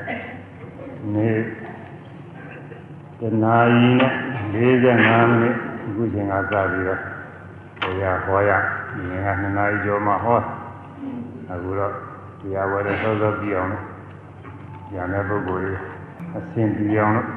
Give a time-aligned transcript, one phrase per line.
[1.14, 1.38] နေ့
[3.20, 3.90] တနာရီ
[4.56, 7.00] နဲ့45မိနစ်အခုချိန်ကစပြီးတော့
[7.82, 8.52] ဟိုရဟောရ
[8.94, 10.40] ဒီနေ့က2နာရီကျော်မှဟော
[11.52, 11.94] အခုတော့
[12.40, 13.84] တရားဝဲတဲ့သောသောပြအောင်လို့
[14.94, 15.80] ညာတဲ့ပုဂ္ဂိုလ်ကြီး
[16.38, 17.28] အစဉ်ပြအောင်လို့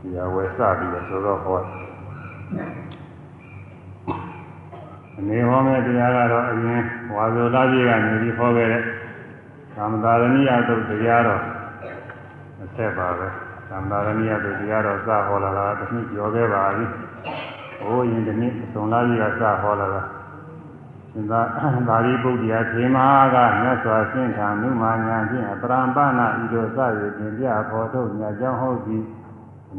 [0.00, 1.58] တရားဝဲစပြီးတော့သောသောဟော
[5.18, 6.82] အနေဟောမဲ့တရားကတော့အရင်
[7.14, 8.82] ဝါဇောလာကြီးကနေပြီးဟောခဲ့တဲ့
[9.74, 11.42] သမ္မာရဏိယသုတ်တရားတော်
[12.62, 13.28] အဆက်ပါပဲ
[13.68, 16.84] သမ္မာရဏိယသုတ်တရားတော်စဟောလာတာတစ်နှစ်ကျော်ခဲ့ပါပြီ။
[17.80, 20.02] ဟိုရင်ဒီနေ့အစုံလာကြီးကစဟောလာတာ
[21.12, 21.40] သင်္သာ
[21.88, 29.04] သာရိပုတ္တရာခေမဟာကမြတ်စွာရှင်းထာနုမာညာဖြင့်ပရံပနာဤသို့စရည်တင်ပြဖော်ထုတ်မြတ်ကြောင်းဟုတ်သည်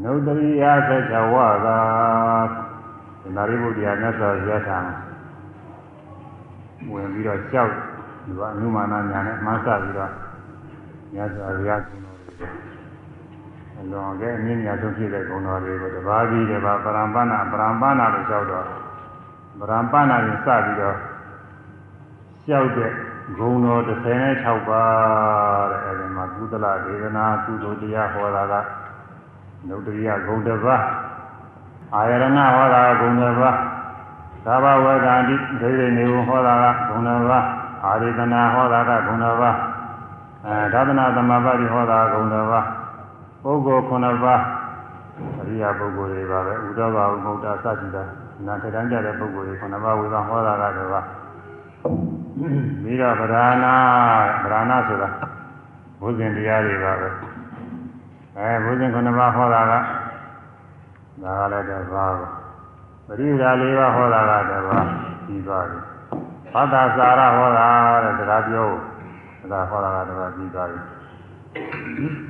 [0.04, 4.80] နုတ္တရိယသက်ချဝကသာရိပုတ္တရာမြတ်စွာဘုရားထံ
[6.92, 7.72] ဝင်ပြီးတော့ကြောက်
[8.26, 10.12] ဒီကအနုမာနညာနဲ့မှန်းဆပြီးတော့
[11.14, 12.48] မြတ်စွာဘုရားကုတော်တွေ
[13.80, 18.66] အလွန်ကဲအမြင့်မြတ်ဆုံးဖြစ်တဲ့ဂုဏ်တော်တွေကိုတပါးပြီးတပါးပရံပနာပရံပနာလို့ကြောက်တော့
[19.60, 20.98] ပရံပနာကိုစပြီးတော့
[22.48, 22.92] ကြောက်တဲ့
[23.38, 28.54] ဂုဏ်တော်36ပါးတဲ့အဲဒီမှာကုသလဒေသနာကုသိုလ်တရားဟောတာက
[29.68, 30.84] နုတ္တရိယဂုဏ်တစ်ပါး
[31.96, 33.58] အာယရဏဟောတာဂုဏ်တစ်ပါး
[34.45, 37.47] သာဘဝကံတိဒိဋ္ဌိနေဝဟောတာကဂုဏ်တစ်ပါး
[37.85, 39.57] အာရိတနာဟောတာကဂုဏ်တစ်ပါး
[40.47, 42.67] အဲသာသနာသမဘာတိဟောတာဂုဏ်တစ်ပါး
[43.43, 43.85] ပုဂ္ဂိုလ်
[44.19, 44.43] 9ပါး
[45.41, 48.03] အရိယာပုဂ္ဂိုလ်တွေပါပဲဥဒ္ဓဘာဝမௌတာစသတိတာ
[48.47, 51.05] နာထတန်းကြတဲ့ပုဂ္ဂိုလ်တွေ9ပါးဝေဘာဟောတာကတော့
[52.83, 53.67] ပြီးတော့ဗราဏ
[54.45, 55.09] ဗราဏဆိုတာ
[56.01, 57.09] ဘုဇင်တရားတွေပါပဲ
[58.39, 59.73] အဲဘုဇင်9ပါးဟောတာက
[61.23, 62.13] ဒါကလည်းတစ်ပါး
[63.08, 64.88] ပဲပရိဒါ၄ပါးဟောတာကတစ်ပါး
[65.26, 65.80] ပြီးသွားပြီ
[66.54, 67.68] ဘာသာစာရဟောတာ
[68.04, 68.68] တဲ့တရားပြော
[69.52, 70.80] ဒါဟောတာကတစ်ပါးပြီးသွားပြီ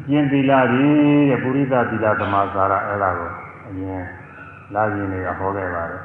[0.08, 3.32] ကျင့်သီလကြီးတဲ့ပုရိသသီလသမာစာရအဲ့ဒါကို
[3.68, 4.04] အရင်
[4.74, 6.02] လာရင်တွေကဟောခဲ့ပါတယ်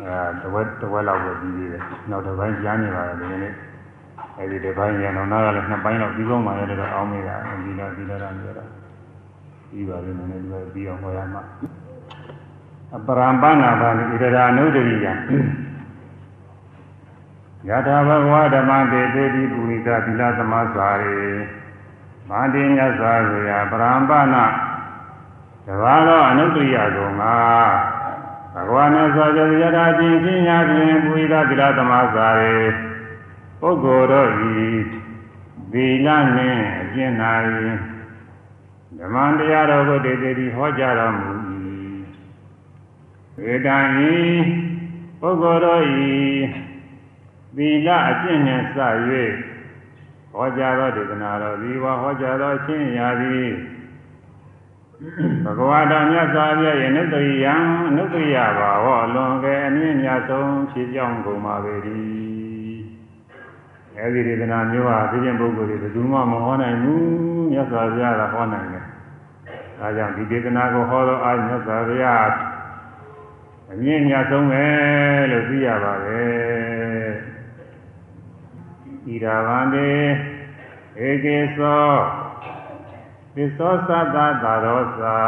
[0.00, 3.54] အဲတဝက်တဝက်လောက်ပဲပြီးသေးတယ်နောက်တစ်ပိုင်းကြားနေပါတယ်ဒီနေ့
[4.38, 8.64] အဲဒီတစ်ပိုင်းရအောင်နားကလည်းနှစ်ပိုင်းလောက်ပြီးဆုံးမှရတယ်တော့အောင်းမိတာဒီလိုဒီလိုရမ်းရတာ
[9.70, 11.42] ပြီးပါလိမ့်မယ်ဒီလိုပြီးအောင်ဟောရမှာ
[12.96, 15.06] အပရံပနာဘာနိဣဒရာနုဒရိယ
[17.68, 21.20] ယထာဘဂဝဓမ္မတေသေတိပုရိသသီလသမာစာရေ
[22.28, 24.44] မာတိမြတ်စွာဘုရားပရံပနာ
[25.66, 27.22] တဘာသောအနုတ္တိယကုံက
[28.54, 32.58] ဘဂဝါနဲ့ဆိုကြရတာချင်းချင်းညာဖြင့်ပုရိသသီလသမာစာရေ
[33.60, 34.56] ပုဂ္ဂိုလ်တို့ဤ
[35.72, 37.32] သီလနှင့်အကျင့်နာ၏
[38.98, 41.47] ဓမ္မတရားတော်ကိုတေတေတိဟောကြားတော်မူ၏ေ
[43.66, 43.78] တံ
[44.10, 44.16] ဤ
[45.20, 46.10] ပုဂ္ဂိုလ်တို့ဤ
[47.56, 48.76] သီလအကျင့်နှင့်စ၍
[50.32, 53.48] ဟောကြားသောဒေသနာတော်ဒီဝါဟောကြားသောအချင်းရာသည်
[55.44, 57.54] ဘဂဝါတော်မြတ်စွာဘုရားရဲ့နုတ္တိယံ
[57.88, 61.74] အနုတ္တိယဘာဟောလွန်ကဲအမြင့်မြတ်ဆုံးဖြစ်ကြောင်းကုန်ပါပေ၏
[63.98, 67.02] အဲဒီဒေသနာမျိုးဟာသိခြင်းပုဂ္ဂိုလ်တွေဘယ်သူမှမဟောနိုင်ဘူး
[67.50, 68.84] မြတ်စွာဘုရားကဟောနိုင်တယ်
[69.78, 72.28] ဒါကြောင့်ဒီဒေသနာကိုဟောတော့အာမြတ်စွာဘုရား
[73.72, 74.66] အမြင့်မြတ်ဆုံးပဲ
[75.30, 76.22] လို့သိရပါပဲ
[79.06, 79.90] ဣရာဗန္တေ
[81.06, 81.88] ဧကေသော
[83.34, 85.18] သစ္သောသတ္တသာရောသာ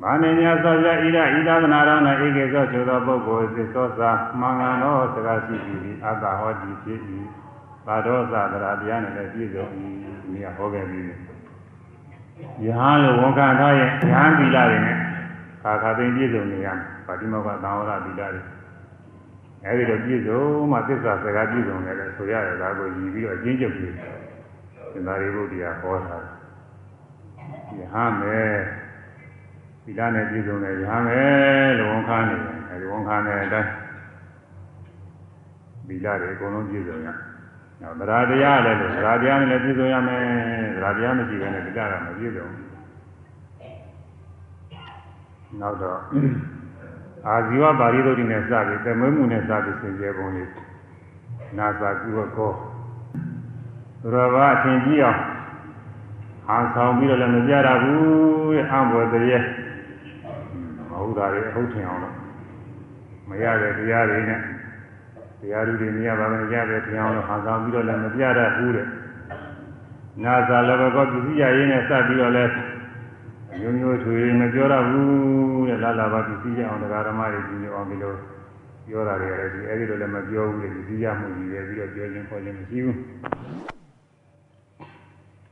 [0.00, 7.00] မာနေမြတ်စွာဘုရားဣရဣဒသနာတော်၌ဧကေသောဆိုသောပုဂ္ဂိုလ်သစ္သောသာမှန်ကန်သောစကားရှိသည်အတ္တဟောတိဖြစ်၏
[7.86, 9.66] သာရောသာတရားတရားနဲ့လည်းပြည့်စုံ၏
[10.32, 11.00] ဒီကဟောခဲ့ပြီ
[12.64, 15.03] ယဟန်လိုဝန်ခံထားရဲ့ယဟန်သီလတွေနဲ့
[15.64, 16.68] ခါခါသိပြည့်စုံနေရ
[17.06, 18.40] ပါတိမောကသံဝရသီလတွေ
[19.66, 20.40] အဲဒီတော့ပြည့်စုံ
[20.72, 23.92] မှသစ္စာစကားပြည့်စုံတယ်လေဆိုရတယ်ဒါကိုယူပြီးတော့အချင်းချုပ်ပြီး
[24.92, 26.16] သင်္သာရိပုတ္တရာဟောတာ
[27.78, 28.54] ယဟန်မယ်
[29.84, 33.70] သီလနဲ့ပြည့်စုံတယ်ယဟန်မယ်လို့ဝန်ခံနေတယ်အဲဒီဝန်ခံတဲ့အတိုင်း
[35.88, 37.08] သီလတွေအကုန်လုံးပြည့်စုံရ
[37.80, 40.22] နောက်တရားတရားလည်းလို့တရားတရားနဲ့လည်းပြည့်စုံရမယ်
[40.76, 42.73] တရားတရားမရှိဘဲနဲ့သီလကမပြည့်စုံဘူး
[45.60, 46.00] နောက်တော့
[47.26, 50.50] အာဇီဝပါဠိတော်ဒီနဲ့စပြီးတမွေးမှုနဲ့စပြီးသင်ကျေပုံလေး
[51.58, 52.52] နာစာကုဝကော
[54.12, 55.20] ရောဘာအထင်ကြီးအောင်
[56.50, 59.46] အာဆောင်ပြီးတော့လည်းမပြရဘူးတဲ့အံဘွယ်တည်း
[60.90, 62.14] မဟုတ်တာတွေအဟုတ်ထင်အောင်လို့
[63.28, 64.40] မရတဲ့တရားတွေနဲ့
[65.40, 68.86] တရားတွေမရပါဘူးရတဲ့တရားအောင်လို့အာဆောင်ပြီးတော့လည်းမပြရဘူးတဲ့
[70.24, 72.52] နာစာလည်းကောပစ္စည်းရရင်းနဲ့စပြီးတော့လည်း
[73.58, 78.14] မျိုးမျိုးထွေမပြောရဘူးတဲ့လာလာပါသူသိကြအောင်တရားဓမ္မတွေကြီးအောင်ဒီလို
[78.86, 82.98] ပြောတာတွေလည်းဒီအဲ့ဒီလိုလည်းမပြောဘူးလေသူသိကြမှုကြီးပဲပြီးတော့ပြောခြင်းခေါ်ခြင်းမရှိဘူး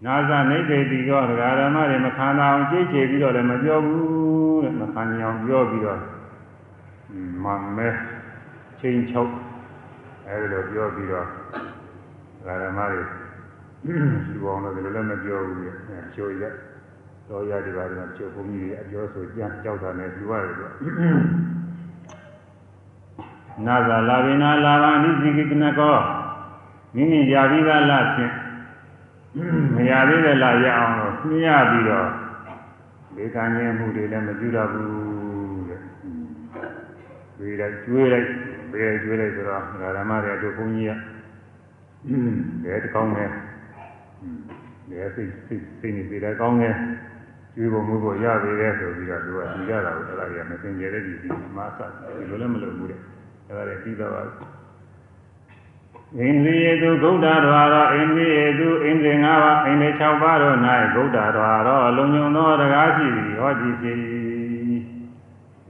[0.04, 6.00] နာဇနိဗ္ဗေတိကောတရားဓမ္မတွေမခံအောင်ကြိတ်ချေပြီးတော့လည်းမပြောဘူးတဲ့မခံအောင်ပြောပြီးတော့
[7.44, 7.46] မ
[7.76, 7.88] မဲ
[8.81, 9.32] ချင်းချုပ်
[10.26, 11.26] အဲဒီလိုပြောပြီးတော့
[12.44, 13.02] တရားဓမ္မတွေ
[14.32, 15.70] လူအောင်လို့ဒီလိုလည်းမပြောဘူးလေ
[16.14, 16.55] ချိုးရက်
[17.28, 20.64] တော်ရဒီပါဒီမှာချိုးဘုံကြီးတွေအပြောဆိုကြံကြောက်တာနဲ့လူရတယ်ကွ
[23.66, 25.96] နာဇာလာဝိနာလာဘာနိစိကိကနကော
[26.94, 28.32] မိမိရာပြီးသားလားဖြင့်
[29.74, 32.08] မရသေးတဲ့လားရအောင်လို့နှင်းရပြီးတော့
[33.16, 35.80] ဒီကံငယ်မှုတွေလည်းမပြုတော့ဘူးတဲ့
[37.38, 38.26] တွေးလိုက်ကျွေးလိုက်
[38.72, 39.62] ဘယ်ကျွေးလိုက်ဆိုတော့
[39.96, 43.26] ဓမ္မတွေတို့ဘုန်းကြီးကဘယ်တကောင်းလဲ
[44.90, 46.70] ဘယ်စိတ်စိတ်စိတ်နေသေးတယ်ကောင်းလဲ
[47.54, 51.81] ကျွေးဖို့မှုဖို့ရပေတယ်ဆိုပြီးတော့သူကဒီကြတာကိုအဲ့ဒါတွေကမစင်ကြဲတဲ့ဒီဒီမှာအစ
[52.16, 53.00] ဒီလိုလည်းမလုပ်ဘူးတဲ့
[53.49, 60.56] အဲ့ဒါတွေပြီးတော့ဣန္ဒြိယေတုဂုဏ္ဍတော်ရောဣန္ဒြိယေတုဣန္ဒြေ၅ပါးဣန္ဒြေ၆ပါးတို့၌
[60.94, 61.31] ဂုဏ္ဍတော်
[61.66, 63.98] ရောလုံညုံသောတရားရှိသည်ဟောကြည့်ဖြစ်ဣ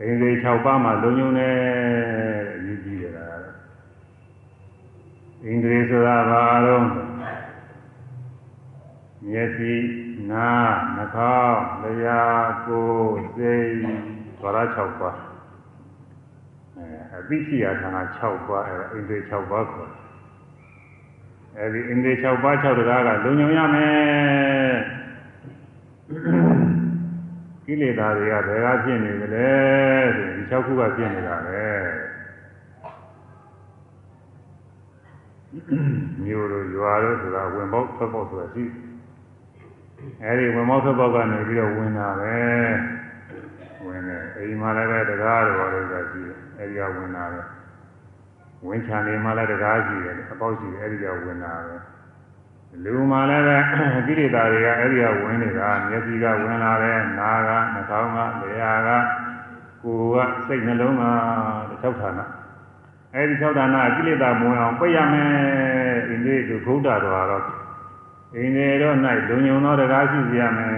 [0.08, 1.56] န္ဒြေ၆ပါးမှာလုံညုံတယ်
[2.56, 3.38] အရေးကြီးတယ်လား
[5.44, 6.84] ဣန္ဒြေဆိုတာဘာလို့
[9.30, 9.72] မျက်စိ
[10.32, 12.22] နားနှာခေါင်းလျှာ
[12.66, 13.72] ကိုယ်စိတ်
[14.40, 15.18] ဘာသာ6ပါး
[16.76, 16.86] အဲ
[17.16, 20.00] အသိရှိရာဌာန6ပါးအဲဣန္ဒြေ6ပါးခေါ်တယ်
[21.58, 24.74] အဲဒီဣန္ဒြေ6ပါး6တရားကလုံညုံရမယ်
[27.66, 29.50] ကိလေသာတွေကဘယ်ကဖြစ်နေကြလဲ
[30.16, 31.64] ဆိုရင်ဒီ6ခုကဖြစ်နေတာပဲ
[36.24, 38.64] မျိုးတို့ရွာတို့ဆိုတာဝင်ပေါက်ထွက်ပေါက်ဆိုတာရှိ
[40.24, 42.36] အဲဒီဝင်ပေါက်ထွက်ပေါက်ကနေပြီးတော့ဝင်တာပဲ
[43.86, 47.42] ဝင်တယ်အိမ်မှာလည်းပဲတရားတော်လို့ဆိုတာရှိတယ်အဲဒီကဝင်တာပဲ
[48.66, 51.76] ဝင်ချန်နေမှလည်းတရားရှိတယ်အပေါက်ရှိတယ်အဲဒီကဝင်တာပဲ
[52.84, 53.56] လူမှလည်းပဲ
[54.06, 58.90] ကိရိတာတွေကအဲဒီကဝင်နေတာမျက်စိကဝင်လာတယ်နားကနှာခေါင်းကလျှာက
[59.82, 61.04] ကိုယ်ကစိတ်နှလုံးက
[61.82, 62.20] ၆ဌာန
[63.14, 65.28] အဲဒီ၆ဌာနကိလေသာမဝင်အောင်ပိတ်ရမယ်
[66.08, 67.00] အင်းလေးသူဘုဒ္ဓတော်
[67.30, 67.61] တော့
[68.34, 68.96] အင်းလေးတော့၌
[69.28, 70.72] လုံုံသောတရားရှိစီရမယ်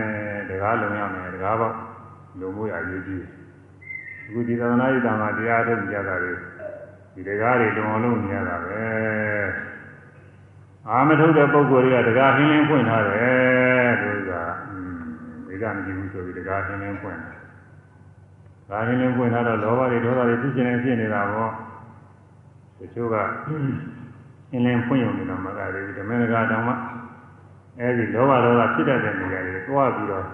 [0.48, 1.74] တရားလုံရမယ်တရားပေါ့
[2.40, 3.24] လုံမှုရရေးကြီး
[4.26, 6.32] အခုဒီသဒ္ဒနာယိတာမှာတရားထုတ်ကြတာတွေ
[7.14, 8.82] ဒီတရားတွေလုံအောင်လုပ်နေရတာပဲ
[10.88, 14.32] အာမထုတ်တဲ့ပုဂ္ဂိုလ်တွေကတရားဟင်းလင်းဖွင့်ထားတယ်လို့က
[15.46, 17.34] ဒီကမကြည့်ဘူးဆိုပြီးတရားဟင်းလင်းဖွင့်တယ်
[18.70, 21.50] ဒါဟင်းလင်းဖွင့်ထားတော့လောဘတွေဒေါသတွေဖြစ်နေဖြစ်နေတာပေါ့
[22.78, 23.48] တချို့ကဟ
[24.56, 26.74] င်းလင်းဖွင့်ရုံနဲ့တော့မကသေးဘူးဓမ္မနဂါတောင်မှ
[27.80, 30.24] အဲဒီလောဘဒေါသဖြစ်တတ်တဲ့နေရာတွေတွားပြီးတော့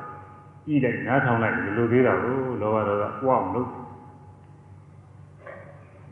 [0.67, 3.71] ကြည့်လိုက်နားထောင်လိုက်ဒီလိုသေးတာကိုလောဘဒေါသပွားအောင်လုပ်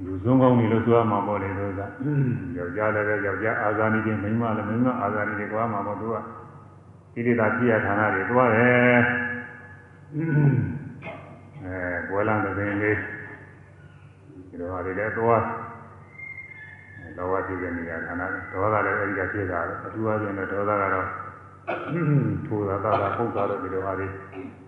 [0.05, 6.17] လူစုံကောင်းနေလို့ဆိုရမှာပေါ့လေတို့ကယောက်ျားလည်းပဲယောက်ျားအာဇာနည်တွေမိန်းမလည်းမိန်းမအာဇာနည်တွေကွာမှာပေါ့သူက
[7.15, 8.99] ကိလေသာပြည့်ရဌာနတွေတွားတယ်
[11.65, 11.77] အဲ
[12.09, 12.97] ဘွယ်လန်းတဲ့ပင်လေး
[14.49, 15.43] ဒီလိုဟာတွေလည်းတွား
[17.17, 18.23] လောဘပြည့်တဲ့နေရာဌာန
[18.53, 21.09] ဒေါသလည်းအဲဒီကပြည့်တာပဲအထူးအားဖြင့်တော့ဒေါသကတော့
[22.47, 24.07] ထိုးတာတာပုတ်တာတော့ဒီလိုဟာတွေ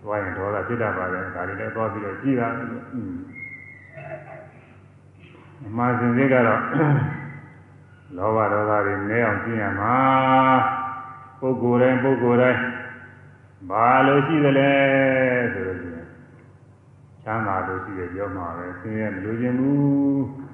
[0.02, 2.46] တွားရင်ဒေါသဖြစ်တတ်ပါလေဒါတွေလည်းတွားပြီးတော့ကြည်တာ
[5.66, 6.60] အမှားစင်စစ်ကတော့
[8.16, 9.94] လောဘဒေါသတွေနည်းအောင်ကျင့်ရမှာ
[11.40, 12.60] ပုဂ္ဂိုလ်တိုင်းပုဂ္ဂိုလ်တိုင်း
[13.70, 14.72] ဘာလို့ရှိသလဲ
[15.52, 15.78] ဆိုတော့
[17.24, 20.49] ချမ်းသာလို့ရှိတယ်ပြောမှာပဲဆင်းရဲမလို့ခြင်းဘူး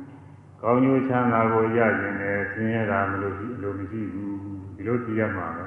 [0.68, 4.36] ကောင်းကျိုးချမ်းသာကိုရခြင်းနဲ့ဆင်းရဲတာမလို့ရှိလို့မရှိဘူး
[4.76, 5.66] ဒီလိုကြည့်ရမှာပဲ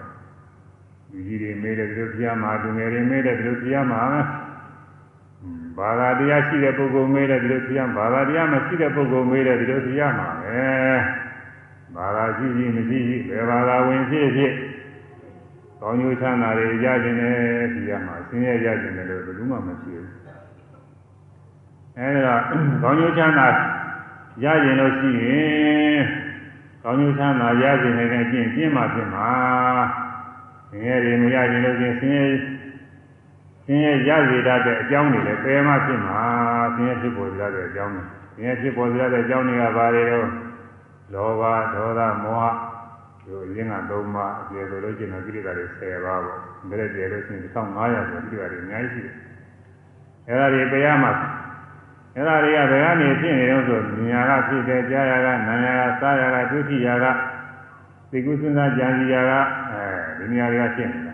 [1.12, 4.22] လူကြီးတွေမေးတယ်ဒီလိုကြည့်ရမှာလူငယ်တွေမေးတယ်ဒီလိုကြည့်ရမှာပဲ
[5.78, 10.60] ဘာသာတရားရှိတဲ့ပုဂ္ဂိုလ်မေးတယ်ဒီလိုသိရမှာဘာသာတရားမရှိတဲ့ပုဂ္ဂိုလ်မေးတယ်ဒီလိုသိရမှာပဲ
[11.96, 14.54] ဘာသာရှိရှိမရှိရှိဘယ်ဘာသာဝင်ဖြစ်ဖြစ်
[15.82, 17.36] ကောင်းကျိုးချမ်းသာတွေရခြင်းနဲ့
[17.74, 20.08] သိရမှာဆင်းရဲရခြင်းနဲ့လို့ဘယ်သူမှမရှိဘူး
[21.98, 22.36] အဲဒါ
[22.82, 23.48] ကောင်းကျိုးချမ်းသာ
[24.44, 26.00] ရခြင်းလို့ရှိရင်
[26.84, 29.30] ကောင်းကျိုးချမ်းသာရခြင်းနဲ့ကျင့်ကျင့်မှဖြစ်မှာ
[30.70, 32.32] ဆင်းရဲတွေမရခြင်းလို့ရှိရင်ဆင်းရဲ
[33.66, 36.22] ဆင်းရဲရစေတတ်တဲ့အကြောင်းတွေလည်းပယ်မှဖြစ်မှာ
[36.76, 38.04] ဆင်းရဲဖြစ်ပေါ်ရတဲ့အကြောင်းတွေ
[38.36, 40.28] ဆင်းရဲဖြစ်ပေါ်ရတဲ့အကြောင်းတွေကဘာတွေတော့
[41.14, 41.44] လောဘ
[41.74, 42.70] ဒေါသမောဟ
[43.28, 49.16] တို့ရင်းကသုံးပါအကျေဆိုလို့ကျင်တဲ့ကိလေသာတွေ10ပါးပေါ့ဒါလည်းကျေလို့ရှိရင်1500ဆိုကိလေသာတွေအများကြီးရှိတယ်
[50.28, 51.12] အဲဒါတွေပယ်ရမှာ
[52.16, 53.80] အဲဒါတွေကဘယ်ကနေဖြစ်နေတော့ဆို
[54.12, 57.06] ဉာဏ်ကဖြစ်တယ်ကြားရကနာရကစားရကဒုတိယက
[58.12, 59.32] သိကုစဉ်းစားကြံစီရက
[59.72, 59.84] အဲ
[60.18, 61.14] ဒီနေရာတွေကဖြစ်နေတာ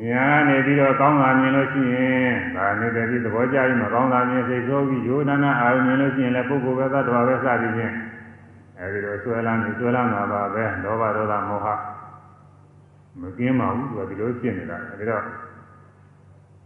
[0.00, 7.94] ညာနေပြီးတော့ကောင်းတာမြင်လို့ရှိရင်ဒါနေတဲ့ပြီးသဘောကျပြီးမကောင်းတာမြင်စိတ်ဆိုးပြီးယောနာနာအာရုံမြင်လို့ရှိရင်လည်းပုဂ္ဂိုလ်ပဲသတ္တဝါပဲစသည်ဖြင့်
[8.78, 11.66] အဲဒီလိုဆွဲလန်းနေဆွဲလန်းတာပါပဲလောဘဒေါသမောဟ
[13.20, 15.22] မကင်းပါဘူးသူကဒီလိုဖြစ်နေတာအဲဒီတော့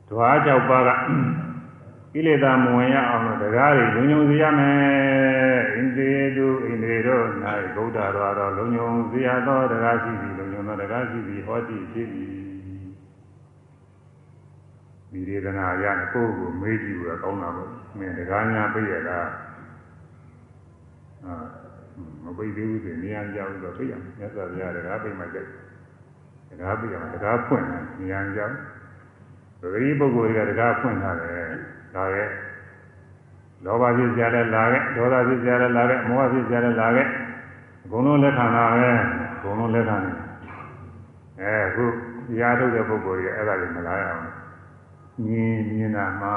[0.08, 0.90] ဓဝါ၆ပါးက
[2.18, 7.24] ကိလေသာမဝင်ရအောင်လို့တရားတွေလုံုံစေရမယ်ဣန္ဒြေတုဣန္ဒြေတို့၌
[7.74, 12.30] ဗုဒ္ဓတော်တော်လုံုံစေရသောတရားရှိသည်လုံုံသောတရားရှိသည်ဟောတိဖြစ်သည်
[15.10, 19.18] ဒီဒေသနာရတဲ့ကိုယ့်ကိုမေးကြည့်လို့ကောင်းတာပေါ့မင်းတရားညာပြည့်ရတာ
[21.24, 21.34] အာ
[22.24, 25.48] မပိတ်သေးဘူးဆိုနေရာကြောက်တော့ပြည့်ရမယ်မြတ်စွာဘုရားတရားပြိမှကြိုက်
[26.48, 28.54] တရားပြည့်ရမယ်တရားဖွင့်တယ်နေရာကြောက်
[29.60, 31.46] ပဂရိပုဂ္ဂိုလ်တွေကတရားဖွင့်ထားတယ်
[31.94, 32.30] ဒါရဲ့
[33.64, 37.06] လောဘဖြစ်ကြတယ်လာခဲ့ဒေါသဖြစ်ကြတယ်လာခဲ့မောဟဖြစ်ကြတယ်လာခဲ့
[37.84, 38.90] အကုန်လုံးလက်ခံတာပဲ
[39.34, 40.16] အကုန်လုံးလက်ခံတယ်
[41.40, 44.22] အဲအခုတရားထုတ်တဲ့ပုဂ္ဂိုလ်ကြီးအဲ့ဒါတွေမလာရအောင်
[45.24, 46.28] မြင်မြင်တာမှ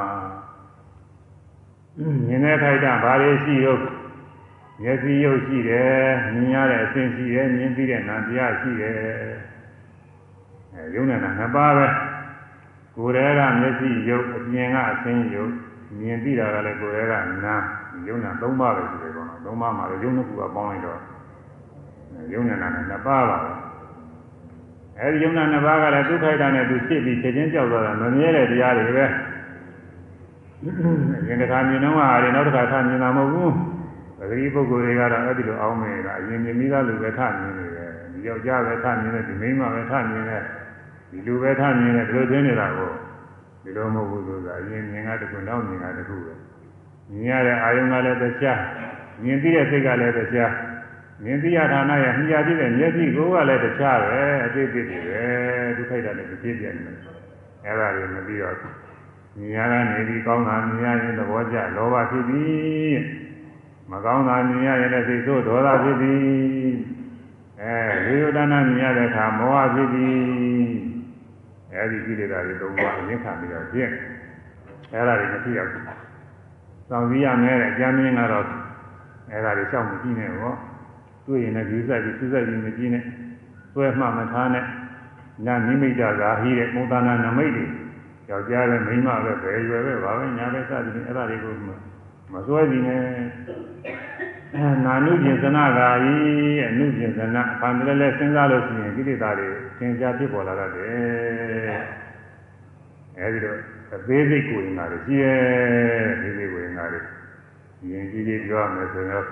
[2.25, 3.82] မြင်တဲ့ထိုက်တာဘာတွေရှိတော့
[4.82, 6.03] မျက်စိရုပ်ရှိတယ်
[6.34, 8.96] မြင်ရတဲ့အဆင့်ရှိတယ်မြင်ပြီးတဲ့နာတရားရှိတယ်
[10.74, 11.88] အဲယုံနေတာနှစ်ပါးပဲ
[13.00, 15.53] ကိုယ်တည်းကမျက်စိရုပ်အပြင်ကအဆင်းရုပ်
[16.00, 17.13] မြင်သိတာကလည်းကိုယ်တည်းက
[17.46, 17.56] နာ
[18.08, 21.00] ယုံနာ၃ပါးပဲရှိတယ်ကောနော်၃ပါးမှာလည်းယုံနှစ်ခုကပေါင်းလိုက်တော့
[22.34, 23.51] ယုံနေတာနဲ့နှစ်ပါးပါပဲ
[25.00, 29.06] အဲဒီယုံနာနှစ်ပါးကလည်းဒုက္ခိတာနဲ့သူဖြစ်ပြီးချက်ချင်းကြောက်သွားတာမမြဲတဲ့တရားတွေပဲ
[31.22, 33.53] အရင်တစ်ခါမြင်တော့ဟာတွေနောက်တစ်ခါထမြင်တာမဟုတ်ဘူး
[34.18, 40.44] ပဂရိပုဂ္ဂိုလ်တွေကတော့အဲ့ဒီလိုအောင်းမေတာအရင်မြင်ပြီးသားလူပဲထမြင်နေတယ်ဒီယောက်ျားပဲထမြင်တယ်ဒီမိန်းမပဲထမြင်တယ်
[41.10, 42.92] ဒီလူပဲထမြင်တယ်ဒီလိုသိနေတာကို
[43.63, 46.34] ဒီလိုမဟုတ်ဘူးဆိုတာအရင်မြင်ကတခုနောက်မြင်ကတခုပဲ
[47.12, 48.62] မြင်ရတဲ့အာယုံကလည်းတရား
[49.24, 50.54] မြင်ပြီးတဲ့စိတ်ကလည်းတရား
[51.24, 55.24] မြင်သိရဌာနရဲ့မြင်ရပြည့်တဲ့မျက်စိကိုယ်ကလည်းတခြားပဲအသေးသေးတွေပဲ
[55.78, 56.96] ဒုက္ခိတလည်းမဖြစ်ပြနေတယ်
[57.66, 58.56] အဲ့ဒါတွေမပြီးတော့
[59.38, 62.98] မြင်ရတာနေပြီးကောင်းတာမြင်ရရင်သဘောကျလောဘဖြစ်ပြီး
[63.92, 66.20] မကောင်းတာမြင်ရရင်လည်းစိတ်ဆိုးဒေါသဖြစ်ပြီး
[67.62, 70.88] အဲဝိယဒနာမြင်ရတဲ့အခါမောဟဖြစ်ပြီး
[71.81, 73.89] အဲဒီကိလေသာတွေသုံးပါးအရင်ခံပြီးတော့ဖြစ်
[74.93, 75.81] အဲ့ဒါတွေမဖြစ်ရဘူး။
[76.89, 78.45] ဆောင်စည်းရမယ်တဲ့အကြမ်းမြင်ကတော့
[79.31, 80.53] အဲ့ဒါတွေရှောက်မကြည့်နဲ့ဘော
[81.25, 83.03] တွေ့ရင်လည်းဒီဆက်ပြီးသူဆက်ပြီးမကြည့်နဲ့
[83.74, 84.65] ဆွဲမှမထားနဲ့
[85.45, 87.65] နာနိမိတ်တာဇာဟိတဲ့မုသနာနမိတ်တွေ
[88.29, 91.53] ယောက်ျားပဲမိန်းမပဲဘယ်ရွယ်ပဲဘာပဲညာပဲစသည်ဖြင့်အဲ့ဒါတွေကို
[92.33, 93.91] မစွဲပြီးနဲ့အဲ
[94.86, 96.15] နာနုကျင်စနာဂာယီ
[96.68, 101.82] အနုကျင်စနာဖန်တယ်လဲစဉ်းစားလို့ရှိရင်ကိလေသာတွေသင်္ချာဖြစ်ပေါ်လာတတ်တယ်
[103.18, 103.58] အဲဒီတော့
[103.94, 105.39] အသေးစိတ်ကိုရင်လာတယ်ကြီးရဲ့
[106.22, 107.03] သေးစိတ်ကိုရင်လာတယ်
[107.91, 109.24] ရင်ကြီးကြီးပြောရမယ်ဆိုရင်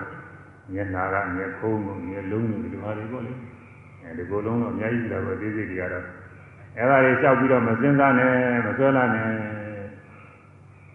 [0.72, 3.32] မျက်နာကမျက်ခုံးကိုမျက်လုံးကိုဒီလိုဟာတွေပေါ့လေ
[4.02, 6.04] အဲဒီကိုယ်လုံးတော့အများကြီးလာပဲသေးစိတ်တွေကတော့
[6.76, 8.32] အဲဒါတွေလျှောက်ပြီးတော့မစင်စားနဲ့
[8.66, 9.28] မဆွဲလာနဲ့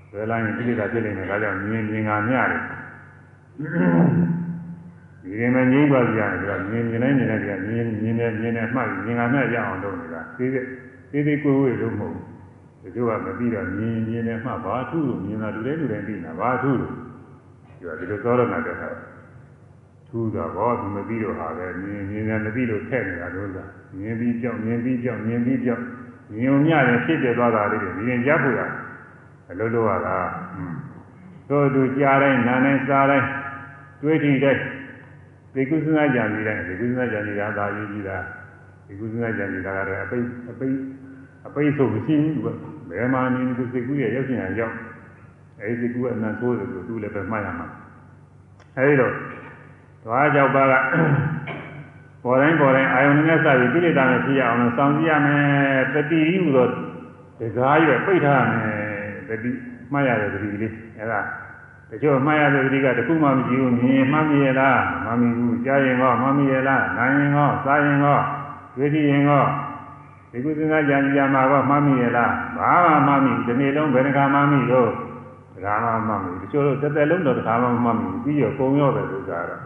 [0.10, 2.62] ဆွဲလာရင်ကိလေသာဖြစ်နေတယ်ဒါကြောင့်မြင်မြင်ကမျှတယ်
[3.60, 10.66] ဒီရင်မငြိမ့်ပါကြရတယ်ဆိုတော့မြင်မြင်တိုင်းမြင်တိုင်းကမြင်မြင်နဲ့မြင်နဲ့မှတ်မြင်ကမျှရအောင်လုပ်နေတာသေးသေး
[11.12, 16.94] သေးသေးကိုယ်ဝေလို့မဟုတ်ဘူးတချို့ကမပြီးတော့မြင်မြင်နဲ့မှတ်ဘာထုလို့မြင်တာလူတိုင်းလူတိုင်းသိနေတာဘာထုလို့
[18.00, 18.90] ဒီလိုသောရဏတဲ့ဟာ
[20.08, 23.70] ထူးတာဘောသူမပြီးတော့ဟာပဲမြင်မြင်နဲ့မပြီးလို့ထက်နေတာလို့လား
[24.00, 25.82] မြင်ပြီးကြောက်မြင်ပြီးကြောက်မြင်ပြီးကြောက်
[26.34, 28.62] မြင်ုံညရင်ဖြစ်ပြသွားတာလေးတွေမြင်ကြဖို့ရ
[29.50, 30.18] အလုပ်လုပ်ရတာ
[31.50, 33.28] တို့သူကြားတိုင်းနားတိုင်းစားတိုင်း
[34.04, 34.62] တွေးကြည့်တိုင်း
[35.54, 38.18] ဒီကုသနာကြံပြီးတိုင်းဒီကုသနာကြံနေတာသာရေးကြည့်တာ
[38.88, 40.18] ဒီကုသနာကြံနေတာကတော့အပိ
[40.52, 40.68] အပိ
[41.48, 42.44] အပိဆိုမရှိဘူး
[42.90, 44.76] ဘယ်မှာနေသူစိတ်ကူးရဲ့ရောက်ချင်အောင်ရောက်
[45.60, 47.68] အဲဒီစိတ်ကူးကအနံဆိုးတယ်လို့သူလည်းပဲမှတ်ရမှာ
[48.78, 49.14] အဲဒီတော့
[50.04, 50.74] သွားကြောက်ပါက
[52.24, 56.68] ပေါ်တိုင်းပေါ်တိုင်းအာယုန်နဲ့စပြီးကိလေသာနဲ့ဖြစ်ရအောင်လို့စောင့်ကြည့်ရမယ်တတိဟူသော
[57.40, 58.72] တကားရွယ်ပိတ်ထားရမယ်
[59.30, 59.50] တတိ
[59.92, 61.20] မှတ်ရတဲ့တတိလေးအဲဒါ
[61.94, 68.20] တချို့မှတ်ရတဲ့တတိကတခုမှမရှိဘူးမြင်မှတ်မိရလားမမှန်ဘူးကြားရင်ကောမှတ်မိရလားနားရင်ကောစားရင်ကော
[68.76, 69.44] တွေ့ကြည့်ရင်ကော
[70.32, 72.72] ဒီကုသနာကြံကြံမှာကောမှတ်မိရလားဘာ
[73.08, 74.90] မှမမှတ်မိဒီနေ့လုံးဘယ်နှခါမှတ်မိတော့
[75.54, 79.62] တရားမှမှတ်မိတချို့တစ်သက်လုံးတော့တရားမှမှတ်မိပြီးတော့ကုံရောတယ်ဆိုတာတော့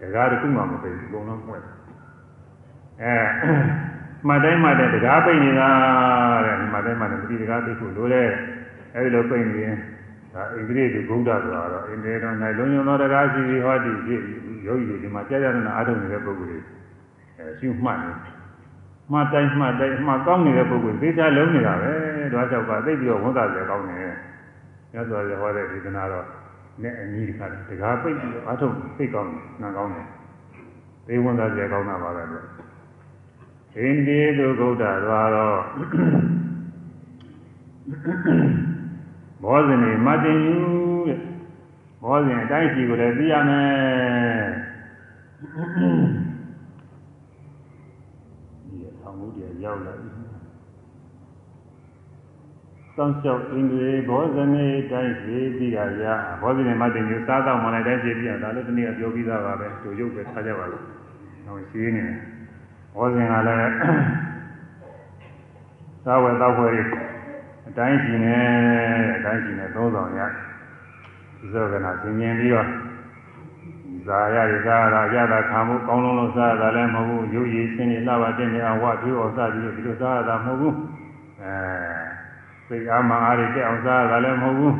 [0.00, 1.64] တရားတစ်ခုမှမသိဘူးအကုန်လုံးပွင့်
[3.02, 3.14] အဲ
[4.26, 5.68] မှတ်တိုင်းမှတ်တဲ့တရားပိတ်နေတာ
[6.46, 8.28] တဲ့မှတ်တိုင်းမှတ်တဲ့ပฏิတရားပိတ်ဖို့လိုတဲ့
[8.94, 9.78] အဲဒီလိုပိတ်နေရင်
[10.34, 14.20] ဒါဣန္ဒြေတွေဘုဒ္ဓဆိုတာတော့ဣန္ဒြေတော်၌လုံညုံသောတရားရှိပြီးဟောဒီဖြစ်
[14.66, 16.58] ယောဂီတွေဒီမှာကြာကြာနာအားထုတ်နေတဲ့ပုဂ္ဂိုလ်တွေ
[17.38, 18.10] အဲရှုမှတ်နေ
[19.12, 21.92] မှတ်တိုင်းမှတ်တိုင်းမှတ်ကောင်းနေတဲ့ပုဂ္ဂိုလ်သိချလုံးနေတာပဲ
[22.34, 23.96] ဒါကြောင့်ပါသိပြီးတော့ဝန်သာစေကောင်းနေ
[24.92, 26.26] မြတ်စွာဘုရားဟောတဲ့ဒေသနာတော့
[26.82, 30.06] နဲ့အညီတခါတကားပိတ်ပြီးအားထုတ်သိကောင်းတယ်နာကောင်းတယ်
[31.06, 32.46] သိဝန်သာစေကောင်းတာပါပဲလို့ဣ
[33.84, 35.58] န္ဒြေသူဂௌဒသွားတော့
[39.42, 40.56] ဘောဇင်နေမတင်ယူ
[41.06, 41.18] တဲ့
[42.02, 43.68] ဘောဇင်အတိုင်းစီကိုလည်းသိရမယ်
[48.68, 50.08] ဒီအောင်မှုတွေရောက်လာပြီ
[52.96, 56.04] စောင့်ရှောက်အင်္ဂလိပ်ဘောဇနေတိုင်းစီသိရရ
[56.42, 60.82] ဘောဇင်နေမတင်ယူစားတော့မှလည်းတိုင်းစီသိရဒါလည်းဒီနေ့ပြောပြီးသားပါပဲတို့ရုပ်ပဲထားကြပါလို့
[61.44, 62.18] ဟောရှင်းနေတယ်
[62.94, 63.72] ဘောဇင်ကလည်း
[66.04, 66.72] သာဝေသောဖွယ်
[67.72, 68.44] အတိုင်းရှင်နဲ့
[69.16, 72.68] အတိုင်းရှင်နဲ့သုံးဆောင်ရဒီသောကနာသင်မြင်ပြီးတော့
[74.06, 80.76] ဇာရရသာရရတာခံမှုကောင်းလုံးလုံးစားရတာလည်းမဟုတ်ဘူးရုပ်ရည်ရှင်နေလှပါတဲ့နေအောင်ဝတ်ပြီးအောင်စားပြီးဒီလိုစားရတာမဟုတ်ဘူး
[81.42, 81.54] အဲ
[82.66, 84.74] စိတ်အားမအားရတဲ့အောင်စားရတာလည်းမဟုတ်ဘူး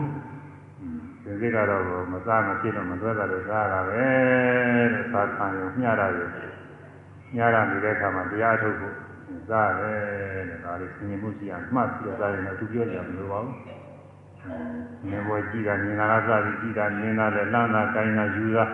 [1.25, 1.83] ဒီစိတ်ကတော့
[2.13, 4.05] မစားမဖြစ်တော့မတွဲတာလို့စားရတာပဲ
[4.93, 6.13] တဲ့စားခံရမျှရတယ်
[7.37, 8.95] ညရနေတဲ့အခါမှာတရားထုတ်ဖို့
[9.49, 10.01] စားတယ်
[10.51, 13.57] တဲ့ဒါလေးသင်မှုရှိအောင်မှတ်ပြီးတော့စားရင်တော့သူပြောကြမလို့ပါဘူး။
[15.07, 18.65] မြင်ပေါ်ကြည့်တာမြင်တာကစားပြီးကြည့်တာမြင်တာလည်းလှမ်းတာကိုင်းတာယူတာ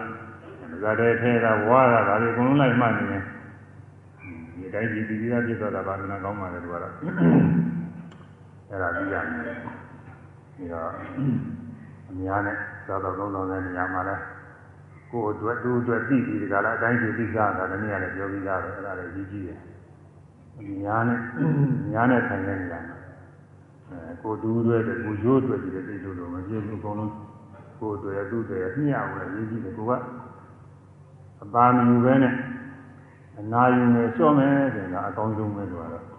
[0.83, 3.25] ဇာတဲ့ထဲတာဝါတာဒါလေးအကုန်လုံးလိုက်မှတ်နေရင်
[4.55, 9.57] ဒီတိုင်းကြည့်ပြီးသားပြည့်သွားတာပါမနာကောင်းပါလေသူကတော့အဲ့ဒါကြည့်ရမယ်။
[10.57, 10.91] ဒီတော့
[12.11, 12.57] အများနဲ့
[12.87, 14.17] သာတော်လုံးလုံးတဲ့နေရာမှာလဲ
[15.11, 19.59] ကိုယ်အတွက်သူ့အတွက်သိပြီးဒီကလာအတိုင်းကြည့်ပြီးသားတာလည်းနေရာနဲ့ပြောပြီးသားပဲအဲ့ဒါလည်းကြီးကြီးတယ်။
[20.85, 21.21] ညာနဲ့
[21.93, 22.97] ညာနဲ့ဆိုင်တဲ့နေရာမှာ
[23.91, 27.13] အဲကိုတူးတွေကိုရိုးတွေဒီလိုသိလို့လို့မပြည့်ဘူးအကုန်လုံး
[27.81, 29.93] ကိုတွေသူ့တွေမျှဝင်ရေးကြည့်တယ်ကိုက
[31.43, 32.35] အပါမယူပဲနဲ့
[33.41, 36.19] အနာယူနဲ့လျှော့မယ်ဆိုရင်အကောင်းဆုံးပဲလို့ကတော့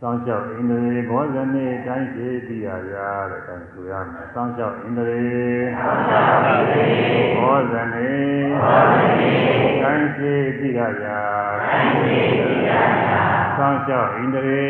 [0.00, 5.24] စောင်းလျှောက်ဣန္ဒြေဘောဇနေတိုင်းရှိတိရရာတဲ့အဲဆိုရမယ်စောင်းလျှောက်ဣန္ဒြေ
[7.38, 8.10] ဘောဇနေ
[9.82, 11.18] တိုင်းရှိတိရရာ
[11.64, 13.05] စောင်း
[13.56, 14.64] လျှောက်ဣန္ဒြေ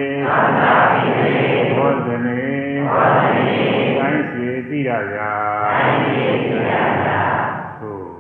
[1.77, 2.41] ဘောဇနေ
[3.97, 5.33] တိုင်းရှိတိရရာ
[7.79, 8.17] ဟုတ်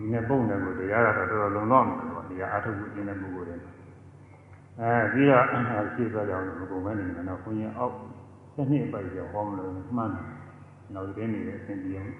[0.00, 3.56] ဒီနဲ့ပုံတယ်ကိုတရားကတော့တော်တော်လုံလောက်နေတယ်ပေါ့ဒီကအထုပ်ကိုကျင်းတဲ့ပုဂ္ဂိုလ်တွေ
[4.80, 7.94] အဲပြီးတော့ရှင်းသွားကြအောင်ဘုကုံမဲနေတယ်တော့ဘုန်းကြီး အောက်
[8.54, 10.26] တစ်နှစ်ပိုက်ကျော်ဟောမလို့မှန်းတယ်
[10.94, 12.12] နောက်တည်းနေတဲ့အစဉ်ပြေအောင်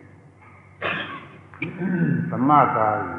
[2.31, 3.15] သမကာရီ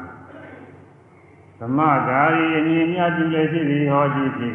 [1.60, 4.54] သမကာရီအမြင်များကြည့်လည်းရှိသည်ဟောကြည့်ဖြစ်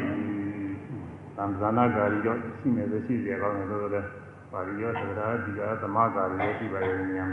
[1.36, 4.08] သံဇာနာကာရီတော့ရှိမယ်ဆိုရှိကြကောင်းတယ်လို့လည်း
[4.52, 7.32] ပါဠိရောသဒ္ဒါဒီကသမကာရီလည်းရှိပါရဲ့ဉာဏ်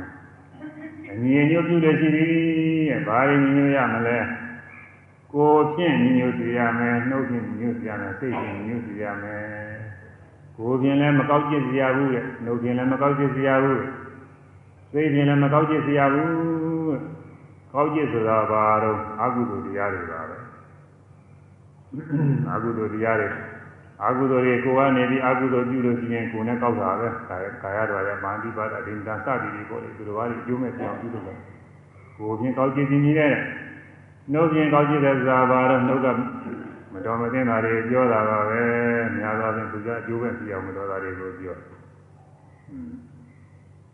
[1.11, 2.27] အမြင်ညွတ်ပြုလည်းရှိသည်
[2.89, 4.17] တဲ့ဘာရင်းညွတ်ရမလဲ
[5.33, 9.82] ကိုယ်ဖြင့်ညွတ်ပြရမယ်နှုတ်ဖြင့်ညွတ်ပြရမယ်စိတ်ဖြင့်ညွတ်ပြရမယ်
[10.57, 13.81] ကိုယ်ဖြင့်လည်းမကောက်ကျစ်စရာဘူးတဲ့နှုတ်ဖြင့်လည်းမကောက်ကျစ်စရာဘူး
[14.91, 16.33] စိတ်ဖြင့်လည်းမကောက်ကျစ်စရာဘူး
[17.73, 20.37] ကောက်ကျစ်ဆိုတာဘာတော့အကုသိုလ်တရားတွေပါပဲ
[22.53, 23.29] အကုသိုလ်တရားတွေ
[24.05, 31.33] အကုသိုလ်တွေကိုကနေပြီးအကုသိုလ်ပြုလို့ရှိရင်ကိုယ်နဲ့ကောက်တာပဲကာယကာယတော်ရဲ့မာနတိပါဒအရင်တန်စသည်တွေပေါ်တယ်သူတော်ဘာတွေအကျိုးမဲ့ပြောင်းပြုလို့ပဲ
[32.17, 33.33] ကိုယ်ဖြင့်ကောက်ကျစ်ခြင်းကြီးတဲ့
[34.31, 36.07] နှုတ်ဖြင့်ကောက်ကျစ်တဲ့ဇာဘာတော့နှုတ်က
[36.93, 38.63] မတော်မသင့်တာတွေပြောတာပါပဲ
[39.17, 41.57] များသောဖြင့်သူကအကျိုးပဲပြအောင်မတော်တာတွေကိုပြော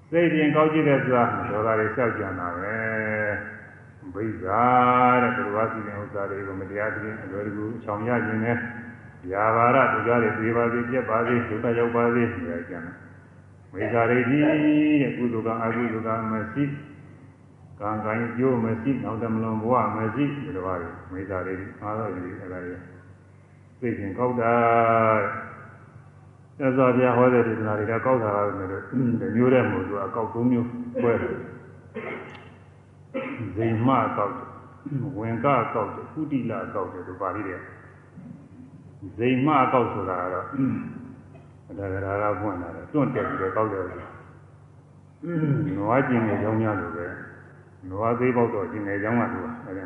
[0.09, 2.75] စိတ်ဖြင့်ကောက်ကျစ်တဲ့ဇာမတော်တာတွေလျှောက်ကြံတာပဲ
[4.13, 4.61] ဘိဇာ
[5.21, 8.57] တဲ့သူတော်ဘာစီရင်ဥစ္စာတွေကိုမတရားခြင်းအလွယ်တကူချောင်ရခြင်းနဲ့။
[9.31, 12.85] ယာဘာရသူကြတွေပြေပါစေပြက်ပါစေဒုက္ခရောက်ပါစေဒီအကျမ်း။
[13.73, 14.37] မေဇာရိတိ
[15.01, 16.63] တဲ့ကုသိုလ်ကအကုသိုလ်ကမရှိ
[17.79, 22.79] ကံကံကျိုးမရှိနောက်တမလွန်ဘဝမရှိဒီလိုပါလေမေဇာရိတိအားတော့ဒီအဲ့ဒါကြီး
[23.79, 24.53] သိချင်းကောက်တာ
[26.57, 28.69] သစ္စာပြဟောတဲ့ဒေသနာတွေကကောက်တာကလည်း
[29.19, 30.67] ဒီမျိုးတဲ့မို့သူအကောက်၃မျိုး
[31.01, 31.35] ခွဲတယ်
[33.55, 34.47] ဇိမကောက်တယ်
[35.19, 37.57] ဝင်ကကောက်တယ်ကုတိလကောက်တယ်ဒီပါဠိတွေ
[39.17, 40.45] ဇိမအကောက်ဆိုတာကတော့
[41.79, 43.83] ဒါကရာကပွင့်လာတယ်တွန့်တက်ပြီးတော့ကောက်တယ်
[45.77, 47.07] နွားကျင်နေကြောင်းများလို့ပဲ
[47.87, 49.85] နွားသေးပေါက်တော့ကျင်နေကြောင်းကသူကအဲ့ဒါ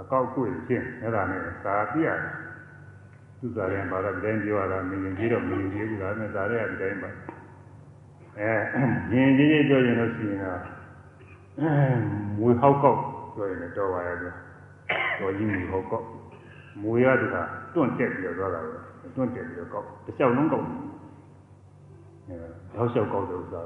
[0.00, 2.34] အကောက်ကိုဖြစ်အဲ့ဒါနဲ့သာပြရတယ်
[3.38, 7.10] သူစားရင်ဘာလို့ဒီတိုင်းပြောရတာမင်းကြီးတော့မင်းကြီးဘူးလားနဲ့သာရဲဒီတိုင်းပါ
[8.38, 8.50] အဲ
[9.12, 10.60] ရင်ကြီးကြီးပြောရင်လို့ရှိရင်တော့
[12.38, 12.98] မွေဟောက်ကောက်
[13.34, 16.06] ပြောရင်တော့ပါရဲ့တော်ကြီးမွေဟောက်ကောက်
[16.82, 17.42] မွေရတူတာ
[17.74, 18.70] တွန့်တက်ပြီးတော့သွားတာပဲ
[19.16, 22.34] တွန့်တက်ပြီးတော့ကောက်တစ်လျှောက်လုံးကောက်အဲ
[22.74, 23.62] တော့လျှောက်ကောက်တဲ့ဥစ္စာ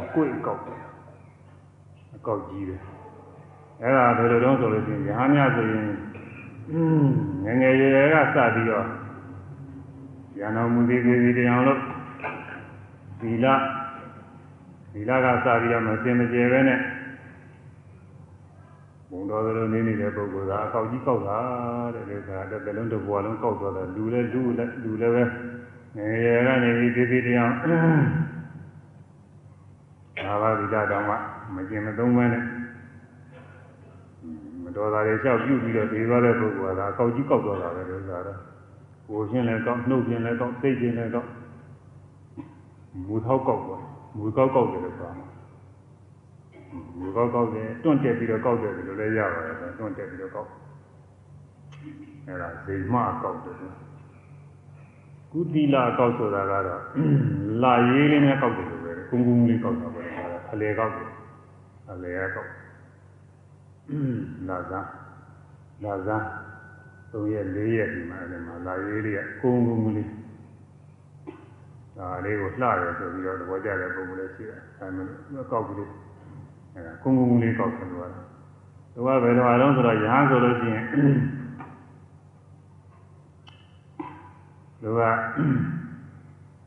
[0.00, 0.93] အကွေ့ကောက်တယ်အ
[2.26, 2.80] ကောက်ကြီးတယ်
[3.82, 5.84] အဲ့ဒါဘယ်လိုတုံးဆိုလို့ရှိရင်ရဟန်းများဆိုရင်
[7.44, 8.86] ငငယ်ရွယ်ရွယ်ကစပြီးတော့
[10.38, 11.80] ရန်တော်မူသေးသေးသေးတရားလို့
[13.20, 13.46] သီလ
[14.92, 16.80] သီလကစပြီးတော့မစင်မကြယ်ပဲနဲ့
[19.10, 21.38] ဘုံတော်လိုနေနေတဲ့ပုဂ္ဂိုလ်ကအကောက်ကြီးကောက်တာ
[21.94, 22.30] တဲ့လေက
[22.64, 25.24] တစ်လုံးတစ်ဘွားလုံးကောက်သွားတယ်လူလည်းလူလည်းလူလည်းပဲ
[25.96, 27.50] ငယ်ရွယ်ကနေပြီးသေးသေးတရား
[30.42, 31.16] ဘာဝသီလတောင်မှ
[31.54, 32.42] မကျင်မသုံးပဲနဲ့
[34.62, 38.38] မတော်တာတွေလျှောက်ပြုပြီးတော့ဒီသွားတဲ့ပုဂ္ဂိုလ်ကအကောက်ကြီးကောက်သွားတာပဲလို့ဆိုတာတော့
[39.08, 41.28] ကိုယ်ချင်းလည်းကောက်နှုတ်ချင်းလည်းကောက်သိချင်းလည်းကောက်
[43.06, 43.82] မူထောက်ကောက်သွား
[44.16, 45.12] မူကောက်ကောက်တယ်လို့ဆိုတာ
[46.98, 50.48] မူကောက်ကောက်တယ်တွန့်တက်ပြီးတော့ကောက်တယ်လို့လည်းရပါတယ်တွန့်တက်ပြီးတော့ကောက်
[52.26, 53.56] အဲ့ဒါဇိမကောက်တယ်
[55.32, 56.82] ကုသီလာကောက်ဆိုတာကတော့
[57.62, 60.02] လာရေးလေးနဲ့ကောက်တယ်လို့ပဲကုန်းကုန်းလေးကောက်တာပဲ
[60.52, 61.08] အလေကောက်တယ်
[61.90, 62.50] အလေကောက်
[64.48, 64.86] လာစား
[65.84, 66.22] လာစား
[67.12, 70.08] ၃ရက်၄ရက်ဒီမှာအဲ့မှာလာရေးလေးကကုန်းကုန်းလေး
[71.96, 75.90] ဒါလေးကိုလှရဆိုပြီးတော့သဘောကျတဲ့ပုံလေးရှိတယ်အဲမှာကောက်ကလေး
[76.74, 78.26] အဲကုန်းကုန်းလေးကောက်တယ်လို့ကတော့
[78.94, 80.84] သူကဘယ်တော့အလုံးဆိုတော့ရဟန်းဆိုလို့ရှိရင်
[84.82, 85.00] သူက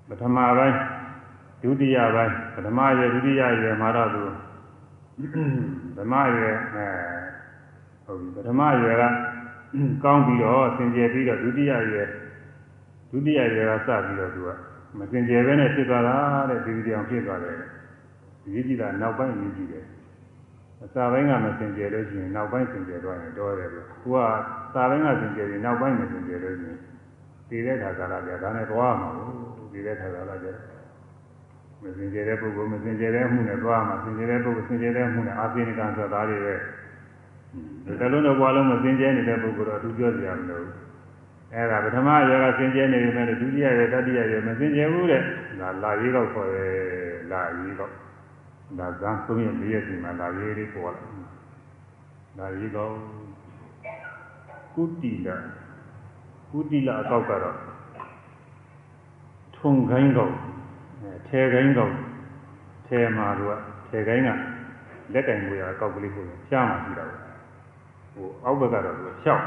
[0.08, 0.78] ပထမပိုင်း
[1.62, 4.22] ဒုတိယပိုင်းပထမရယ်ဒုတိယရယ်မှာတော့သူ
[5.98, 6.88] ဓမ္မရယ်အဲ
[8.06, 9.04] ဟုတ်ပြီပထမရယ်က
[10.04, 12.08] ကောင်းပြီးတော့စင်ကြယ်ပြီးတော့ဒုတိယရယ်
[13.12, 14.50] ဒုတိယရယ်ကစပြီးတော့သူက
[14.98, 16.18] မစင်ကြယ်ပဲနဲ့ဖြစ်သွားတာ
[16.50, 17.56] တဲ့ဒီဒီအောင်ဖြစ်သွားတယ်
[18.44, 19.86] ဒီကြည့်တာနောက်ပိုင်းရေးကြည့်တယ်
[20.84, 24.18] အစာပိုင်းကမစင်ကြယ်လို့ရှိရင်နောက်ပိုင်းစင်ကြယ်သွားရင်တော့တယ်လို့သူက
[24.74, 26.80] စာပိုင်းကစင်ကြယ်ရင်နောက်ပိုင်းမစင်ကြယ်လို့ရှိရင်
[27.50, 30.48] ဒီတဲ့ခါကာလပြဒါနဲ့သွားမှာဘူးဒီတဲ့ခါကာလပြ
[31.84, 36.56] မစင်ကြယ်တဲ့ပုဂ္ဂိုလ်မစင်ကြယ်တဲ့အမှုနဲ့သွားမှာစင်ကြယ်တဲ့ပုဂ္ဂိုလ်စင်ကြယ်တဲ့အမှုနဲ့အာသိနိကံဆိုတာတွေပဲ
[37.86, 40.66] ဒီလုံးတော့ဘွားလုံးမစင်ကြယ်နေတဲ့ပုဂ္ဂိုလ်တော့သူပြောကြရမလို့
[41.54, 45.22] အဲဒါပထမရွယ်ကစင်ကြယ်နေပြီမဲ့ဒုတိယရွယ်တတိယရွယ်မစင်ကြယ်ဘူးတဲ့
[45.60, 46.74] ဒါလာရေးတော့ခေါ်တယ်
[47.32, 47.92] လာရေးတော့
[48.80, 51.08] ဒါဇန်သုံးရ၄ရက်ဒီမှာလာရေးလေးပေါ်လာ
[52.38, 52.94] လာရေးတော့
[54.76, 55.28] ကုတိလ
[56.52, 57.58] ကုတိလအကောက်ကတော့
[59.58, 60.34] ထုံခိုင်းတော့
[61.28, 61.92] ထဲခိုင်းတော့
[62.88, 64.30] ထဲမှာတော့ထဲခိုင်းက
[65.14, 67.16] လက်ကင်ကိုရအကောက်ကလေးကိုရှားမှရှိတာပဲ
[68.14, 69.44] ဟိုအောက်ဘက်ကတော့သူရှောက်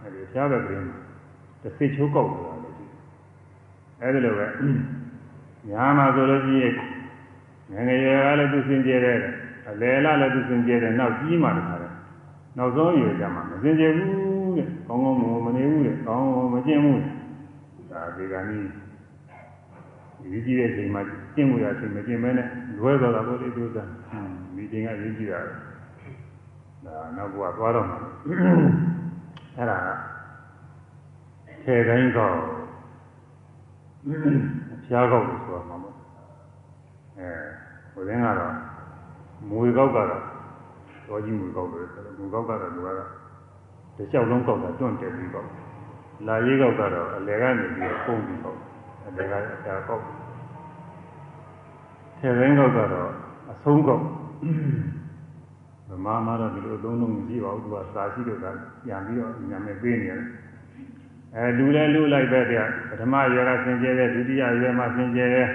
[0.00, 0.98] အဲဒီရှားဘက်ကလေးမှာ
[1.62, 2.86] တစ်စစ်ချိုးကောက်လို့ရတယ်ရှိ
[4.00, 4.46] အဲဒီလိုပဲ
[5.70, 6.74] ညာမှာဆိုလို့ရှိရင်
[7.72, 9.18] ငငယ်ရွယ်ကလည်းသူစင်ကြဲတယ်
[9.68, 11.92] အလယ်လာလည်းသူစင်ကြဲတယ်နောက်ကြီးမှတခါတယ်
[12.58, 17.00] နောက်ဆုံးရွယ်ကြမှာမစင်ကြဲဘူးတဲ့ကောင်းကောင်းမနေဘူးတဲ့ကောင်းကောင်းမကျင့်ဘူး
[17.90, 18.64] ဒါဒီကနေ့
[20.30, 21.00] ဒီကြီးတဲ့ချိန်မှာ
[21.34, 23.78] ကျင့်မှုရချိန်မကျင့်မဲနဲ့လွဲသွားတာပေါ့လေသူက
[24.56, 25.40] ဒီချိန်ကရင်းကြည့်တာ
[26.84, 27.96] ဒါနောက်ဘုရားသွားတော့မှာ
[29.56, 29.78] အဲ့ဒါ
[31.64, 32.30] ခေတိုင်းကော
[34.86, 35.94] ဖျားကောက်လို့ဆိုမှာပေါ့
[37.18, 37.28] အဲ
[37.92, 38.54] ဟိုတင်းကတော့
[39.48, 40.22] မွေကောက်ကတော့
[41.08, 43.08] တော်ကြီးမွေကောက်လို့ဆိုတော့မွေကောက်ကတော့လူကတော့
[43.96, 45.48] တစ်လျှောက်လုံးကောက်တာတွန့်တယ်ပြီးကောက်
[46.26, 48.58] လာရေးကောက်ကတော့အလယ်ကနေပြီးပုံပြီးကောက်
[49.06, 50.04] အလယ်ကအတာကောက်
[52.18, 53.10] ထေရင်းကောက်ကတော့
[53.50, 54.04] အဆုံးကောက်
[55.88, 58.46] ဗမာမှာတော့ဒီလိုအသုံးလုံးမရှိပါဘူးသူကစာရှိလို့က
[58.84, 60.22] ပြန်ပြီးတော့ညံမဲ့ပေးနေတယ်
[61.36, 65.48] အဲလူလဲလူလိုက်ပဲတဲ့ပထမရွယ်ကဆင်ကျဲတဲ့ဒုတိယရွယ်မှာဆင်ကျဲတဲ့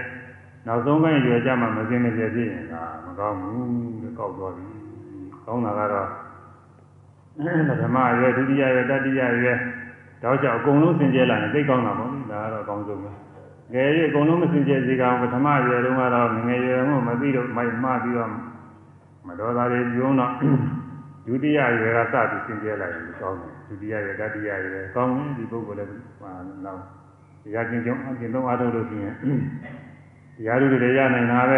[0.67, 3.67] နောက်ဆုံးပိုင်းရွယ်ကြမှာမစင်မကျဲဖြစ်ရင်ကမကောင်းဘူး
[4.03, 4.65] တဲ့ကောက်သွားပြီ
[5.45, 6.07] ကောင်းတာကတော့
[7.69, 9.57] ပထမရွယ်ဒုတိယရွယ်တတိယရွယ်
[10.23, 13.11] တောက်ကြအကုန်လုံးဆင်ကျဲလာရင်သိကောင်းတာပေါ့ဒါကတော့အကောင်းဆုံးပဲ
[13.73, 18.31] ငယ်ရအကုန်လုံးမစင်ကြဲစေကောင်ပထမရွယ်တုန်းကတော့ငငယ်ရွယ်မှမသိတော့မိုက်မှားပြီးတော့
[19.27, 20.31] မတော်တာတွေပြုံးတော့
[21.25, 26.31] ဒုတိယရွယ်ကစပြီးစင်ကြဲလာရင်ကောင်းတယ်ဒုတိယရွယ်တတိယရွယ်ကောင်းရင်ဒီပုဂ္ဂိုလ်လည်းဟာ
[26.65, 26.79] တော့
[27.43, 29.15] တရားကျင့်ကြုံအကျင့်သုံးအားထုတ်လို့ရှိရင်
[30.35, 31.57] တရားလူတွေရနိုင်တာပဲ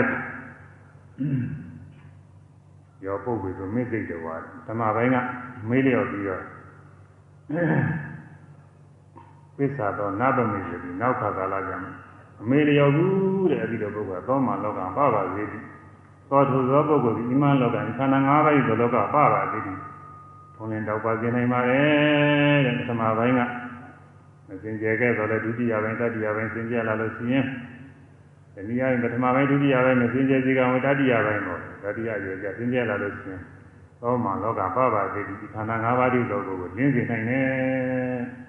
[3.05, 4.35] ရောပုဂ္ဂိုလ်ဆိုမိသိတယ်ကွာ
[4.67, 5.17] ဓမ္မပိုင်းက
[5.69, 6.43] မေးလျော်ပြီးတော့
[9.59, 11.89] ပစ္စာတော့နတ်သမီးဆိုပြီးနောက်ခါကာလကျမှ
[12.41, 15.63] အမေလျော်ဘူးတဲ့အဲ့ဒီလိုပုဂ္ဂိုလ်သောမှလောကပပါသေးသည်
[16.29, 19.79] သောသူသောပုဂ္ဂိုလ်ဒီအမှန်လောကခန္ဓာ၅ပါးဤသောလောကပပါသေးသည်
[20.55, 21.81] ဘုံရင်တော့ပါကျင်နိုင်ပါလေ
[22.65, 23.41] တဲ့ပထမပိုင်းက
[24.47, 27.45] မစင်ကြယ်ခဲ့တော့လေဒုတိယပိုင်းတတိယပိုင်းစင်ကြယ်လာလို့ရှိရင်
[28.53, 33.41] ဒီနည်းအားဖြင့်ပထမပိုင်းဒုတိယပိုင်းမစင်ကြယ်စီကံဝတတိယပိုင်းပေါ့တတိယရွယ်ကျစင်ကြယ်လာလို့ရှိရင်
[34.01, 38.48] သောမှလောကပပါသေးသည်ခန္ဓာ၅ပါးဤသောကိုလင်းစေနိုင်တယ်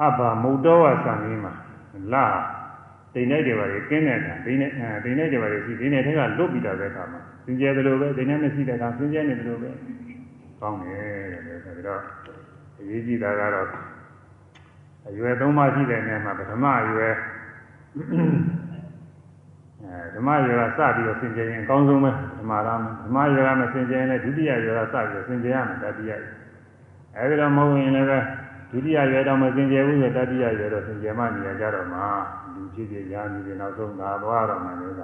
[0.00, 1.52] အဘမုတ်တော်ဝဆံကြီးမှာ
[2.12, 2.24] လာ
[3.14, 4.70] တိမ်လိုက်တယ်ပါလေကင်းတဲ့အခါတိမ်နဲ့
[5.04, 9.70] တိမ်လိုက်တယ်ပါလေရှိတိမ်နဲ့ထက်ကလွတ်ပြီးတာပဲခါမှာစင်ကြယ်တယ်လို့ပဲတိမ်နဲ့မရှိတဲ့အခါစင်ကြယ်နေတယ်လို့ပဲ
[10.60, 12.02] ကောင်းတယ်တဲ့ဆိုတော့
[12.78, 13.66] အရေးကြီးတာကတော့
[15.08, 17.14] အရွယ်သုံးပါးရှိတဲ့နေရာမှာပထမအရွယ်
[19.82, 26.12] အဲဓမ္မရွယ်ကစပြီးတော့သင်ကျင်ရင်အကောင်းဆုံးပဲဓမ္မရာဓမ္မရွယ်ကမသင်ကျင်ရင်လည်းဒုတိယရွယ်ကစပြီးတော့သင်ကျင်ရမယ်တတိယ
[27.18, 28.08] အဲဒီတော့မဟုတ်ရင်လည်း
[28.70, 32.00] ဒုတိယရွယ်တော့မသင်ကျင်ဘူးဆိုတတိယရွယ်တော့သင်ကျင်မှနေရာကြတော့မှ
[32.54, 34.96] လူဖြစ်ဖြစ်ရာနေပြီးနောက်ဆုံးသာသွားတော့မှလည်း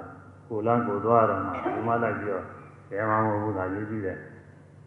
[0.47, 2.43] ကိုလန်းကိုသွားတော့မှဒီမှလိုက်ပြီးတော့
[2.89, 4.17] ဘယ်မှမဟုတ်ဘူးသာရေးကြည့်တယ်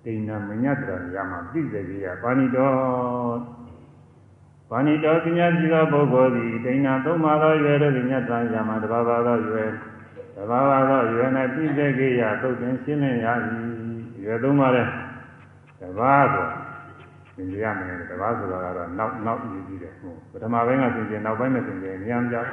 [0.04, 3.38] တိဏမညတ္တရာမှာပြည့်စေကြီးရပါဏိတော်
[4.70, 9.70] ပါဏိတော်ပညာရှိသောပုဂ္ဂိုလ်သည်တိဏသုံးပါးသောရွယ်တို့ညတ္တရာမှာတဘာဝသောရွယ်
[10.36, 13.26] တဘာဝသောရွယ်၌ပြည့်စေကြီးရသုတ်တင်ရှင်းလင်းရ၏
[14.24, 14.86] ရွယ်သုံးပါးတဲ့
[15.80, 16.48] တဘာဆို
[17.38, 22.48] သင်ကြရမယ်တဘာဆိုတာကတော့နောက်နောက်ယူကြည့်တယ်ဟုတ်ပထမပိုင်းကသင်ကြနောက်ပိုင်းမှာသင်ကြဉာဏ်ကြောက်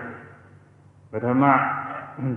[1.12, 1.44] ပထမ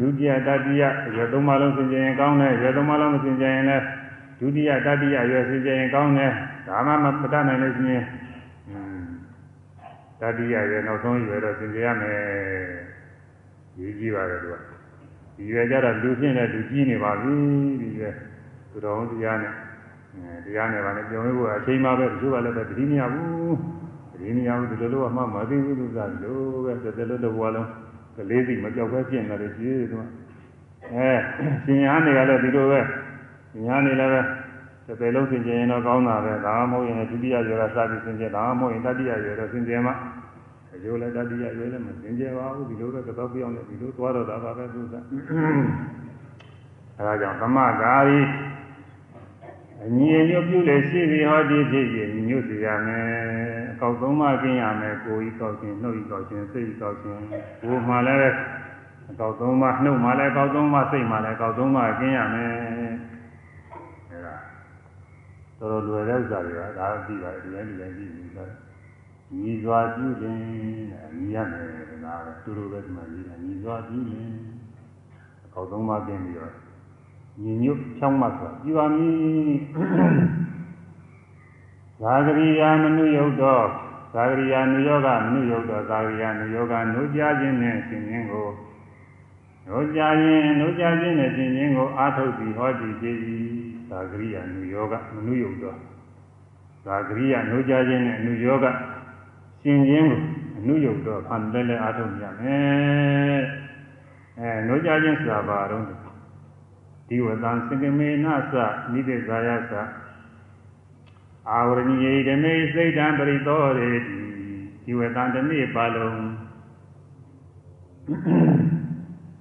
[0.00, 0.82] ဒုတိယတတိယ
[1.14, 3.84] ရွယ်သုံးပါးလုံးသင်ကြရင်ကောင်းတယ်ရွယ်သုံးပါးလုံးမသင်ကြရင်လည်း
[4.38, 6.32] ဒုတိယတတိယရွယ်သင်ကြရင်ကောင်းတယ်
[6.68, 8.04] ဒါမှမပတတ်နိုင်လို့ရှိရင်
[10.20, 12.18] တတိယရွယ်နောက်ဆုံးရွယ်တော့သင်ကြရမယ်
[13.78, 14.54] ရေးကြည့်ပါတယ်သူက
[15.37, 17.34] ဒီရွယ်ကြတော့လူဖြစ်နေလူကြီးနေပါပြီ
[17.80, 18.14] ဒီရွယ်
[18.70, 19.54] သူတော်တရားနဲ့
[20.44, 23.57] တရားနဲ့ပါနဲ့ပြောင်းလို့အချိန်မှပဲတချို့ကလည်းပဲတတိမရဘူး
[24.12, 27.68] တတိမရဘူးဒီလိုလိုမှမသိဘူးသူကလို့ပဲတစ်သက်လုံးတစ်ဘဝလုံး
[28.16, 30.02] ကလေးစီမကြောက်ပဲပြင်နေတယ်ကြီးသူက
[30.94, 31.11] အဲ
[31.64, 32.81] ရှင်ညာနေရလဲဒီလိုပဲ
[33.50, 34.20] ရှင်ညာနေလည်းပဲ
[34.87, 39.92] တစ်သက်လုံးသင်ကျင်ရင်တော့ကောင်းတာပဲဒါမှမဟုတ်ရင်ဒုတိယရွယ်ကစပြီးသင်ကျင်ဒါမှမဟုတ်ရင်တတိယရွယ်တော့သင်ကျင်မှ
[40.74, 44.94] အကျိုးလည်းတတိယရွယ်လည်းမသင်ကျင်ပါဘူးဒီလိုပဲကတော့ပြောင်းနေဒီလိုသွားတော့တာပါပဲသူက
[46.96, 48.18] အဲဒါကြောင့်သမဂါရီ
[49.84, 53.06] အညီအညွတ်ပြုလေရှိပြီးဟောဒီဖြစ်ရင်ညွတ်စီရမယ်
[53.72, 57.20] အကောက်သုံးပါးကျင်းရမယ်ကိုယ်ဤကောက်ခြင်းနှုတ်ဤကောက်ခြင်းစိတ်ဤကောက်ခြင်း
[57.62, 58.36] ကိုယ်မှလည်း
[59.10, 62.52] အကောက်သုံးပါးနှုတ်မှလည်းအကောက်သုံးပါးစိတ်မှလည်းအကောက်သုံးပါးကျင်းရမယ်
[64.10, 64.36] အဲဒါ
[65.58, 68.50] တော်တော်လွယ်တဲ့ဥစ္စာတွေကဒါသိပါတယ်ဒီတိုင်းဒီတိုင်းကြည့်ပြီးတော့
[69.40, 70.38] ညီစွာပြုခြင်း
[71.16, 71.66] ညီရမယ်
[72.04, 74.32] ဒါပဲတူတူပဲဒီမှာညီတာညီစွာပြုခြင်း
[75.44, 76.52] အကောက်သုံးပါးကျင်းပြီးတော့
[77.42, 79.14] ညီညွတ်ဖြောင်းမှဆိုပြီးပါမည်
[82.03, 83.64] သာဂရိယာမနုယုတ်တော့
[84.14, 88.48] သာဂရိယာနုယောဂမနုယုတ်တော့သာဂရိယာနုယောဂနှုတ်ကြခြင်းနဲ့ရှင်ခြင်းကို
[89.66, 93.07] နှုတ်ကြခြင်းနှုတ်ကြခြင်းနဲ့ရှင်ခြင်းကိုအာထုတ်ပြီးဟောတည်ကြ၏
[93.90, 95.79] သာဂရိယာနုယောဂမနုယုတ်တော့
[96.87, 98.66] သာဂရိယာနှုတ်ကြခြင်းနဲ့အနုယောဂ
[99.62, 100.20] ရှင်ခြင်းကို
[100.59, 103.40] အနုယုတ်တော့ဖန်တယ်လည်းအာထုတ်ရမယ်
[104.38, 106.07] အဲနှုတ်ကြခြင်းဆိုတာဘာတော့
[107.08, 108.54] ဒီဝတံစကမေနသ
[108.92, 109.72] နိတိဇာယသ
[111.50, 114.18] အာဝရဏိယေဓမေစိတ်တံပရိသောရေတိ
[114.84, 116.20] ဒီဝတံတနေ့ပါလုံး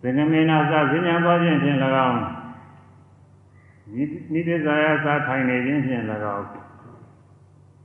[0.01, 1.77] စကမေနသဈဉ္ညာပေါ်ခြင်းဖြင့်၎
[2.07, 2.19] င်း
[4.31, 6.03] နိတိဇာယသထိုင်နေခြင်းဖြင့်၎
[6.35, 6.47] င်း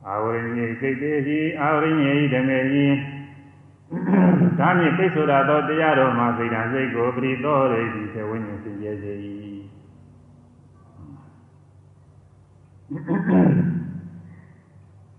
[0.07, 2.87] အာဝရဏိစိတ်တေဟိအာဝရဏိဓမေဟိ
[4.59, 9.13] ဒါမြင့်ပိတ်ဆိုရသောတရားတော်မှာစိတ်ဓာတ်စိတ်ကိုပရိသောရေတိသေဝိညာဉ်စင်ကြယ်စေ၏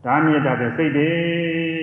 [0.05, 1.09] ဒါမြင့်တတ်တဲ့စိတ်တွေ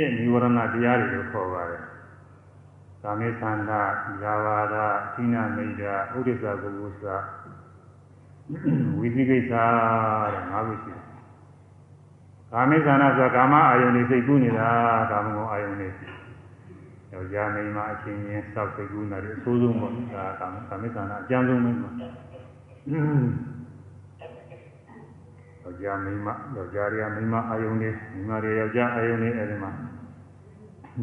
[0.00, 1.82] ရဲ့និဝရဏတရားတွေလို့ခေါ်ပါတယ်။
[3.02, 3.82] ကာမေသန္တာ၊
[4.22, 4.76] ဇာဝါဒ၊
[5.14, 7.06] သီနာမိတ်တာ၊ဥဒိစ္စကုကုသ
[8.98, 9.52] ဝိသိကိစ္စ
[10.34, 11.02] တဲ့ငါးခုရှိတယ်။
[12.52, 14.68] ကာမေသန္တာဆိုတာကာမအာယုန်တွေစိတ်ကူးနေတာ
[15.10, 15.88] ကာမဂုဏ်အာယုန်တွေ
[17.12, 21.72] ယောက်ျားမိန်းမအချင်းချင်းစောက်စိတ်ကူးနေတာအဆိုးဆုံးပေါ့ဒါကာမကာမေသန္တာအကျဉ်းဆုံးပဲ။
[25.70, 29.70] ယောက်ျားမိန်းမယောက်ျားတွေကမိန်းမအာယုန်တွေမိန်းမတွေယောက်ျားအာယုန်တွေအဲဒီမှာ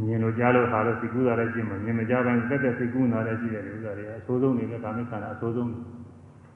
[0.05, 5.69] မြင်လို့ကြားလို့ဟာလို့စိတ်ကူးတာလည်းရှိမှာမြင်မကြပိုင်းတက်တက်စိတ်ကူးတာလည်းရှိတယ်ဒီဥစ္စာတွေအဆိုးဆုံးနေလဲကာမိခန္ဓာအဆိုးဆုံး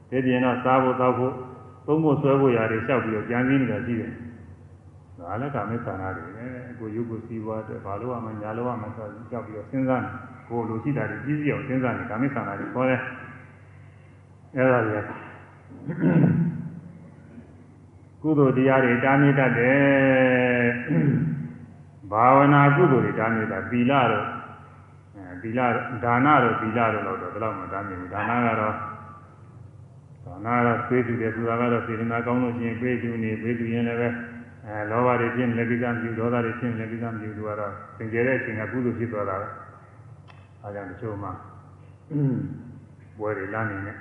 [0.10, 1.34] ဒီပြင်တော့စားဖို့တောက်ဖို့
[1.88, 4.12] သုံးဖို့ဆွဲဖို့ရာတွေလျှောက်ပြီးတော့ကြံစည်နေတာရှိတယ်
[5.20, 6.46] ဒါလည်းကာမိခန္ဓာတွေပဲ
[6.80, 10.10] ကိုရုပ်ကိုစီးပွားတဲ့ဘာလို့မှညာလို့မှဆိုပြီးကြောက်ပြီးတော့စဉ်းစားနေ
[10.50, 13.02] ကိုလိုရှိတာတွေကြီးစီအောင်စဉ်းစားနေကာမိခန္ဓာတွေခေါ်တယ်
[14.56, 15.00] အဲဒါတွေ
[18.22, 20.70] ကုသိုလ်တရားတွေတားမြစ်တတ်တယ်
[22.12, 24.26] ဘာဝနာကုသိုလ်တွေတားမြစ်တာသီလတော့
[25.16, 25.60] အဲသီလ
[26.04, 28.76] ဒါနတော့သီလတော့တော့ဘယ်တော့မှတားမြစ်ဘူးဒါနကတော့
[30.26, 34.10] ဒါနကတော့သွေးတူတယ်ဆိုတာကတော့စေတနာကောင်းလို့ရှိရင်ပေးသူနေပေးသူရင်လည်းပဲ
[34.66, 39.48] အဲလောဘတွေဖြစ်လည်းကိစ္စမပြုဒေါသတွေဖြစ်လည်းကိစ္စမပြုသူကတော့သင်ကျဲတဲ့အချိန်ကကုသိုလ်ဖြစ်သွားတာပဲ
[40.64, 41.32] အဲကြောင့်တချို့မှာ
[43.20, 43.98] ဘွယ်တွေလမ်းနေနဲ့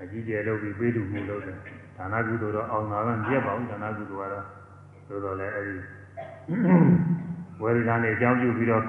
[0.00, 1.58] အကြီးကျယ်လုပ်ပြီးပေးသူမှုလုပ်တယ်
[2.00, 4.44] ဒါနကုသိုလ်တော့အောင်တာကမြက်ပါဘူးဒါနကုသိုလ်ကတော့
[5.08, 5.76] သို့တော်လည်းအဲဒီ
[7.60, 8.82] ဝေဒနာနဲ့အကြောင်းပြုပြီးတော့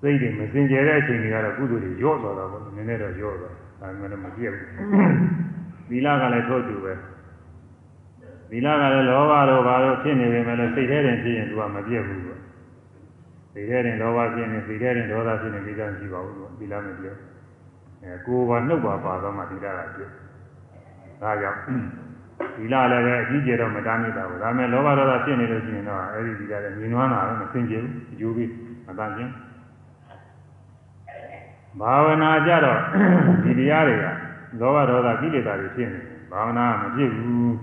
[0.00, 4.68] စိတ်တွေမစင်ကြဲတဲ့အချိန်တွေကတော့ကုသိုလ်တွေညော့သွားတာပေါ့နည်းနည်းတော့ညော့သွားဒါပေမဲ့မပြည့်ဘူး
[5.88, 6.92] သီလကလည်းထို့တူပဲ
[8.50, 12.32] သီလကလည်းလောဘတော့ဘာလို့ဖြစ်နေပေမဲ့လည်းစိတ်ထဲတင်ဖြစ်ရင်သူကမပြည့်ဘူးကွ
[13.52, 17.16] စိတ်ထဲတင်လောဘဖြစ်နေစိတ်ထဲတင်ဒေါသဖြစ်နေပြီးသားမရှိပါဘူးသီလမပြည့်
[18.02, 20.10] အဲကိုယ်ပါနှုတ်ပါပါတော့မှသီလကပြည့်
[21.22, 21.60] ဒါကြောင့်
[22.56, 28.50] သီလလည်းပဲအကြီးကျယ်တော့မတားမိတာဘူးဒါပေမဲ့လောဘဒေါသဖြစ်နေလို့ရှိရင်တော့အဲဒီသီလလည်းမြင်နွမ်းတာတော့မစင်ကြဘူးအကျိုးပေး
[28.86, 29.32] မတန်ခြင်း
[31.80, 32.80] ဘာဝနာကြတော့
[33.44, 34.06] ဒီတရားတွေက
[34.60, 36.00] လောဘဒေါသကိလေသာတွေဖြစ်နေ
[36.30, 37.54] ဘာဝနာမဖြစ်ဘူး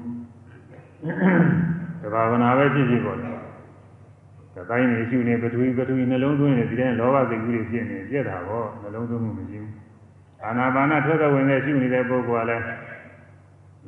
[2.02, 3.30] တဘာဝနာပဲဖြစ်ဖြစ်ပေါ့လေ။
[4.56, 9.72] ဒါတိုင်းနေရှုနေပထဝီပထဝီနှလုံးသွင်းနေဒီတိုင်းလောဘစိတ်ကူးတွေဖြစ်နေပြက်တာပေါ့နှလုံးသွင်းမှုမရှိဘူး။
[10.44, 12.64] အာနာပါနထွက်တဲ့ဝင်နဲ့ရှုနေတဲ့ပုဂ္ဂိုလ်ကလည်း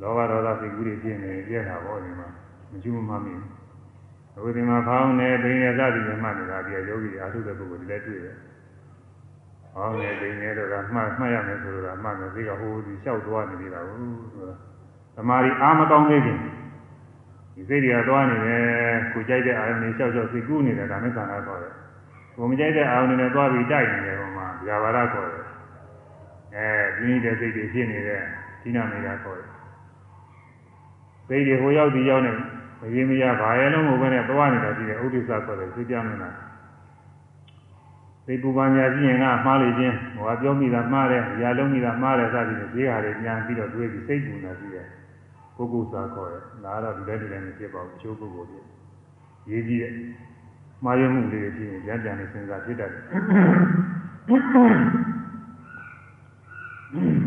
[0.02, 2.28] လောဘဒေါသစိတ်ကူးတွေဖြစ်နေပြက်တာပေါ့ဒီမှာ
[2.72, 3.42] မရှုမှမမင်း။
[4.36, 8.36] အခုဒီမှာဖောင်းနေပိနေစသည်တွေမှတ်နေတာဒီယောဂီတွေအားထုတ်တဲ့ပုဂ္ဂိုလ်တွေလည်းတွေ့တယ်။
[9.74, 14.00] ဖောင်းနေပိနေတော့ကမှတ်မှတ်ရမယ်ဆိုတော့မှတ်မယ်ဒီကဟိုဒီလျှောက်သွားနေပြီလားဟုတ်
[14.34, 14.56] ဆိုတာ။
[15.16, 16.40] သမာဓိအားမကောင်းသေးခင်
[17.56, 18.64] ဒီစိတ်တွေကသွားနေတယ်
[19.14, 21.74] ကိုကြိုက်တဲ့အာရုံတွေလျှောက်လျှောက်စိတ်ကူးနေတယ်ဒါနဲ့ဆန္ဒခေါ်တယ်
[22.36, 25.46] ကိုမကြိုက်တဲ့အာရုံတွေနဲ့သွားပြီးတိုက်နေတယ်ဟိုမှာဗျာပါဒခေါ်တယ်
[26.56, 28.22] အဲပြင်းတဲ့စိတ်တွေဖြစ်နေတဲ့
[28.62, 29.55] ဒီနာနေတာခေါ်တယ်
[31.28, 32.32] စိတ်တွေဟိုရောက်ဒီရောက်နေ
[32.80, 36.36] မရင်မရဘာရဲ့လုံးကိုပဲနဲ့သွားနေတာရှိတယ်ဥဒိစ္စခေါ်တယ်သိကြမလား
[38.26, 44.88] စိတ်ပူပန်ညာရှိရင်ကမှားလေခြင်းဟိုကပြောမိတာမှားတယ်၊ရာလုံးမိတာမှားတယ်စသည်ဖြင့်ဈေးဟာတွေညာပြီးတော့တွေးပြီးစိတ်ပူနေတာရှိတယ်
[45.56, 48.56] ပုဂ္ဂိုလ်စာခေါ်တယ်။ဒါကတော့ဒီလက်ဒီလက်နဲ့ဖြစ်ပါဘူး။အချိုးပုဂ္ဂိုလ်ပြ
[49.50, 49.94] ရေးကြည့်တဲ့
[50.84, 53.04] မှားယွင်းမှုလေးတွေဖြစ်ရင်ပြန်ပြန်နေစဉ်းစားဖြစ်တတ်တယ်။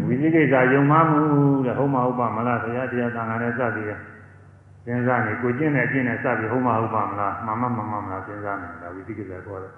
[0.06, 1.20] ဝိသိကိစ္စယုံမှမှု
[1.66, 3.98] တဲ့ဟုတ်မဟုတ်ပါမလားဆရာတရားသံဃာနဲ့စသည်ရဲ့
[4.84, 9.72] စဉ်းစားနေကိုကျင့်တဲ့အကျင့်နဲ့စပြီးဟုတ်မဟုတ်ပါမလားမှန်မှမှန်မှမလားစဉ်းစားနေတာဝိသိကိစ္စခေါ်တယ်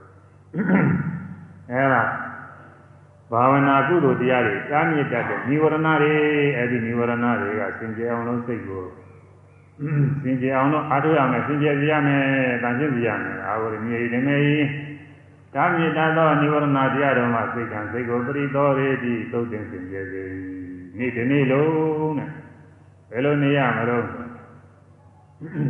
[1.70, 2.02] ။အဲဒါ
[3.32, 6.12] ဘာဝနာကုသိုလ်တရားတွေတားမြစ်တတ်တဲ့និဝရဏတွေ
[6.56, 8.84] အဲ့ဒီនិဝရဏတွေကစင်ကြယ်အောင်လို့စိတ်ကို
[10.22, 12.24] စင်ကြယ်အောင်လို့အားထုတ်ရမယ်စင်ကြယ်ရမယ်
[12.62, 14.38] တန်ရှင်းပြရမယ်အာဝရမြေဓမေ
[15.54, 20.22] တားမြစ်တတ်သောនិဝရဏတရားတော်မှာစိတ်ကံစိတ်ကိုပရိသောရေတိသုတ်တင်စင်ကြယ်စေ
[20.98, 22.30] နေ့ဒီနေ့လုံးနဲ့
[23.10, 24.04] ဘယ်လိုနေရမလို့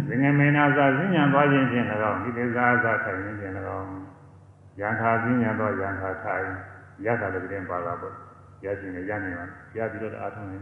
[0.08, 3.90] သင်္ကမေနာသာစဉ္ညာသွားခြင်းဖြင့်၎င်းဒီသေသာသာထိုင်ခြင်းဖြင့်၎င်း
[4.80, 6.46] ယံခာစဉ္ညာတော့ယံခာထိုင်
[7.04, 8.14] ရတာလည်းပြင်ပါတာပေါ့
[8.64, 10.58] ရခြင်းနဲ့ရနိုင်ပါရပြီးတော့အားထုတ်နေ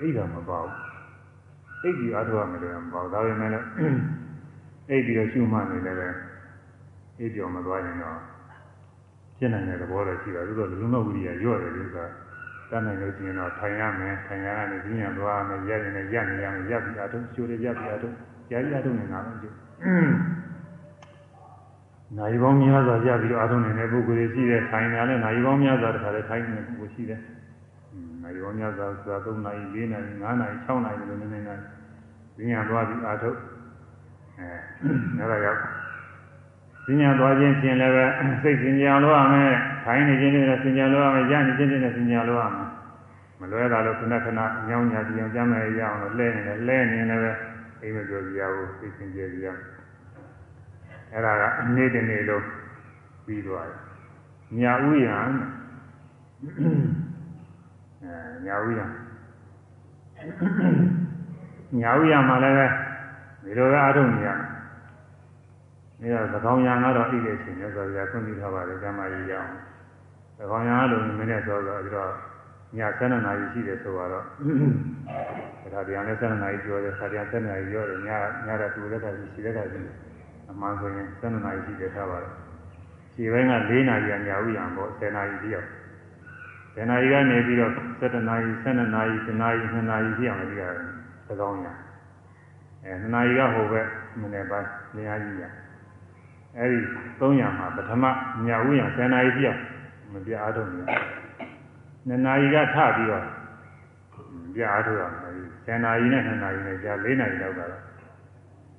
[0.00, 0.66] အိဒါမပေါ့
[1.82, 3.66] အိပ်ပြီးအားထုတ်ရမယ်လည်းမပေါ့ဒါပေမဲ့လည်း
[4.90, 6.08] အိပ်ပြီးတော့ရှုမှတ်နေလည်းပဲ
[7.18, 8.18] အိပ်ပြောမသွားရင်တော့
[9.38, 12.06] ဖြစ်နိုင်တဲ့သဘောတော့ရှိတာသို့တော့လူလုံးဝိရိယညော့တယ်လို့ဆိုတာ
[12.70, 18.14] တတ်နိုင်လို့ရှိရင်တော့ထိုင်ရမယ်ထိုင်ရကနေပြင်းရသွားမယ်ရရင်လည်းရနေရမယ်ရပြီးအားထုတ်ရှုရရပြီးအားထုတ်
[18.50, 19.46] ရရအားထုတ်နေတာပဲကျ
[22.16, 27.20] နိုင်ပေါင်းများစွာကြပြီးတော့အားထုတ်နေတဲ့ပုဂ္ဂိုလ်တွေရှိတယ်ထိုင်တာလည်းနိုင်ပေါင်းများစွာတခါလည်းထိုင်နေတဲ့ပုဂ္ဂိုလ်ရှိတယ်
[28.22, 31.54] နိုင်ပေါင်းများစွာဆိုတာ3နာရီ4နာရီ5နာရီ6နာရီလိုနေနေတာ
[32.36, 33.36] ပြင်းရသွားပြီးအားထုတ်
[34.38, 34.48] အဲ
[35.18, 35.60] အဲ့ဒါကြောင့်
[36.86, 38.04] ပညာသွားခြင်းဖြင့်လည်းပဲ
[38.42, 39.52] စိတ်စင်ကြအောင်လုပ်ရမယ်။
[39.84, 42.68] ထိုင်နေခြင်းနဲ့စင်ကြအောင်လုပ်ရမယ်။ရနေခြင်းနဲ့စင်ကြအောင်လုပ်ရမယ်။
[43.40, 47.32] မလွဲတာလို့ခဏခဏညောင်းညာကြည့်အောင်ကြမ်းမယ်ရအောင်လို့လဲနေတယ်လဲနေလည်းပဲ
[47.80, 49.66] အိမ်မပြောကြရဘူးစိတ်စင်ကြယ်ကြရမယ်။
[51.12, 52.44] အဲ့ဒါကအနည်းတနေ့လုံး
[53.24, 53.80] ပြီးသွားတယ်။
[54.60, 55.30] ညာဥယံအဲ
[58.46, 58.84] ညာဥယံ
[61.80, 62.66] ညာဥယံမှာလည်းပဲ
[63.44, 64.38] ဒီလိုပဲအားထုတ်နေရတယ်။
[66.00, 69.50] ဒါကသကောင်ရံကတော့အိတ်တဲ့အချိန်နဲ့ဆိုကြဆွံ့ပြီးထားပါတယ်ကျမကြီးရအောင်။
[70.38, 72.12] သကောင်ရံကလည်းမင်းနဲ့ဆိုတော့ဒီတော့
[72.76, 74.20] ည7နာရီရှိတယ်ဆိုတော့ဒါ
[75.86, 78.08] တရားနဲ့7နာရီကျော်တယ်ဆရာ7နာရီကျော်တယ်ည
[78.46, 79.80] ညရတူတဲ့ခါရှိတဲ့ခါရှိ
[80.50, 82.32] အမှန်ဆိုရင်7နာရီရှိတယ်ထားပါတယ်။
[83.14, 85.64] ခြေပိုင်းက4နာရီကညာဥရံပေါ့10နာရီတည်း
[86.76, 90.78] 10နာရီကနေပြီးတော့7နာရီ12နာရီ10နာရီ2နာရီပြည့်အောင်ပြီးရတယ်
[91.26, 91.72] သကောင်ရံ
[92.84, 93.86] အဲ2နာရီကဟိုဘက်
[94.20, 95.44] မနေ့ပိုင်းနေရာကြီးရ
[96.58, 96.78] အဲဒီ
[97.20, 98.04] 300မှာပထမ
[98.46, 99.58] ညာဥယျာဉ်10နာရီပြောက်
[100.12, 103.24] မပြအားထုတ်နေတယ်2နာရီကထပြီးတော့
[104.54, 105.34] ပြအားထုတ်ရမယ်
[105.66, 107.82] 10နာရီနဲ့2နာရီနဲ့ကြာ4နာရီလောက်ကတော့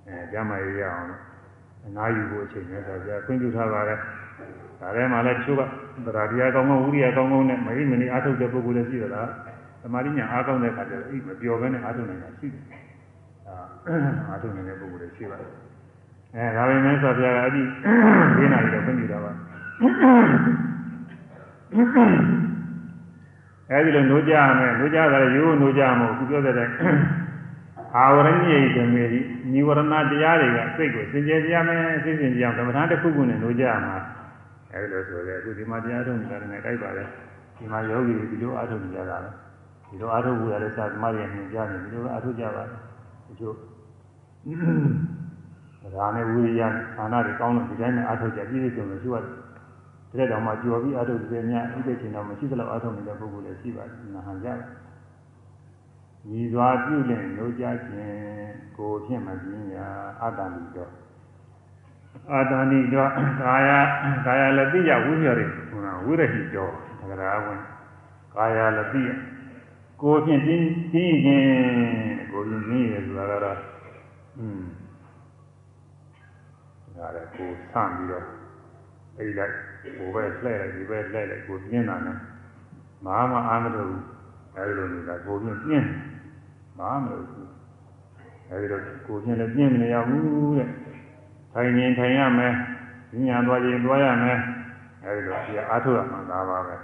[0.08, 1.22] အဲကျမရရအောင်လို့
[1.86, 4.00] အနာယူဖို့အချိန်နဲ့ဆိုကြခွင့်ပြုထားပါတယ်
[4.80, 5.62] ဒါထဲမှာလည်းတချို့က
[6.06, 9.30] ဗရာတရားကောင်းကောင်းဝိရိယကောင်းကောင်းနဲ့မရိမဏီအားထုတ်တဲ့ပုဂ္ဂိုလ်လည်းရှိသလား
[9.82, 12.64] သမာဓိညာအားကောင်းတဲ့အခါကျတော့အိမပျော်ဘဲနဲ့အားထုတ်နေတာရှိတယ်
[14.30, 15.67] အားထုတ်နေတဲ့ပုဂ္ဂိုလ်တွေရှိပါတယ်
[16.36, 17.62] အဲဒါပေမဲ့ဆိုပြကအဲ့ဒီ
[18.38, 19.32] ၄နာရီတော့ခွင့်ပြုတာပါ
[23.70, 26.74] အဲဒီလိုနှိုးကြရမယ်နှိုးကြတာရိုးနှိုးကြမှာခုပြောတဲ့တိုင်း
[27.96, 29.20] အာဝရဏိယိတမေဒီ
[29.52, 33.96] ညီဝရဏတရားတွေကစိတ်ကိုစင်ကြယ်ကြရမယ်စိတ်စင်ကြအောင်ကမ္မထာတစ်ခုခုနဲ့နှိုးကြရမှာ
[34.72, 37.08] အဲဒီလိုဆိုတဲ့အခုဒီမှာတရားထုတ်နေတာနဲ့တိုက်ပါတယ်
[37.58, 39.30] ဒီမှာယောဂီတွေဒီလိုအားထုတ်နေကြတာလေ
[39.90, 42.80] ဒီလိုအားထုတ်ဖို့ရလဲစာသမားတွေမြင်ကြတယ်ဒီလိုအားထုတ်ကြပါတယ်
[43.28, 43.54] ဒီလို
[45.96, 46.62] ဒါနဲ့ဝိရိယ
[46.96, 54.60] ဌာနတွေကောင်းလို့ဒီတိုင်းနဲ့အားထုတ်ကြပြည့်စုံလို့ရှိရတယ်တဲ့တောင်မှကြော်ပြီးအားထုတ်ကြများဥပ္ပချင်တော့မရှိသလောက်အားထုတ်နေတဲ့ပုဂ္ဂိုလ်လည်းရှိပါတယ်နာဟန်ကြတယ်
[56.30, 59.88] ညီစွာပြုလင်လို့ကြခြင်းကိုဖြင့်မပြင်းရာ
[60.22, 60.92] အတ္တလိတော့
[62.32, 63.12] အာတဏိတော့
[63.42, 63.70] ကာယ
[64.26, 67.60] ကာယလတိယဝိရရိဟိုဝိရဟိတော့သက္ကရာဝင်
[68.36, 69.10] ကာယလတိယ
[70.02, 71.46] ကိုဖြင့်ပြင်းပြင်းခြင်း
[72.32, 73.60] ကိုပြင်းပြင်းရဆိုတာကတော့
[74.40, 74.62] อืม
[76.98, 78.26] ဒါလည်းကိုဆန့်ပြီးတော့
[79.18, 79.54] အိတ်လိုက်
[79.98, 82.18] ကိုပဲလှဲ့လိုက်ဒီပဲလှဲ့လိုက်ကိုပြင်းတာနဲ့
[83.06, 84.04] မဟာမအာမတော်ဘူး
[84.56, 85.88] အဲဒီလိုနေတာကိုပြင်းပြင်း
[86.78, 87.50] ဘာမှမလုပ်ဘူး
[88.50, 90.70] အဲဒီတော့ကိုပြင်းလည်းပြင်းမနေရဘူးတဲ့
[91.54, 92.54] ထိုင်ရင်ထိုင်ရမယ်
[93.28, 94.40] ဉာဏ်သွားရင်သွားရမယ်
[95.04, 96.76] အဲဒီတော့ဒီအားထုတ်ရမှာဒါပါပဲ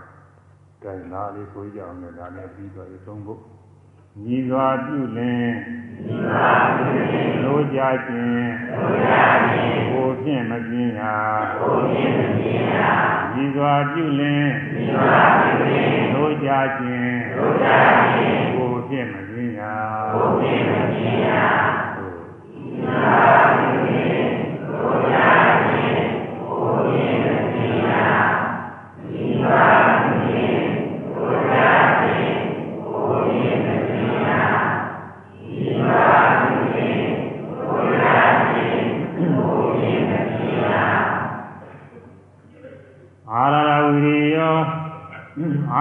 [0.84, 3.40] ကဲနားလေးဆိုကြအောင်လည်းဒါနဲ့ပြီးတော့သုံးဖို့
[4.22, 5.50] ညီစွာပြုလင်
[6.06, 9.14] ညီစွာပြုလင်လို့ကြခြင်းလို့ကြ
[9.50, 11.16] ခြင်းကိုဖြင့်မပြင်းရာ
[11.60, 12.92] ကိုဖြင့်မပြင်းရာ
[13.34, 17.68] ညီစွာပြုလင်ညီစွာပြုလင်လို့ကြခြင်းလို့ကြ
[18.14, 19.76] ခြင်းကိုဖြင့်မပြင်းရာ
[20.14, 21.44] ကိုဖြင့်မပြင်းရာ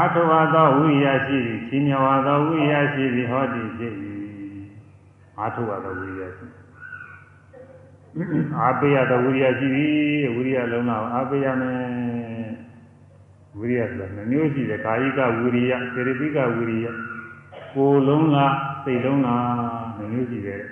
[0.02, 3.94] အာထဝသောဝိရိယရှိသည်ချင်းမြဝသောဝိရိယရှိသည်ဟောတိဖြစ်၏
[5.38, 6.46] အာထဝသောဝိရိယရှိ
[8.60, 11.80] အာပေယသောဝိရိယရှိသည်ဝိရိယလုံးတော့အာပေယမယ်
[13.58, 16.86] ဝိရိယဆိုတာနှမျိုးရှိတယ်ကာယိကဝိရိယစေရတိကဝိရိယ
[17.74, 19.44] ကိုယ်လုံးလားစိတ်လုံးလား
[19.98, 20.62] နှမျိုးရှိတယ်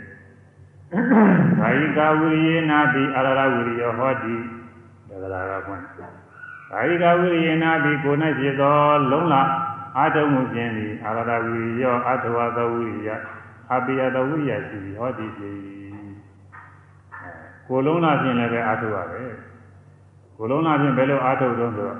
[1.61, 4.35] ကာယိကဝိရိယနာတိအာရရဝိရိယဟောတိ
[5.09, 5.85] ဒါကလာကဖွင့်
[6.73, 8.77] ကာယကဝိရိယနာတိကိုယ်၌ဖြစ်သော
[9.11, 9.35] လုံးလ
[9.97, 13.09] အာထုံမှုဖြင့်သည်အာရဒဝိရိယောအထဝသောဝိရိယ
[13.73, 15.55] အပိယသောဝိရိယရှိသည်ဟောဒီဖြစ်
[17.67, 19.33] ကိုယ်လုံးလာဖြင့်လည်းပဲအာထုရတယ်
[20.37, 21.97] ကိုယ်လုံးလာဖြင့်ဘယ်လိုအာထုတော့ဆိုတော့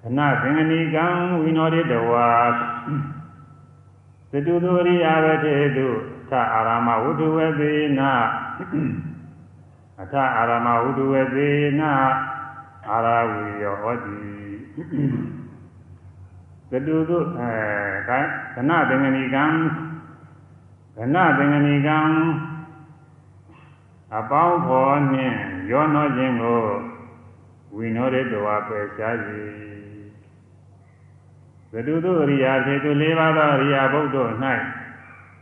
[0.00, 1.06] ခဏသင်္ကနီကံ
[1.40, 2.28] ဝိနောရိတဝါ
[4.30, 5.88] သတုသူရိယာဝတေတု
[6.30, 8.12] သအာရမဝုဒ္ဓဝေသေနာ
[10.02, 11.92] အထအာရမဝုဒ္ဓဝေသေနာ
[12.90, 14.18] အာရဝိယောဟောတိ
[16.70, 17.52] သတုသုအဲ
[18.08, 18.10] က
[18.54, 19.44] ကနသင်္ကနီကံ
[20.96, 21.98] ကနသင်္ကနီကံ
[24.16, 25.38] အပေါင်းဖော်နှင့်
[25.70, 26.62] ရောနှောခြင်းကို
[27.76, 29.50] ဝိနောရတဝပယ်ရှားသည်
[31.70, 34.16] သတုသုရိယာသေတု၄ပါးသောရိယာဘုဒ္ဓ၌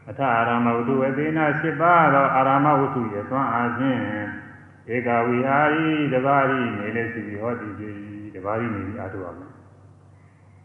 [0.09, 4.01] အထအာရမဝတ္ထုဝေသေနာ၈ပါးသောအာရမဝတ္ထုရဲ့သွမ်းအားဖြင့်
[4.91, 7.91] ဧကဝိဟာရီတပါးရီနေလေစီပြီးဟောဒီဒီ
[8.35, 9.53] တပါးရီနေပြီးအားထုတ်ရမယ်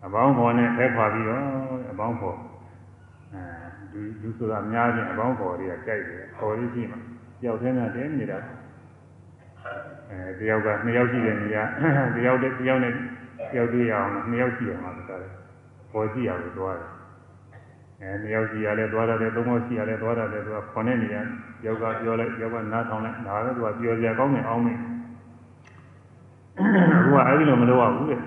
[0.05, 1.43] အပေါင်းဖော်နဲ့ဖဲခွာပြီးတော့
[1.91, 2.37] အပေါင်းဖော်
[3.33, 3.41] အဲ
[3.91, 6.99] ဒီလူဆိုတာအများကြီးအပေါင်းဖော်တွေကကြိုက်တယ်ခေါ်ရရှိမှာ
[7.41, 8.37] တယောက်တည်းနဲ့တည်းနေတာ
[10.09, 11.63] အဲတယောက်ကနှစ်ယောက်ရှိတဲ့နေရာ
[12.15, 12.93] တယောက်တည်းတယောက်နဲ့
[13.51, 15.17] တယောက်တွေ့ရအောင်နှစ်ယောက်ရှိရမှာဆိုတာ
[15.91, 16.96] ပေါ်ရှိရလို့တွားတယ်
[18.01, 21.21] အဲနှစ်ယောက်ရှိရလဲသွားရတယ်သုံးယောက်ရှိရလဲသွားရတယ်သူကခွန်တဲ့နေရာ
[21.65, 24.77] ယောက်ကပြောလိုက်ယောက်ကနားထောင်လိုက်ဒါလည်းသူကပြောစရာကောင်းတယ်အောင်းမယ်
[26.59, 26.61] အ
[27.05, 28.19] ခုကအဲဒီလိုမလုပ်ရဘူးတဲ့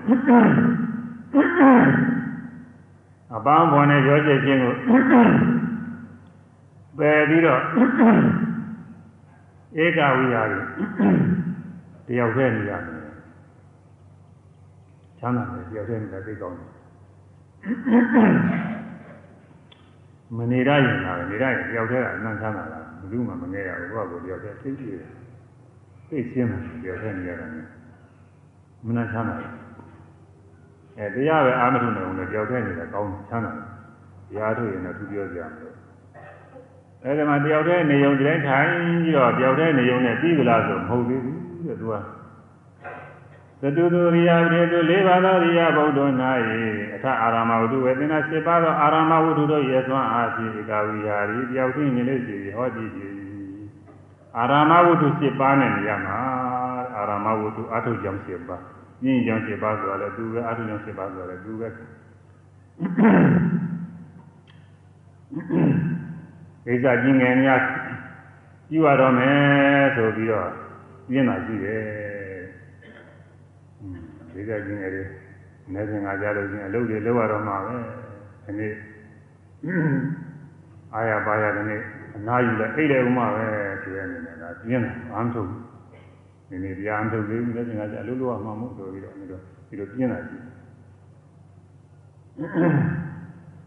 [3.35, 4.73] အပန်းပေါ်နဲ့ရောချက်ချင်းကို
[6.97, 7.61] ပယ်ပြီးတော့
[9.83, 10.59] ဧကဝိဟာရီ
[12.07, 13.01] တယောက်တည်းနေရမယ်
[15.19, 16.69] ချမ်းသာတယ်တယောက်တည်းနေတာသိကောင်းတယ်
[20.37, 25.11] မနေရရင်လာနေရရင်တယောက်တည်းကအနံ့ချမ်းသာတာဘယ်သူမှမငဲရဘူးဘာကိုတယောက်တည်းသိကြည့်တယ်
[26.09, 27.49] သိရှင်းတယ်တယောက်တည်းနေရတယ်
[28.85, 29.51] မနံ့ချမ်းသာတယ်
[30.97, 33.65] အဲတရားပဲအာမထုနေအောင်လည်းတယောက်တည်းနေတာကောင်းချမ်းသာတယ်
[34.29, 35.73] တရားထုတ်ရင်လည်းသူပြောကြရမယ်
[37.03, 38.69] အဲဒီမှာတယောက်တည်းနေုံဒီတိုင်းထိုင်
[39.03, 41.95] ပြီးတော့တယောက်တည်းနေုံနဲ့ပြီးကြလားဆိုမဟုတ်သေးဘူးတဲ့သူက
[43.61, 45.99] သတုသူရိယာပြေသူ၄ပါးသောရိယာဘုဒ္ဓ၌
[46.95, 53.07] အထအာရမဝတ္ထုဝေသနာ၈ပါးသောအာရမဝတ္ထုတို့ရဲ့သွမ်းအားဖြင့်ဧကဝိဟာရီတယောက်ချင်းနေလို့ရှိဟောဒီပြီ
[54.37, 56.17] အာရမဝတ္ထု၈ပါးနဲ့နေရမှာ
[56.97, 58.61] အာရမဝတ္ထုအထုကြောင့်၈ပါး
[59.03, 61.67] ညင်ကြောင့်၈ပါးဆိုတော့လည်းသူပဲအထုကြောင့်၈ပါးဆိုတော့လည်းသူပဲ
[66.65, 67.61] ကိစ္စကြီးငယ်များ
[68.69, 70.49] ပြုရတော့မယ်ဆိုပြီးတော့
[71.09, 72.20] ပြင်းတာရှိတယ်
[74.33, 75.03] ကိစ္စကြီးငယ်တွေ
[75.73, 77.75] နေစဉ်ကကြားလို့ချင်းအလုပ်တွေလုပ်ရတော့မှာပဲ
[78.45, 78.73] ဒီနေ့
[80.93, 81.81] အာရပါရတဲ့နေ့
[82.15, 83.45] အနာယူလိုက်အိတ်တယ်ဥမပဲ
[83.83, 85.61] ဆိုရနေတယ်ဒါပြင်းတယ်ဘာမှမထုတ်ဘူး
[86.49, 90.43] ဒီနေ့တရားမထုတ်သေးဘူးလက်စင်ကကြအလုပ်လုပ်မှမဟုတ်ဆိုပြီးတော့ဒီလိုဒီလိုပြင်းတာကြည့်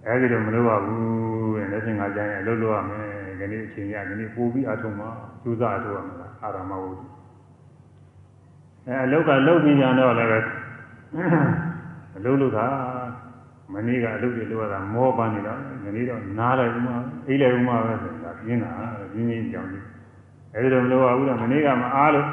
[0.07, 3.07] အဲဒီတော့မလုပ်ရဘူးတဲ့လက်စင်ကကြရင်အလုပ်လုပ်ရမယ်
[3.39, 5.09] ခဏအချိန်ရခဏပို့ပြီးအထုံးမှာ
[5.43, 7.14] ကျူးစားအထုံးရမှာအာရမဝုဒ္ဓ
[8.87, 10.39] အဲအလုတ်ကလုတ်ပြီးကြတော့လည်းပဲ
[12.17, 12.67] အလုတ်လုတ်တာ
[13.73, 16.95] မနေ့ကအလုတ်တွေလုရတာမောပန်းနေတော့ဒီနေ့တော့နားလိုက်ဦးမှာ
[17.27, 18.71] အိတ်လိုက်ဦးမှာပဲဆိုတာပြင်းတာ
[19.13, 19.85] ပြင်းပြင်းကြောင်ကြီး
[20.55, 22.27] အဲဒီလိုမလို့ဘူးတော့မနေ့ကမအားလို့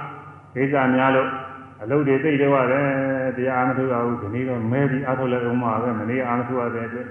[0.55, 1.29] ကိစ္စများလို့
[1.81, 2.87] အလုတ်တွေသိတော့ရတယ်
[3.37, 7.07] တရားအားမထုတ်ရဘူးဒီနေ့တော့မဲပြီးအားထုတ်လိုက်ဦးမှာပဲမနေ့အားမထုတ်ရတဲ့အတွက်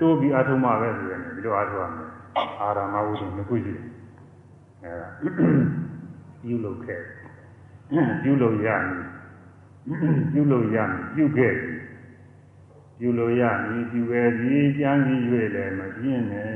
[0.00, 2.08] တိုးပြီးအားထုတ်မှာပဲဆိုရင်ဒီလိုအားထုတ်ရမယ်
[2.60, 3.86] အာရမဝုဒ္ဓနှစ်ခုရှိတယ်
[4.82, 5.08] အဲဒါ
[6.42, 7.00] ပြုလုပ်ခဲ့
[8.22, 9.04] ပြုလုပ်ရမည်
[10.32, 11.74] ပြုလုပ်ရမည်ပြုခဲ့ပြီ
[12.98, 15.20] ပြုလို့ရမည်ပြုခဲ့ပြီကြမ်းပြီး၍
[15.54, 16.50] လည်းမပြင်းနဲ့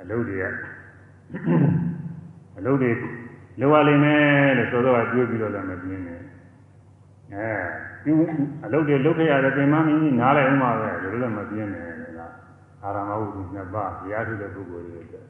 [0.00, 0.44] အလုပ်တွေက
[2.58, 2.90] အလုပ်တွေ
[3.60, 6.20] လိုရလိမ့်မယ်လို့ဆိုတော့တွေးပြီးတော့လည်းမပြင်းနဲ့
[7.32, 7.50] အဲ
[8.04, 8.14] ပြု
[8.64, 11.86] အလုပ်တွေလုပ်ခဲ့ရတဲ့ပင်မမင်းကြီးနားလိုက်အောင်ပါပဲဒါလည်းမပြင်းနဲ့
[12.18, 12.20] က
[12.82, 15.26] အာရမဝုဒ္ဓနှစ်ပါးတရားထုတဲ့ပုဂ္ဂိုလ်တွေအတွက်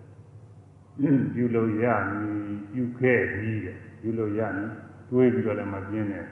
[1.35, 4.71] ပြုလို့ရမည်ပြုခဲ့ပြီးတဲ့ပြုလို့ရမည်
[5.11, 6.25] တွေးပြီးတော့လည်းမပြင်းနဲ့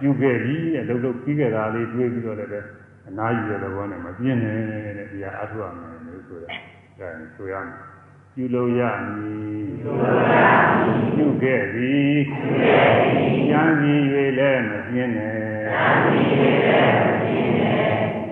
[0.00, 2.60] ပြုခဲ့ပြီးတဲ့လှုပ်လှုပ်ပြီးခဲ့တာလေးတွေးပြီးတော့လည်းပဲ
[3.08, 4.58] အနာယူတဲ့သဘောနဲ့မပြင်းနဲ့
[4.98, 6.48] တဲ့တရားအထုရမယ်လို့ဆိုတာ
[6.98, 7.76] ဒါဆိုရမယ်
[8.34, 9.66] ပြုလို့ရမည်
[11.16, 12.20] ပြုခဲ့ပြီး
[13.50, 14.00] ဉာဏ်ကြီး၍
[14.38, 15.38] လည်းမပြင်းနဲ့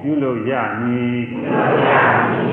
[0.02, 1.18] ပြုလို့ရမည်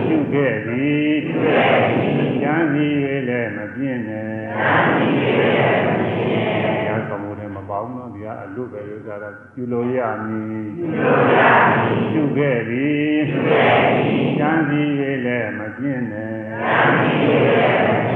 [0.07, 2.22] ပြုခဲ့ပြီး
[2.53, 2.91] ဉာဏ်ကြီး၍
[3.29, 4.33] လည်းမပြင်းနဲ့
[7.69, 10.65] ပါဘူးနော်ဒီကအလွတ်ပဲလို့ဆိုတာပြုလို့ရမည်
[12.11, 12.89] ပြုခဲ့ပြီ
[14.39, 14.81] ကျမ်းစီ၍
[15.25, 16.33] လည်းမပြင်းနဲ့
[17.23, 18.12] သို့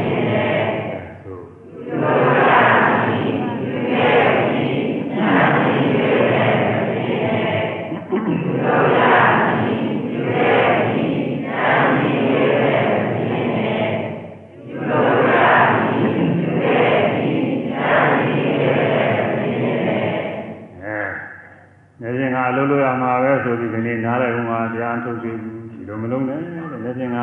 [22.69, 26.39] လုပ်လုပ်ရမှာပဲဆိုပြီးဒီနေ့နားလိုက်ဦးမှာတရားထုတ်သေးဘူးဒီလိုမလုံးနဲ့
[26.83, 27.17] နေချင်းက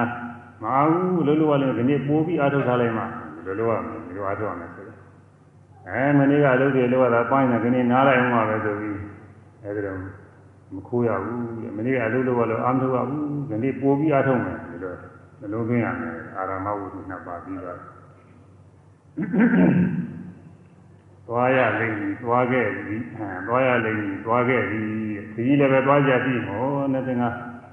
[0.62, 3.02] မအားဘူးလုပ်လို့ရလို့ဒီနေ့ပိုးပြီးအားထုတ်ထားလိုက်မှ
[3.36, 4.98] ဒီလိုလုပ်ရမယ်ဒီလိုအားထုတ်ရမယ်ဆိုတော့
[5.88, 8.98] အဲမနေ့ကအလုပ်တွေလုပ်ရတာပိုင်းနေဒီနေ့နားလိုက်ဦးမှာပဲဆိုပြီး
[9.64, 9.98] အဲဒီတော့
[10.74, 14.92] မခိုးရဘူးတဲ့မနေ့ကအလုပ်လုပ်ရလို့အားမထုတ်ရဘူးဒီနေ့ပိုးပြီးအားထုတ်မယ်ဒီလို
[15.40, 17.78] နှလုံးသွင်းရမယ်အာရမဝုဒ္ဓနှစ်ပါးပြီးတော့
[21.28, 22.96] သွားရလိမ့်မည်သွားခဲ့ပြီ
[23.46, 24.82] သွားရလိမ့်မည်သွားခဲ့ပြီ
[25.34, 27.24] ခကြီးလည်းပဲသွားကြပြီဟောနဲ့တင်က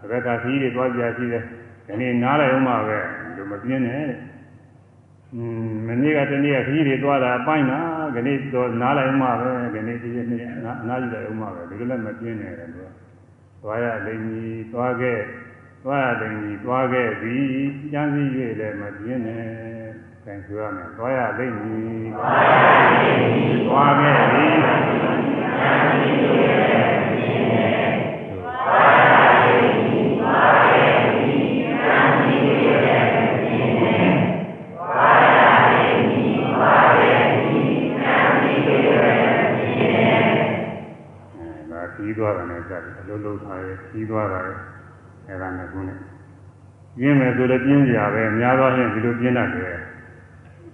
[0.01, 1.43] တပည့်ကခကြီးတွေသွားကြပြီတယ်
[1.87, 2.99] ဒီနေ့နားလိုက်အောင်ပါပဲ
[3.35, 4.03] ဒီမပြင်းနဲ့
[5.33, 7.79] อืมမနေ့ကတနေ့ကခကြီးတွေသွားတာအပိုင်းနာ
[8.15, 10.49] ခနေ့တော့နားလိုက်အောင်ပါပဲခနေ့ဒီနေ့
[10.87, 12.89] နားယူလိုက်အောင်ပါပဲဒီလိုလည်းမပြင်းနဲ့တယ်သူက
[13.61, 15.19] သွားရလိမ့်မည်သွားခဲ့
[15.83, 17.37] သွားရလိမ့်မည်သွားခဲ့ပြီ
[17.91, 18.29] ကျမ်းစည်း၍
[18.59, 19.45] လည်းမပြင်းနဲ့
[20.23, 24.47] ပြန်ဆိုရမယ်သွားရလိမ့်မည်သွားခဲ့ပြီ
[42.01, 44.57] ပြီးသွားတယ်နဲ့ကြတယ်အလုံးလုံးထားရဲပြီးသွားတာရဲ့
[45.27, 45.97] အဲ့ဒါနဲ့ခုနဲ့
[46.97, 49.75] ပြင်းမယ်ဆိုလည်းပြင်းကြရပဲအများသောဖြင့်ဒီလိုပြင်းတတ်တယ်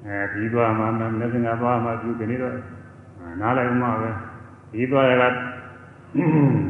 [0.06, 2.54] အဲပြီးသွားမှမနေ့ကသွားမှသူဒီနေ့တော့
[3.42, 4.10] နားလိုက်မှပဲ
[4.72, 5.24] ပြီးသွားရက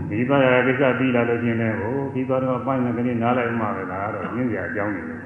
[0.09, 5.19] ပြီးသွားရကိစ္စပြီးလာလို့ချင်းလည်းဟိုပြီးသွားတော့ပိုင်းကလေးနားလိုက်မှပဲဒါကတော့ပြင်းကြအကြောင်းနေတယ်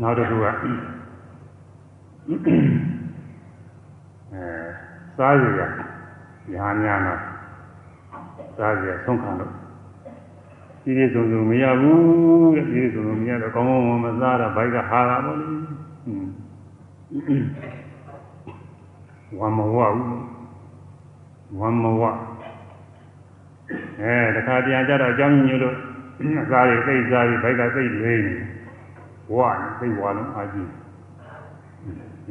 [0.00, 0.50] နောက်တစ်ခုကအဲ
[5.16, 5.62] စားရရ
[6.52, 7.20] ညာများတော့
[8.56, 9.52] စားရဆုံးခံလို့
[10.86, 15.46] ဒီဒီစုံစုံမရဘူးတဲ့ဒီဒီစုံစုံမရတော့ကောင်းကောင်းမစားတော့ဘိုက်ကဟာတာပေါ့လေ
[19.38, 20.20] ဝမ်းမဝဘူး
[21.58, 22.02] ဝမ်းမဝ
[24.00, 25.76] အဲတခါပြန်ကြတော့အကြောင်းညို့လို့
[26.42, 28.34] အစားတွေသိစားပြီးဘိုက်ကသိလေးနေ
[29.34, 30.68] ဝါနေသိဝါလုံးအားကြီး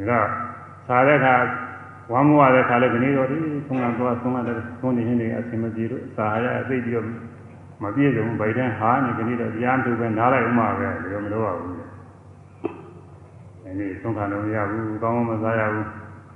[0.10, 1.36] ဒါကစားတဲ့အခါ
[2.12, 3.38] ဝမ်းမဝတဲ့ခါလည်းဒီနေ့တော့ဒီ
[3.68, 7.08] ဆုံးလာတော့ဆုံးလာတဲ့ဆုံးနေရင်တွေအဆင်မပြေလို့စာရအသိပြီးတော့
[7.84, 15.88] မပြည့်စုံဗိုက်တန်းဟာနေဒီနေ့တော့တရားထုတ်ပဲနားလိုက်ဥမှာပဲဒီလိုမလုပ်ရဘူးဒီနေ့ဆုံးခံလို့မရဘူးကောင်းမစားရဘူး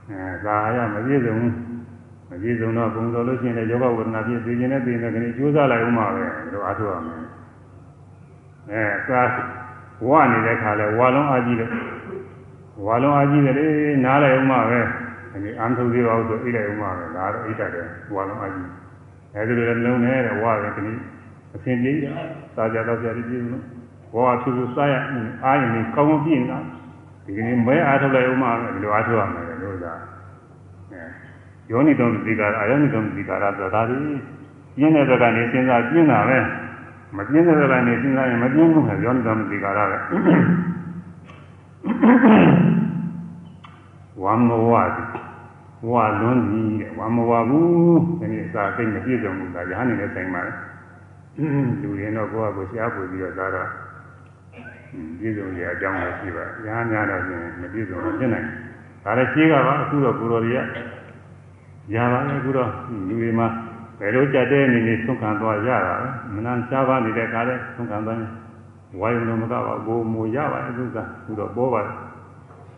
[0.09, 1.53] အဲစာရမပြည့်စုံဘူး
[2.29, 7.21] မပြည့်စုံတော့ဘုံတော်လို့ရှိရင်လည်းယောဂဝေဒနာဖြစ်သိခြင်းနဲ့သိနေကနေကြိုးစားလိုက်ဦးမှာပဲလို့အားထုတ်ရမယ်
[8.71, 9.21] အဲသာ
[10.07, 11.69] ဝနေတဲ့ခါလဲဝါလုံးအားကြီးတယ်
[12.85, 13.67] ဝါလုံးအားကြီးတယ်လေ
[14.05, 14.79] နားလိုက်ဦးမှာပဲ
[15.43, 18.69] ဒီအမ်းထုတ်သေးပါဦးဆိုအိတ်လိုက်ဦးမှာပဲဒါတော့အိတ်တတ်တယ်ဝါလုံးအားကြီး
[19.35, 20.93] အဲဒီလိုလည်းလုံးနေတဲ့ဝါပဲဒီ
[21.55, 22.05] အစဉ်ပြေးရ
[22.55, 23.63] စာကြတော့ကြပြီးပြေးလို့
[24.13, 24.95] ဘောအဖြူဖြူစားရ
[25.43, 26.59] အားရင်ကောင်းကောင်းပြည့်နေတာ
[27.25, 29.93] ဒီကနေ့မဲအားထုတ်လိုက်ဦးမှာပဲဒီလိုအားထုတ်ရမယ်လို့သာ
[30.91, 31.01] အဲ
[31.69, 33.97] ယောနိတော်ဒီကာရအာယောနိတော်ဒီကာရဆိုတာဒါဒီ
[34.77, 36.39] ပြင်းတဲ့ဘက်ကနေစဉ်းစားပြင်းတာပဲ
[37.17, 39.97] မပြင်းတဲ့ဘက်ကနေစဉ်းစားရင်မပြင်းဘူးခင်ယောနိတော်ဒီကာရပဲ
[44.23, 45.03] ဝမ်းမဝတိ
[45.91, 50.51] ဝါလွန်းကြီးတဲ့ဝမ်းမဝဘူးဒီနေ့စာသိမပြည့်စုံဘူးဒါရဟန်းနေနဲ့ဆိုင်ပါလေ
[51.81, 53.69] လူရင်တော့ကိုယ့်အကိုရှားပွေပြီးတော့ဒါတော့
[55.19, 58.47] ပြည့်စုံရအကြောင်းလည်းရှိပါရဟန်းများတော့ရှင်မပြည့်စုံတော့ဖြစ်နိုင်
[59.03, 60.59] ဒါလည်းရှိကပါအခုတော့ကိုတော်တွေက
[61.95, 62.69] ရပါလေအခုတော့
[63.07, 63.47] လူတွေမှာ
[63.99, 68.31] ဘယ်လိုကြတဲ့အနေနဲ့သုံးခံသွားရတာလဲမနန်းရှားပါနေတဲ့ကားလဲသုံးခံသွားရင်
[68.99, 71.95] ဝိုင်းလို့မကပါဘူးမူရပါအခုကအခုတော့ပေါ်ပါတယ်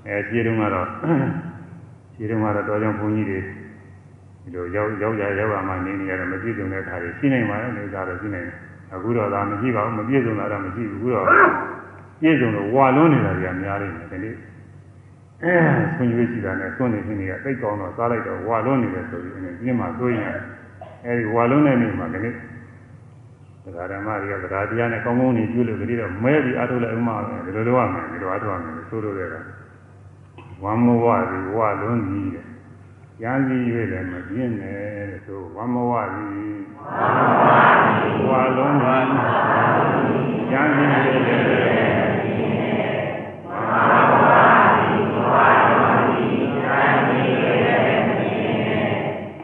[0.08, 0.88] အဲခြေတုံးကတော့
[2.16, 3.40] ခြေတုံးကတော့တော်ကြောင်ဘုန်းကြီးတွေ
[4.44, 8.58] ဒီလိုရောက်ရောက်ရရောက်ရမှနေနေရတယ်မပြည့်စုံတဲ့ခါတွေရှိနိုင်ပါရဲ့နေသားတော့ရှိနိုင်တယ်
[8.94, 11.26] အခုတော့ဒါမရှိပါဘူးမပြည့်စုံတာတော့မရှိဘူးအခုတော့
[12.22, 14.36] ပြည့်စုံလို့ဝါလွန်းနေတာတွေကများနေတယ်ဒီနေ့
[15.44, 15.54] အဲ
[15.96, 20.38] ဆွေးနွေးကြည့်တာနဲ့ဆွနေနေကတိတ်ကောင်းတော့စားလိုက်တော့ဝါလွန်းနေတယ်ဆိုပြီးအင်းပြင်းမှတွေးရင်
[21.06, 22.34] အဲဒီဝါလွန်းတဲ့နေ့မှာဒီနေ့
[23.64, 29.36] တရားဓမ္မတွေကတရားတရားနဲ့ကောင်းကောင်းနေပြုလို့ဒီတော့မဲပြီးအထုတ်လိုက်ဥမာပဲဒီလိုလိုရမယ်ဒီလိုအထုတ်ရမယ်ဆိုလိုတဲ့က
[30.64, 32.46] ဝမ်းမဝဒီဝါလွန်းကြီးတဲ့
[33.24, 34.82] ရန်ကြီးရွေးလည်းမပြင်းနဲ့
[35.26, 36.30] ဆိုဝမ်းမဝဒီ
[38.28, 39.10] ဝါလွန်းကြီး
[40.52, 41.46] ရန်ကြီးရွေးလည်း
[43.48, 44.26] ဝမ်းမဝ
[44.78, 48.86] ဒီဝါလွန်းကြီးရန်ကြီးရွေးလည်းမပြင်းနဲ့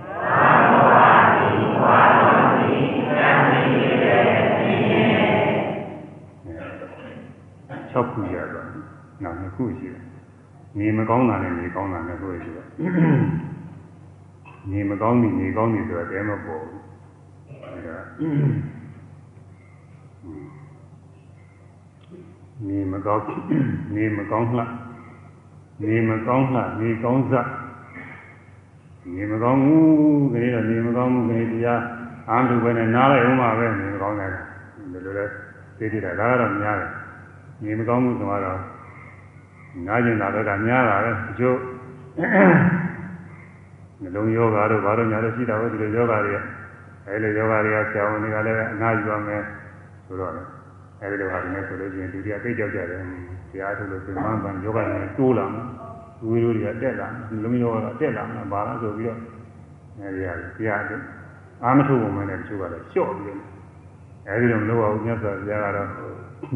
[0.03, 5.29] ဝမ်းမဝဒီဝါလွန်းကြီးရန်ကြီးရွေးလည်းမပြင်းနဲ့
[7.93, 8.67] 6ခုရတော့
[9.23, 10.03] နောက်2ခုရှိတယ်
[10.77, 12.65] နေမကောင်းတာနဲ့နေကောင်းတာနဲ့ဆိုရရှိတယ်
[14.71, 16.81] နေမကောင်းပြီနေကောင်းပြီဆိုတာတဲမပေါ်ဘူး
[17.87, 17.97] ဒါ
[22.67, 23.23] နေမကောင်း
[23.95, 24.63] နေမကောင်းလှ
[25.81, 27.33] နေမကောင်းလှနေကောင်းစ
[29.13, 31.81] နေမကောင်းဘူးခရီးတော့နေမကောင်းဘူးခရီးတရား
[32.29, 35.25] အားလူပဲနဲ့နားလိုက်ဦးမှာပဲနေမကောင်းတယ်ဒီလိုလဲ
[35.77, 36.91] သိသိတာဒါကတော့များတယ်
[37.63, 38.61] နေမကောင်းဘူးဆိုတော့
[39.87, 41.57] နားကျင်တာတော့ကများတာပဲအကျိုး
[44.01, 46.33] နှလုံးယောဂါတို့ဘာလို့ညာလို့ရှိတာပဲဒီလိုယောဂါတွေ
[47.07, 49.41] အဲလိုယောဂါတွေကဆရာဝန်တွေကလည်းအနာယူရမယ်
[50.05, 50.31] ဆိုတော့
[51.01, 53.01] အဲဒီလိုဟာတွေနဲ့ဆိုလို့ရှိရင်ဒုတိယသိကြောက်ကြတယ်
[53.51, 55.63] တရားထုတ်လို့ပြန်မှန်ယောဂါတွေတိုးလာမှာ
[56.29, 59.19] ဝီရိုတွေကတက်လာနှလုံးယောဂါကတက်လာမှာဘာလားဆိုပြီးတော့
[59.99, 60.97] အဲဒီဟာတရားတွေ
[61.63, 63.37] အာမထုတ်ပုံမှန်တဲ့တချို့ကလည်းလျှော့ပြီးတယ်
[64.27, 65.89] အဲဒီလိုမလုပ်အောင်မြတ်စွာဘုရားကတော့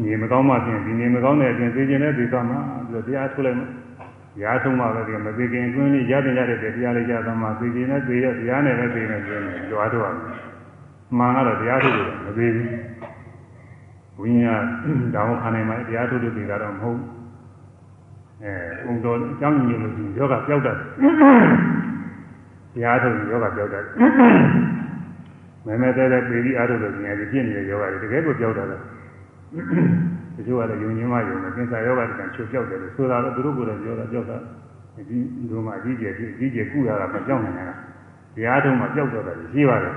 [0.04, 3.64] နေမကောင်းမှပြင်ဒီနေမကောင်းတဲ့အပြင်သိကျင်တဲ့ဒီကမှာပြီးတော့တရားထုတ်လိုက်မှ
[4.40, 10.10] ရားထုံးမှပဲဒီမသိခင်အတွင်းလေးရတဲ့ရတဲ့တရားလေးကြသမှာသိကျင်တဲ့သိရတရားနဲ့ပဲသိနေကြတယ်ကြွားတော့
[11.18, 12.68] မှန်ကတော့တရားထုတ်လို့မသိဘူး
[14.20, 14.64] ဝိညာဉ်
[15.14, 17.00] တောင်းခံနိုင်မှတရားထုတ်လို့သိတာတော့မဟုတ်
[18.44, 20.78] အဲဥတော်အကြောင်းညွှန်လို့ဒီယောဂပြောက်တတ်တ
[22.84, 23.84] ရားထုတ်ယောဂပြောက်တတ်
[25.66, 28.80] မဲမဲတဲ့တဲ့ပြည်ပြီးအားထုတ်လို့ဉာဏ်ကြီးဖြစ်နေတဲ့ယောဂတွေတကယ်ကိုပြောက်တတ်တယ်
[30.36, 34.36] တချို့ကလည်းယုံကြည်မှယုံတယ်ကင်ဆာယောဂတကချုပ်ပြောက်တယ်လို့ဆိုတာတော့သူတို့ကိုယ်တိုင်ပြောတာပြောတာ
[34.94, 35.02] ဒီ
[35.50, 37.76] ဒီမှာအကြီးကျယ်ကြီးအကြီးကျယ်ကုရတာမပြောက်နိုင်တာ
[38.34, 39.94] တရားထုံးမှာပြောက်တော့တယ်ရှိပါတယ်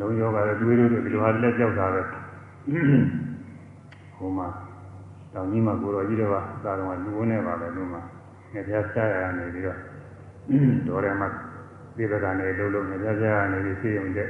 [0.00, 2.02] လုံယောဂလည်းတွေးလို့ဒီလိုဟာလည်းပြောက်တာပဲ
[4.16, 4.46] ဟိုမှာ
[5.34, 6.30] တောင်ကြီးမှာကိုတော်ကြီးတော့
[6.64, 8.00] သာတော်ကလူဝန်းနေပါပဲလူမှာ
[8.52, 9.78] ငပြားဆရာရနေပြီးတော့
[10.86, 11.28] တော်တယ်မှာ
[11.96, 14.28] ဒီဘက်ကနေလုံးလုံးငပြားဆရာရနေပြီးသိုံတဲ့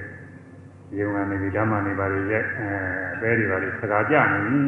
[0.90, 2.68] ဒီုံကနေဒီဓမ္မနေပါလေရဲ့အဲ
[3.14, 4.58] အသေးတွေပါလေစကားကြနေပြီ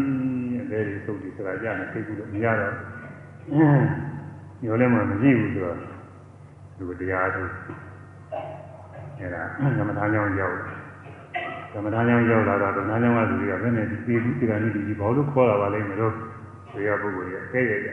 [0.62, 2.74] အသေးတွေသုတ်တွေစကားကြနေသိကူလို့မရတော့
[4.62, 5.76] ညိုလည်းမမရှိဘူးဆိုတော့
[6.76, 7.50] သူတရားထုတ်
[9.18, 9.42] အဲ့ဒါ
[9.78, 10.56] ကမ္မထာကြောင့်ရောက်
[11.72, 16.12] ကမ္မထာကြောင့်ရောက်လာတော့ကမ္မထာကြောင့်ကလူတွေကဘယ်နဲ့ဒီပြည်ဒီကနေ့ဒီဘာလို့ခေါ်လာပါလိမ့်မလို့
[16.70, 17.90] ဆိုရပုဂ္ဂိုလ်တွေကဲ့ရဲ့ကြ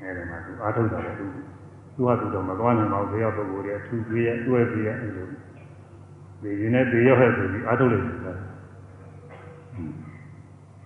[0.00, 1.26] အဲ့ဒါမှသူအားထုတ်တာလေသူ
[1.94, 5.26] သူဟာသူတော့မသွားနိုင်ပါဘူးဆိုရပုဂ္ဂိုလ်တွေသူပြေးရတွဲပြေးရအဲ့လို
[6.42, 8.36] ဒီရင်နဲ့ဒီရောက်ဟဲ့ဆိုပြီးအားထုတ်လိုက်တယ်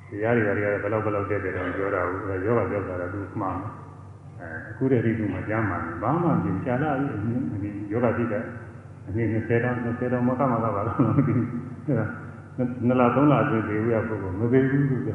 [0.08, 3.56] တရားတွေတွေကဘယ်လောက်ဘယ်လောက်တက်တယ်တော့ပြောတာဘူးအဲယောဂပြောတာကသူမှား
[4.40, 7.06] အဲအခုတည်းဒီသူမှကြားမှာဘာမှပြင်ချလာပြီ
[7.62, 8.42] ဒီယောဂသိတဲ့
[9.06, 11.46] အနည်း20တော့20တော့မကမကပါတော့မသိဘူး
[12.88, 15.08] နလားသုံးလားအတွင်းသေးဘူးရပုဂ္ဂိုလ်မသေးဘူးသူက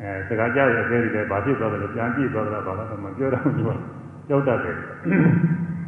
[0.00, 3.80] အဲစကားကြားရတဲ့အသေးတွေဘာဖြစ်သွားတယ်လဲပြန်ပြည့်သွားတာဘာလို့မပြောတော့ဘူး
[4.28, 4.76] ကြောက်တတ်တယ်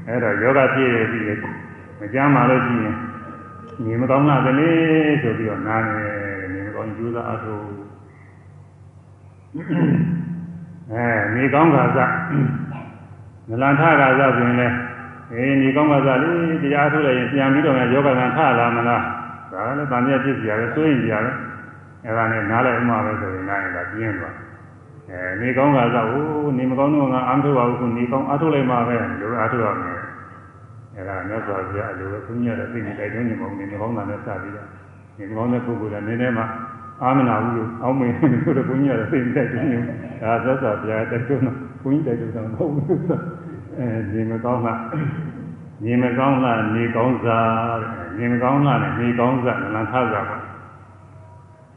[0.09, 1.25] အဲ့တော့ယောဂဖြစ်ရပြီး
[2.01, 2.95] မကြမ်းပါလို့ရှိရင်
[3.85, 6.05] ညီမကောင်းလားကလေးဆိုပြီးတော့နားနေ
[6.53, 7.55] ညီမကောင်းကျိုးစားအထု
[10.93, 11.05] အဲ
[11.35, 12.13] ညီကောင်းကစား
[13.49, 14.77] နလန်ထကစားဆိုရင်လည်း
[15.33, 19.03] အေးညီကောင်းကစားလေးတရားထုတ်လိုက်ရင်ပြန်ပြီးတော့ယောဂကံထလာမလား
[19.53, 21.35] ဒါလည်းတန်မြတ်ဖြစ်ကြရတယ်စိုးရင်ကြရတယ်
[22.05, 24.35] အဲ့ဒါနဲ့နားလိုက်ဥမှာပဲဆိုရင်နားရင်ဒါပြင်းသွား
[25.11, 26.25] အဲနေကောင်းကစားဟို
[26.59, 30.06] နေမကောင်းတော့ငါအားထုတ်ပါဘူးခုနေကောင်းအားထုတ်လိုက်မှပဲလို့အားထုတ်ရမယ်
[30.97, 34.69] အဲဒါမြတ်စွာဘုရားအလိုပဲဘုရားရဲ့သိနေတိုက်တွန်းနေမှာနေမကောင်းတာနဲ့စပြီးတော့
[35.19, 36.45] နေမကောင်းတဲ့ပုဂ္ဂိုလ်ကနည်းနည်းမှ
[37.03, 39.79] အာမနာဘူးလို့အောင်းမင်းတို့ကဘုရားရဲ့သိနေတိုက်တွန်းနေ
[40.23, 43.01] ဒါသက်စွာဘုရားတိုက်တွန်းတော့ဘုန်းကြီးတိုက်တွန်းတာမဟုတ်ဘူး
[43.79, 44.75] အဲဒီမကောင်းတာ
[45.85, 47.81] နေမကောင်းလားနေကောင်းစား
[48.19, 50.39] နေမကောင်းလားနေကောင်းစားနလန်ထားစားပါ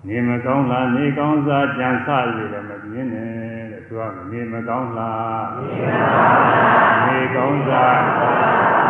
[0.08, 3.30] နေမကောင်းလားနေကောင်းစားကြံစရည်လည်းမပြင်းနဲ့
[3.72, 4.02] တဲ့သူက
[4.32, 5.48] နေမကောင်းလား
[7.06, 8.89] နေကောင်းစားကြံ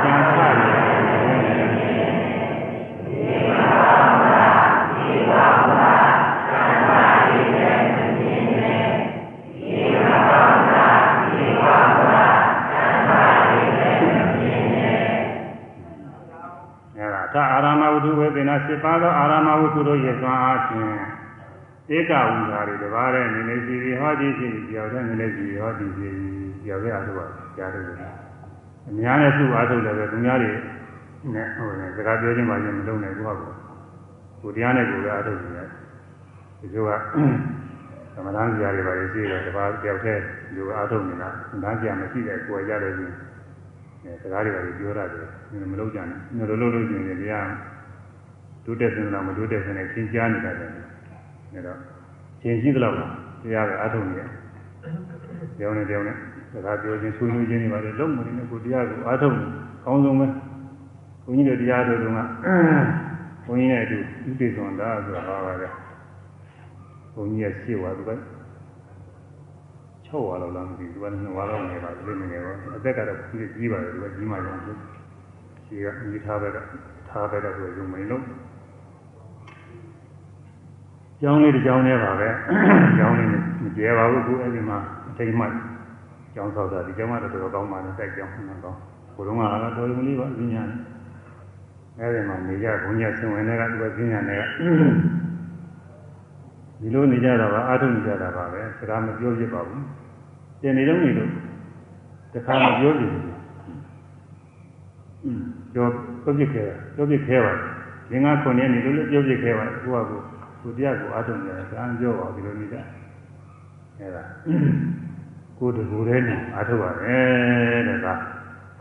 [0.00, 4.62] စရည်လည်းမပြင်းနဲ့နေကောင်းလား
[4.96, 6.12] နေကောင်းစား
[6.48, 8.84] ကြံစရည်လည်းမပြင်းနဲ့
[9.56, 11.00] နေကောင်းလား
[11.32, 12.38] နေကောင်းစား
[12.70, 13.10] ကြံစ
[13.50, 15.02] ရည်လည်းမပြင်းနဲ့
[16.96, 20.92] အဲဒါသာအာရမဝတ္ထုဝေသနာ7ပါးသောအာရမဝတ္ထုတို့ရဲ့သွမ်းအားဖြင့်
[21.96, 26.08] ဧကဝိဟာရီတပါးတဲ့နေနေစီစီဟောဒီစီကြောက်တဲ့နေနေစီဟောဒီစီ
[26.64, 27.26] ကြောက်တဲ့အားထုတ်ပါ
[27.56, 28.29] ကြားတယ်
[28.88, 30.52] အများနဲ့သူ့အားထုတ်တယ်ပဲသူများတွေ
[31.34, 33.54] နဲ့ဟိုစကားပြောချင်းမှရင်မလုံးနိုင်ဘူးဟုတ်ကော
[34.42, 35.68] ကိုတရားနဲ့ကိုယ်ကအားထုတ်နေတယ်
[36.60, 36.90] ဒီလိုက
[38.14, 40.18] သမထမ်းစရာတွေပါလေရှိတယ်တပါးကြောက်တဲ့
[40.54, 41.28] လူအားထုတ်နေတာ
[41.62, 43.14] ငန်းကြမရှိတဲ့ကိုယ်ကြတယ်ချင်း
[44.04, 45.98] အဲစကားတွေပါလေပြောရတယ်မလုံးကြ
[46.36, 47.48] နဲ့တို့လို့လို့ချင်းတယ်တရား
[48.64, 50.70] တိုးတက်စင်လားမတိုးတက်စင်နဲ့သင်ကြားနေတာတယ်
[51.52, 51.78] အဲတော့
[52.42, 52.96] သင်ရှိသလောက်
[53.42, 54.28] တရားပဲအားထုတ်နေတယ်
[55.58, 56.16] ကြောင်းနဲ့ကြောင်းနဲ့
[56.52, 59.34] စကားပြောချင်းဆွေးနွေးချင်းတွေပါလေလုံးမနေနဲ့ကိုတရားကိုအားထုတ်
[59.84, 60.26] ကောင်းဆုံးပဲ
[61.24, 63.98] ဘုန်းကြီးတို့တရားတော်ကဘုန်းကြီးနဲ့အတူ
[64.28, 65.68] ဥပိ္ပဇွန်တာဆိုတာပါပါပဲ
[67.14, 68.12] ဘုန်းကြီးရဲ့ရှေ့ဝါသူက
[70.10, 74.56] 6ဝါလောက်လားမသိဘူးသူက2ဝါလောက်နေပါလိမ့်မယ်ရောအသက်ကတော့ကြီးကြီးပါတယ်သူကကြီးမှရော
[75.66, 76.58] ရှိကမိထားပဲက
[77.08, 78.22] ထားပဲကဆိုရုံမိန်လို့
[81.20, 82.28] ကျောင်းလေးတစ်ကျောင်းနဲ့ပါပဲ
[82.98, 83.28] ကျောင်းလေး
[83.62, 84.78] မကျဲပါဘူးအခုအဲ့ဒီမှာ
[85.08, 85.44] အထိတ်မှ
[86.34, 88.78] ကျောင်းဆောက်တာဒီကျောင်းကတော့တော်တော်ကောင်းပါနဲ့တိုက်ကျောင်းမှကောင်း
[89.14, 90.62] ဘုရုံးကတော့တော်ရုံလေးပါအင်းညာ
[91.98, 94.42] အဲ့ဒီမှာနေကြဘုံညာဆင်ဝင်တွေကသူကပြင်းညာတွေက
[96.80, 99.84] ဒီလိုနေကြတာပါအာထုံနေကြတာပါပဲစကားမပြောဖြစ်ပါဘူး
[100.60, 101.30] တင်နေတော့နေလို့
[102.32, 103.22] တခါမပြောပြဘူး
[105.72, 105.86] ပြော
[106.22, 107.52] ပြောပြခဲ့တာပြောပြခဲ့ပါ
[108.10, 110.20] ငင်္ဂခုနှစ်နေလို့ပြောပြခဲ့ပါကိုကကို
[110.62, 112.76] ကိုတရားကိုအားထုတ်နေတယ်ဒါပြောပါဒီလိုနေကြ
[113.98, 114.22] အဲဒါ
[115.60, 118.14] ကိုတကူတည်းနေအားထုတ်ပါတယ်တဲ့ဒါ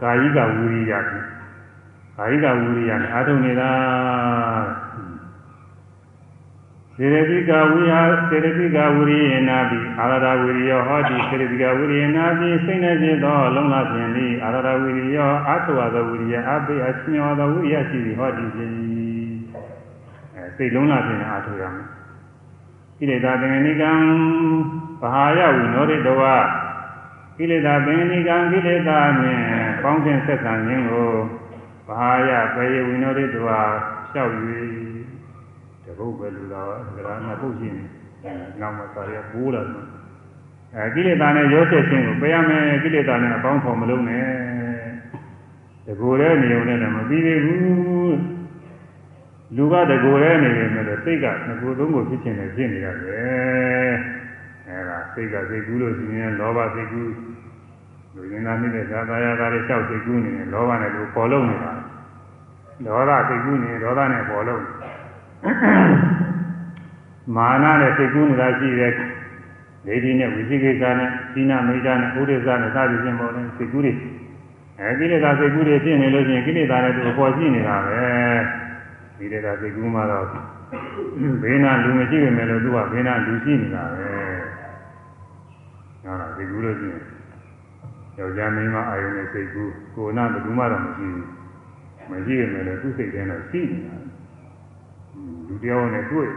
[0.01, 1.25] ကာယိကဝိရိယဖြင့်
[2.17, 3.71] ကာယိကဝိရိယနဲ့အားထုတ်နေတာ
[6.95, 15.17] စေရတိကဝိဟာစေရတိကဝိရိယနာတိအာရဒဝိရိယဟောတိစေရတိကဝိရိယနာတိစိတ်နဲ့ဖြစ်သောလုံးလာခြင်းဤအာရဒဝိရိယ
[15.47, 18.73] အာထဝသောဝိရိယအပိအချညောသောဝိရိယရှိသည်ဟောတိခြင်း
[20.35, 21.87] အဲစိတ်လုံးလာခြင်းအားထုတ်ရမယ်
[22.97, 23.91] ကိလေသာပင်နိကံ
[25.01, 26.21] ဘာဟာယဝိနောရိတဝ
[27.39, 29.43] ကိလေသာပင်နိကံကိလေသာနှင့်
[29.83, 31.09] ပေါင်းခြင်းဆက်ဆံခြင်းကို
[31.87, 33.47] ဘာဟာယပေယဝိနောရိတဝ
[34.11, 34.33] လျှောက်၍
[35.97, 37.83] ဘုတ်ပဲလူတော်ကရာနာပုတ်ရှိနေ
[38.61, 39.85] နောက်မှသာရပိုးလာတယ်
[40.75, 44.25] အဲကိလေသာနဲ့ရောဆက်ခြင်းကိုပယ်ရမယ်ကိလေသာနဲ့အပေါင်းဖော်မလုံးနဲ့
[45.85, 48.17] တကူတဲ့နေုံနဲ့လည်းမပြီးသေးဘူး
[49.55, 53.68] လူကတကူတဲ့နေတယ်မဲ့စိတ်ကငကူသုံးကိုဖြစ်ခြင်းနဲ့ဖြစ်နေရတယ်
[54.69, 57.11] အဲဒါစိတ်ကစိတ်ကူးလို့ရှိရင်လောဘစိတ်ကူး
[58.15, 61.71] လူရင်းသားနေတဲ့ဇာတာယာသားတွေလျှောက်စိတ်ကူးနေရင်လောဘနဲ့ကိုပေါ်လုံးနေတာ
[62.85, 64.63] ဒေါသစိတ်ကူးနေဒေါသနဲ့ပေါ်လုံး
[67.35, 68.91] မာနနဲ့စိတ်ကူးနေတာရှိတယ်
[69.85, 73.93] ဒိဋ္ဌိနဲ့ဝိသိကိစ္စနဲ့သီနာမိစ္ဆာနဲ့ဥဒိစ္စနဲ့သာပြီးပြင်ပေါ်တယ်စိတ်ကူးတွေ
[74.79, 78.01] အဲကိလေသာစိတ်ကူးတွေဖြစ်နေလို့ရှိရင်ကိလေသာနဲ့သူအပေါ်ရှိနေတာပဲ
[79.19, 80.25] ကိလေသာစိတ်ကူးမှတော့
[81.41, 84.38] ဘေးနာလူမရှိပေမဲ့လို့သူကဘေးနာလူရှိနေတာပဲ
[86.09, 87.03] ဟုတ်လားစိတ်ကူးလို့ရှိရင်
[88.17, 91.27] ယောက်ျားမိန်းမအာယုန်နဲ့စိတ်ကူးကိုယ်နာဘယ်သူမှတော့မရှိဘူး
[92.09, 93.95] မရှိပေမဲ့လို့သူ့စိတ်ထဲတော့ရှိနေတာ
[95.47, 96.29] လူတယောက်နဲ့တွေ့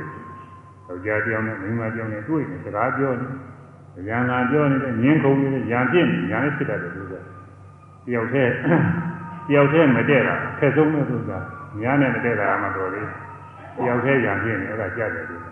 [0.87, 7.21] ယောက်ျားတယောက်နဲ့မိန်းမတယောက်နဲ့တွေ့နေစကားပြောနေဉာဏ်လာပြောနေတဲ့ညင်းခုံနေတဲ့ဉာဏ်ပြည့်နေဉာဏ်နဲ့ဖြစ်တတ်တယ်လို့ဆို
[8.07, 8.53] တယောက်တည်း
[9.49, 11.39] တယောက်တည်းမတည့်တာခက်ဆုံးလို့ဆိုတာ
[11.83, 13.07] ဉာဏ်နဲ့မတည့်တာမှတော်လေတ
[13.89, 15.43] ယောက်တည်းဉာဏ်ပြည့်နေအဲ့ဒါကြတယ်လို့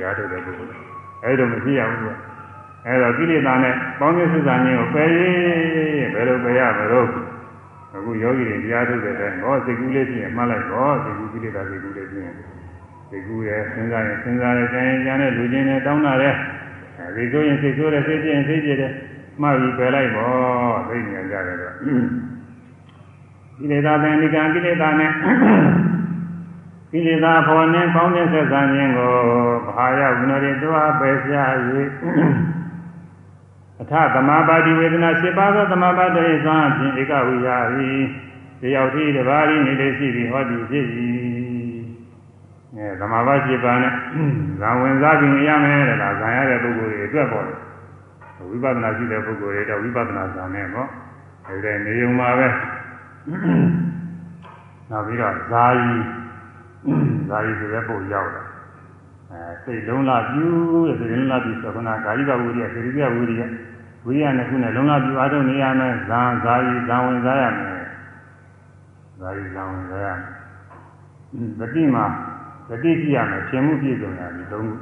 [0.00, 0.76] ဉာဏ်ထုတ်တဲ့ပုဂ္ဂိုလ်
[1.24, 2.08] အဲ့လိုမရှိရဘူးက
[2.86, 7.08] အဲ့တော့ကိလေသာနဲ့ပေါင်းသင်းစုစာခြင်းကိုပယ်ရင်ဘယ်လိုပယ်ရမလို့
[7.94, 12.34] အခုယောဂီတွေတရားထုတ်တဲ့တိုင်းဟောစိတ်ကူးလေးဖြစ်ရင်မှတ်လိုက်ဟောစိတ်ကူးကိလေသာစိတ်ကူးလေးဖြစ်ရင်
[13.10, 16.34] စိတ်ကူးရဲ့စဉ်းစားရင်စဉ်းစားတယ်ကြံရင်ကြံတယ်လူချင်းနဲ့တောင်းတာတယ်
[16.98, 18.92] အဲဒီဆိုရင်စိတ်ဆိုးတယ်စိတ်ပြင်းစိတ်ပြတယ်
[19.42, 21.74] မှတ်ပြီးပယ်လိုက်ပေါ့သိဉာဏ်ကြတယ်တော့
[23.58, 25.12] ကိလေသာပင်ဒီကံကိလေသာနဲ့
[26.92, 29.12] ကိလေသာဖော်နေပေါင်းတဲ့ဆက်ဆံခြင်းကို
[29.76, 31.52] ဘာယဝိနရိတောအပယ်ရှား၍
[33.80, 37.90] အထသမာပါတိဝေဒနာ7ပါးသောသမာပါတိသံဖြင့်ဧကဝိဟာရီ
[38.60, 40.86] တယောက်တည်းတစ်ပါးရင်းနေလေးရှိပြီးဟောဒီဖြစ်၏
[42.76, 43.92] အဲသမာပါ7ပါးနဲ့
[44.60, 47.58] ဇံဝင်စားပြီးရမယ်တဲ့လားဇံရတဲ့ပုဂ္ဂိုလ်တွေအတွက်ပေါ်တယ်
[48.50, 50.88] ဝိပဿနာရှိတဲ့ပုဂ္ဂိုလ်တွေတော့ဝိပဿနာဇံနဲ့ပေါ့
[51.46, 52.48] အဲဒီနေုံမှာပဲ
[54.90, 55.92] နောက်ပြီးတော့ဇာယီ
[57.28, 58.49] ဇာယီဆိုတဲ့ပုဂ္ဂိုလ်ရောက်လာ
[59.32, 60.44] အဲစိတ်လုံးလာပြူ
[60.86, 63.42] တဲ့စိတ်လုံးလာပြူဆိုခုနကာယကဝိရိယစေရိယဝိရိယ
[64.04, 67.84] ဝိရိယနဲ့ခုနဲ့လုံးလာပြူအားထုတ်နေရမယ်ဇာဇာယီဇာဝင်စားရမယ်
[69.20, 70.40] ဇာယီဇာဝင်စားရမယ်
[71.60, 72.04] တတိမှာ
[72.68, 74.76] တတိကြည့်ရမယ်ရှင်မှုပြည့်စုံတာဒီသုံးခု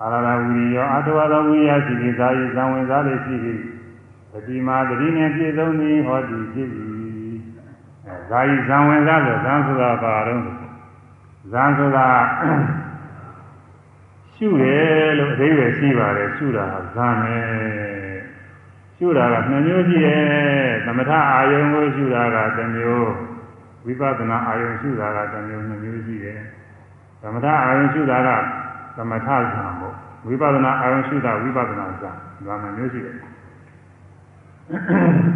[0.00, 3.60] အာရဏဝိရိယအာတဝသောဝိရိယရှိပြီးဇာယီဇာဝင်စားလေးရှိပြီး
[4.32, 6.84] တတိမှာတတိနဲ့ပြည့်စုံသည်ဟောဒီဖြစ်ပြီ
[8.06, 10.40] အဲဇာယီဇာဝင်စားလို့ဇံဆိုတာဘာတော့
[11.52, 12.06] ဇံဆိုတာ
[14.36, 17.36] ရှုတယ်လို့အသေးပဲရှိပါတယ်ရှုတာကဇံပဲ
[18.98, 20.24] ရှုတာကနှစ်မျိုးရှိတယ်
[20.86, 23.10] သမထအာယုံကိုရှုတာကတစ်မျိုး
[23.86, 26.40] ဝိပဿနာအာယုံရှုတာကတစ်မျိုးနှစ်မျိုးရှိတယ်
[27.22, 28.28] သမထအာယုံရှုတာက
[28.96, 29.94] သမထဇံပေါ့
[30.26, 32.10] ဝိပဿနာအာယုံရှုတာဝိပဿနာဇံ
[32.46, 33.14] ဒါမှမျိုးရှိတယ်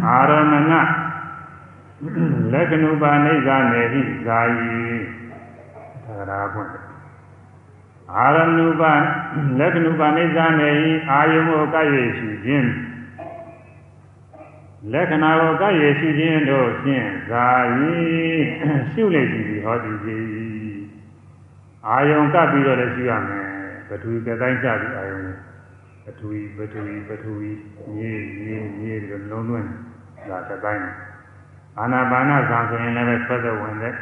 [0.05, 0.73] အာရမဏ
[2.53, 4.69] လက္ခဏုပါနေဇာနေဟိဇာယီ
[6.05, 6.90] သဂရာပွင့်
[8.17, 8.83] အာရမဏုပ
[9.59, 12.69] လက္ခဏုပနိစ္စနေဤအာယုံကိုကပ်ရရှိခြင်း
[14.91, 17.47] လက္ခဏာကိုကပ်ရရှိခြင်းတို့ဖြင့်ဇာ
[17.77, 17.93] ယီ
[18.91, 20.25] ရှုလိုက်ပြီဟောဒီကြီး
[21.87, 23.45] အာယုံကပ်ပြီးတော့လည်းရှုရမယ်
[23.87, 25.19] ပထဝီကတိုင်းကြပြီးအာယုံ
[26.05, 27.49] ပထဝီပထဝီပထဝီ
[27.95, 28.11] မြေ
[28.43, 29.67] မြေမြေပြီးတော့လုံးသွင်း
[30.29, 30.83] ဒါကတိုင်း
[31.79, 33.93] အာနာပါနဇာဆိုရင်လည်းဆွတ်တဲ့ဝင်တဲ့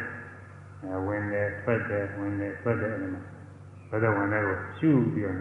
[1.06, 3.39] ဝင်တယ်ထွက်တယ်ဝင်တယ်ထွက်တယ်အဲ့ဒါ
[3.90, 5.36] ဘဒဝင်တဲ့ကိုရှုပြီးတော့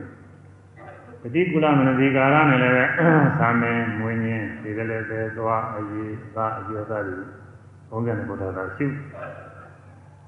[1.21, 2.85] ပฏิကုလမနတိကာရနဲ့လည်းပဲ
[3.39, 7.17] သာမင်မွေးခြင်းဒီကလေးပဲသွားအရေးသာအကျိုးသားတွေ
[7.89, 8.87] ဘုန်းကြီးကဘုရားကရှု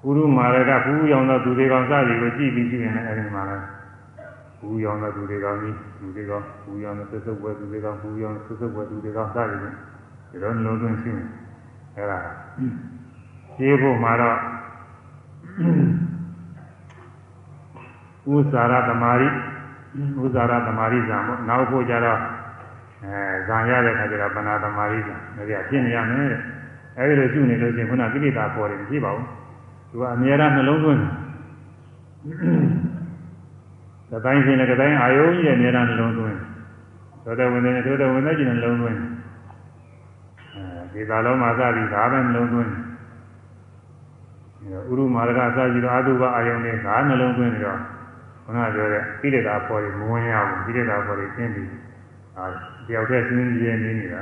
[0.01, 3.65] ပုရုမာရကဘူးရောင်သောသူတွေကောင်စသည်ကိုကြည့်ပြီးရှုရင်လည်းအဲဒီမှာလည်း
[4.59, 9.71] ဘူးရောင်သောသူတွေကောင်ကြီးသူတွေကောင်ဘူးရောင်သောသစ္စုပ်ဝဲသူတွေကောင်ဘူးရောင်သစ္စုပ်ဝဲသူတွေကောင်စသည်ကို
[10.29, 11.27] ဒီလိုနှလုံးသွင်းရှုရင်
[11.95, 12.19] အဲဒါ
[13.55, 14.37] ရှင်းဖို့မှာတော့
[18.34, 19.28] ဥဇာရသမารိ
[20.22, 22.20] ဥဇာရသမารိဇံပေါ့နောက်ဖို့ကြတော့
[23.04, 23.18] အဲ
[23.48, 26.40] ဇံရတဲ့ခါကျတော့ပဏာသမารိဇံဒါကြဖြစ်နေရမယ်တဲ့
[26.98, 29.26] အဲဒီလိုရှုနေလို့ချင်းခုနကိလေသာပေါ်တယ်မရှိပါဘူး
[29.90, 31.12] သူကအမြဲတမ်းနှလုံးသွင်းတယ်
[34.10, 36.36] ကတိုင်းရှင်လည်းကတိုင်းအာယုံကြီးရဲ့အမြဲတမ်းနှလုံးသွင်း
[37.24, 38.98] သောတဝင်တဲ့သောတဝင်တဲ့ကျင်နှလုံးသွင်း
[40.54, 42.70] အဲဒီသာလုံးမှာစပြီးဒါပဲနှလုံးသွင်း
[44.64, 47.80] ဥရုမာရကစပြီးတော့အာသုဘအာယုံနဲ့ဒါနှလုံးသွင်းပြီးတော့
[48.51, 51.69] ခုနပြောတဲ့ကိလေသာပေါ်ပြီးမဝင်ရဘူးကိလေသာပေါ်ပြီးကျင်းပြီး
[52.37, 52.45] အာ
[52.87, 54.21] တယောက်တည်းစဉ်းကြည့်နေနေတာ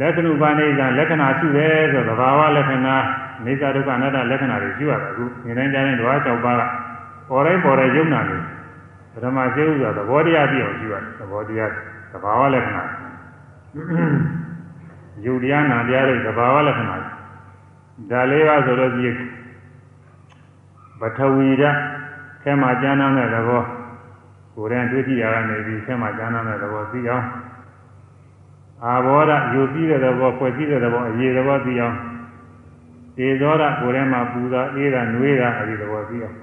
[0.00, 2.96] လက္ခဏုပါနေကလက္ခဏာရှိတယ်ဆိုသဘာဝလက္ခဏာ
[3.44, 6.62] နေသဒုက္ခအနတ္တလက္ခဏာတွေရှိရတာအခုနေတိုင်းတိုင်းဓဝါ၆ပါးက
[7.28, 8.36] ပေါ်တိုင်းပေါ်တိုင်းယုံနာနေ
[9.12, 11.70] ပထမကျေဥစွာသဘောတရားပြည့်အောင်ရှိရတယ်သဘောတရား
[12.12, 12.82] သဘာဝလက္ခဏာ
[15.24, 16.96] ယုတ်တရားနာတရားတွေသဘာဝလက္ခဏာ
[18.10, 19.08] ဒါလေးပါဆိုလို့ဒီ
[21.00, 21.95] ပထဝီဓာတ်
[22.46, 23.62] ထဲမှာကျမ်းမ်းတဲ့သဘော
[24.54, 27.26] ကိုယ်တည်းတွေ့ကြည့်ရတာနေပြီးထဲမှာကျမ်းမ်းတဲ့သဘောသိအောင်
[28.84, 31.96] အာဘောဓယူပြီးတဲ့သဘောဖွဲ့စည်းတဲ့သဘောအရေးသဘောသိအောင်
[33.16, 36.36] ဒေဇောဓကိုယ်ထဲမှာပူတာအေးတာနှွေးတာအဲဒီသဘောသိအောင်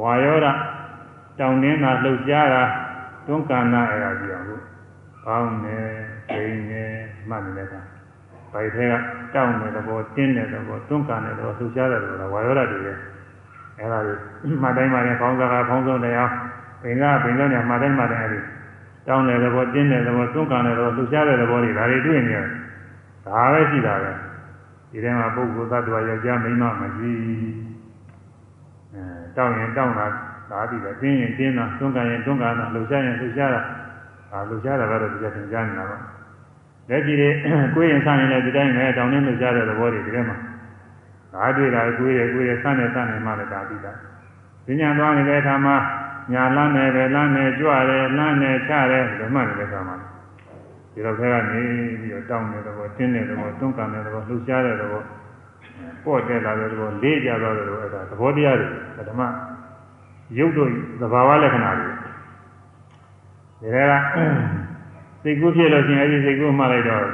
[0.00, 0.46] ဝါယောဓ
[1.38, 2.64] တောင်းတင်းတာလှုပ်ရှားတာ
[3.26, 4.62] တွန်းကန်တာအဲဒါသိအောင်လို့
[5.26, 5.78] ကောင်းနေ
[6.28, 6.84] ပိန်နေ
[7.28, 7.80] မှတ်နေတဲ့အခါ
[8.52, 8.94] ဗိုက်ထဲက
[9.34, 12.96] တောင်းတဲ့သဘောတင်းတဲ့သဘောတွန်းကန်တဲ့သဘောလှုပ်ရှားတဲ့သဘောဝါယောဓတွေရဲ့
[13.78, 14.14] အဲ့ဒါတွေ
[14.62, 16.30] မှတ်တိုင်းမှတိုင်းခေါင်းစားကခေါင်းဆုံးတရား
[16.82, 18.40] ပင်ကပင်ဆုံးနေမှတ်တိုင်းမှတိုင်းအဲ့ဒီ
[19.08, 22.46] တောင်းတဲ့သဘောတင်းတဲ့သဘောတွန်းကန်တဲ့သဘောလှူရှားတဲ့သဘောတွေဒါတွေတွေ့နေရတယ်
[23.26, 24.12] ဒါပဲရှိတာပဲ
[24.90, 27.12] ဒီထဲမှာပုဂ္ဂိုလ်သတ္တဝါယောက်ျားမိန်းမမရှိ
[28.92, 29.02] အဲ
[29.36, 30.06] တောင်းရင်တောင်းတာ
[30.50, 33.60] ဒါတည်းပဲတင်းရင်တင်းတာတွန်းကန်ရင်တွန်းကန်တာလှူရှားရင်လှူရှားတာ
[34.30, 35.98] ဒါလှူရှားတာကတော့ဒီကသင်ကြားနေတာပါ
[36.90, 37.28] လက်ကြည့်တွေ
[37.74, 40.36] ကိုယ်ရင်ဆန်းရင်လည်းဒီတိုင်းပဲတောင်းနေလှူရှားတဲ့သဘောတွေဒီထဲမှာ
[41.34, 43.92] ဒါတွေ့တာကိုယ်ရကိုယ်ရဆန်းနေဆန်းနေမှလည်းဒါပြီးတာ
[44.66, 45.76] ဉာဏ်သွားနေတဲ့အခါမှာ
[46.32, 50.02] ညာလမ်းနေတယ်လမ်းနေကြွတယ်လမ်းနေချတယ်ဒီမှနေတဲ့အခါမှာဉ
[50.92, 51.62] ဒီတော့ခဲကနေ
[52.00, 55.02] ပြီးတော့တောင်းတဲ့ဘောတင်းတဲ့ဘောတွန်းကန်တဲ့ဘောလှူရှားတဲ့ဘော
[56.04, 59.22] ပေါ့တက်လာတဲ့ဘောလေးကြသွားတဲ့ဘောအဲ့ဒါသဘောတရားတွေဓမ္မ
[60.38, 60.68] ရုပ်တို့
[61.00, 61.98] သဘာဝလက္ခဏာတွေဒီ
[63.62, 63.66] က
[65.22, 67.06] စိတ်ကူးဖြစ်လို့ရှိရင်အဲဒီစိတ်ကူးမှလိုက်တော့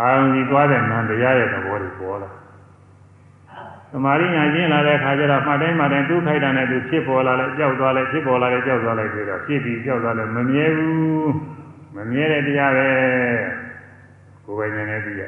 [0.00, 2.30] အာရုံကြီးသွားတဲ့နံတရားရဲ့သဘောတွေပေါ်လာ
[3.92, 11.30] သမာဓိညာကျင့်လာတဲ့အခါကျတော့မှတ်တိုင်းမှတ်တိုင်းသူ့ခိုက်တာနဲ့သူဖြစ်ပေါ်လာလဲကြောက်သွားလဲဖြစ်ပေါ်လာလဲကြောက်သွားလဲပြီးတော့ဖြစ်ပြီးကြောက်သွားလဲမမြဲဘူး
[11.96, 12.88] မမြဲတဲ့တရားပဲ
[14.44, 15.22] ကိုယ်ပဲဉာဏ်နဲ့သိရ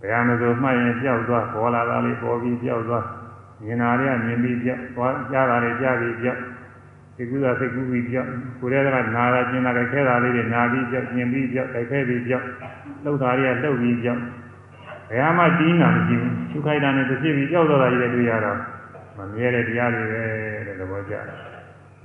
[0.00, 3.04] ဘယ်ဟာမဆိုမှတ်ရင်ကြောက်သွားပေါ်လာတာလေးပေါ်ပြီးကြောက်သွား
[3.64, 6.40] မြင်တာတွေကမြင်ပြီးကြောက်သွားကြားတာတွေကြားပြီးကြောက်
[7.16, 8.28] စိတ်ကူးတာစိတ်ကူးပြီးကြောက်
[8.60, 12.46] ကိုယ်တည်းကနာတာကျင်တာခဲတာလေးတွေနာပြီးကြောက်မြင်ပြီးကြောက်တိုက်ခဲပြီးကြောက်
[13.04, 14.22] လှုပ်တာတွေကလှုပ်ပြီးကြောက်
[15.13, 18.57] ဘယ်မှကြီးနာမရှိဘူးရှုခိုက်တာနဲ့တစ်ဖြစ်ပြီးကြောက်တော့တာကြီးလည်းတွေ့ရတော့
[19.17, 20.21] မမြဲတဲ့တရားတွေပဲ
[20.67, 21.37] တဲ့သဘောကျတယ်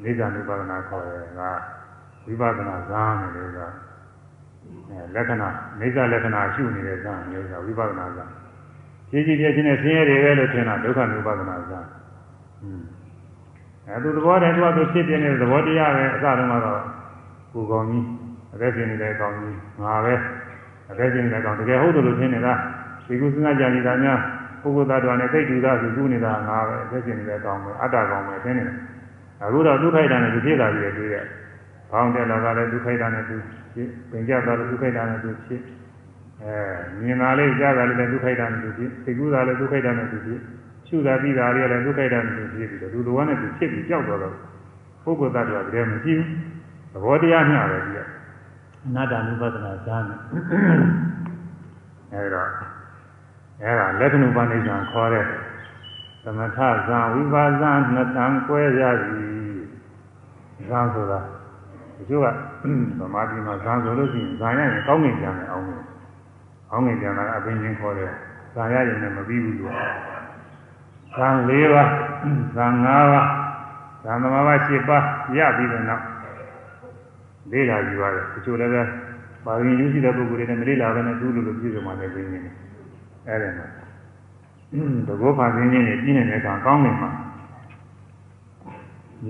[0.03, 1.41] နိစ္စ ानु ပါဒနာခေါ်တယ်က
[2.27, 3.59] ဝိပဿနာဇာန်လို့က
[4.89, 5.49] အဲလက္ခဏာ
[5.81, 8.31] နိစ္စလက္ခဏာရှုနေတဲ့ဇာန်မျိုးကဝိပဿနာဇာန်
[9.11, 11.87] ကြည်ကြည်ပြည့်ချင်းနဲ့ဆင်းရဲတွေပဲလို့ထင်တာဒုက္ခ ानु ပါဒနာဇာန်
[12.63, 12.83] อืม
[13.89, 16.81] အဲသူသဘောတည်းသူကသူဖြစ်ပြနေတဲ့သဘောတရားပဲအစတုန်းကတော့
[17.53, 18.05] ကိုကောင်းကြီး
[18.55, 20.15] အသက်ရှင်နေတဲ့ကောင်းကြီးငါပဲ
[20.91, 22.55] အသက်ရှင်နေတဲ့ကောင်းတကယ်ဟုတ်တယ်လို့ထင်နေတာ
[23.10, 24.20] ဒီကုသနာကြံနေတာများ
[24.62, 28.78] ပုဂ္ဂိုလ်သားတော်နဲ့သိတူသားသူကူးနေတာငါပဲအသက်ရှင်နေတဲ့ကောင်းပဲအတ္တကောင်းပဲထင်နေတယ်
[29.44, 31.26] အခုတော့ဒုက္ခိတာနဲ့သူဖြစ်တာကြီးတွေတွေ့ရ။
[31.92, 33.36] ဘောင်းတက်လာတာလည်းဒုက္ခိတာနဲ့သူ
[33.74, 35.62] ဖြစ်ပင်ကြတာလည်းဒုက္ခိတာနဲ့သူဖြစ်
[36.42, 36.54] အဲ
[37.02, 40.40] မြင်တာလေးကြားတာလည်းဒုက္ခိတာနဲ့သူဖြစ်သိကူးတာလည်းဒုက္ခိတာနဲ့သူဖြစ်
[40.88, 44.36] ရှုတာပြီးတာလေးလည်းဒုက္ခိတာနဲ့သူဖြစ်ပြီးတော့လူတော်နဲ့သူဖြစ်ပြီးကြောက်တော့တော့
[45.04, 46.28] ပုဂ္ဂိုလ်သားတော်ကတည်းကမရှိဘူး။
[46.94, 48.00] သဘောတရားမျှပဲဒီက
[48.86, 50.04] အနာတ္တနုပဒနာဇာန်
[52.14, 52.44] အဲဒါ
[53.64, 55.26] အဲဒါလက္ခဏုပနိစ္စံခေါ်တဲ့
[56.24, 56.58] သမထ
[56.88, 59.26] ဇံဝိပါဇံနှစ်တန်ကွဲရပြီ
[60.70, 61.20] ဇံဆိုတာ
[61.96, 62.26] ဒီလိုက
[63.00, 65.82] ဗမာပြည်မှာဇံဆိုလို့ရှိရင်ဇံရရင်ကောင်းငင်ပြန်တယ်အောင်ငင်
[66.72, 68.12] အောင်ငင်ပြန်တာအပင်ချင်းခေါ်တယ်
[68.54, 69.74] ဇံရရင်လည်းမပြီးဘူးလို့
[71.16, 71.90] ဇံ၄ပါး
[72.56, 73.28] ဇံ၅ပါး
[74.04, 75.04] ဇံသမဘာ၈ပါး
[75.38, 76.06] ရပြီးတဲ့နောက်
[77.52, 78.82] လေးလာယူရတယ်တချို့လည်းပဲ
[79.46, 82.69] ပါရင်ယူရှိတဲ့ပုဂ္ဂိုလ်တွေနဲ့မလေးလာဘဲနဲ့သူ့လိုလိုပြည့်စုံမှလည်းပြင်းနေတယ်
[83.30, 83.70] အဲ့ဒါနဲ့
[85.08, 87.10] တကောဖာသိင်းချင်းနေပြင်းနေတဲ့ကောင်ကောင်းနေမှာ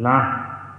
[0.05, 0.27] လမ်း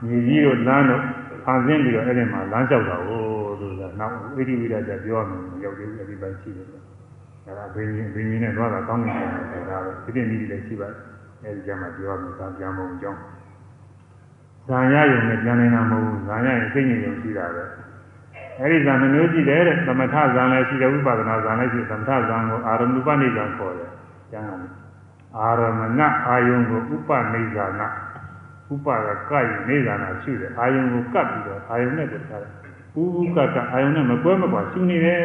[0.06, 1.02] မြေကြီးတို့လမ်းတို့
[1.44, 3.20] ဖန်ဆင်းပြီးတော့အဲ့ဒီမှာလမ်းလျှောက်တာကို
[3.60, 6.66] သူကနောက်ဣတိဝိဒကြပြောမယ်ရောက်သေးတယ်ဒီပိုင်းရှိတယ်
[7.44, 10.96] အဲ့ဒါဘင်းကြီးဘင်းကြီးနဲ့သွားတာကောင်းနေတယ်ဆိုတာပဲဒီပြင်ကြီးလည်းရှိပါတယ်
[11.44, 13.20] အဲ့ဒီကြမှာပြောမယ်သာပြန်မုံကြောင်း
[14.68, 17.64] ဇာရယုံနဲ့ပြန်နေတာမဟုတ်ဘူးဇာရရင်စိတ်ငြိမ်ရုံရှိတာပဲ
[18.60, 23.90] အဲ့ဒီဇာနှမျိုးရှိတယ်တဲ့သမထဇာလည်းရှိတယ်ဝိပဿနာဇာလည်းရှိသမထဇာကိုအာရမဏုပနိဇာခေါ်တယ်
[24.30, 24.62] ကျမ်းဂန်
[25.38, 27.88] အာရမဏအာယုံကိုဥပနိဇာနာ
[28.72, 32.52] ဥပကကယနိဇာနာရှိတယ်အာယုံကိုကပ်ပြီးတော့အာယုံနဲ့တည်းထားတယ်
[33.00, 35.22] ဥဥကကအာယုံနဲ့မကွဲမကွာရှိနေတယ်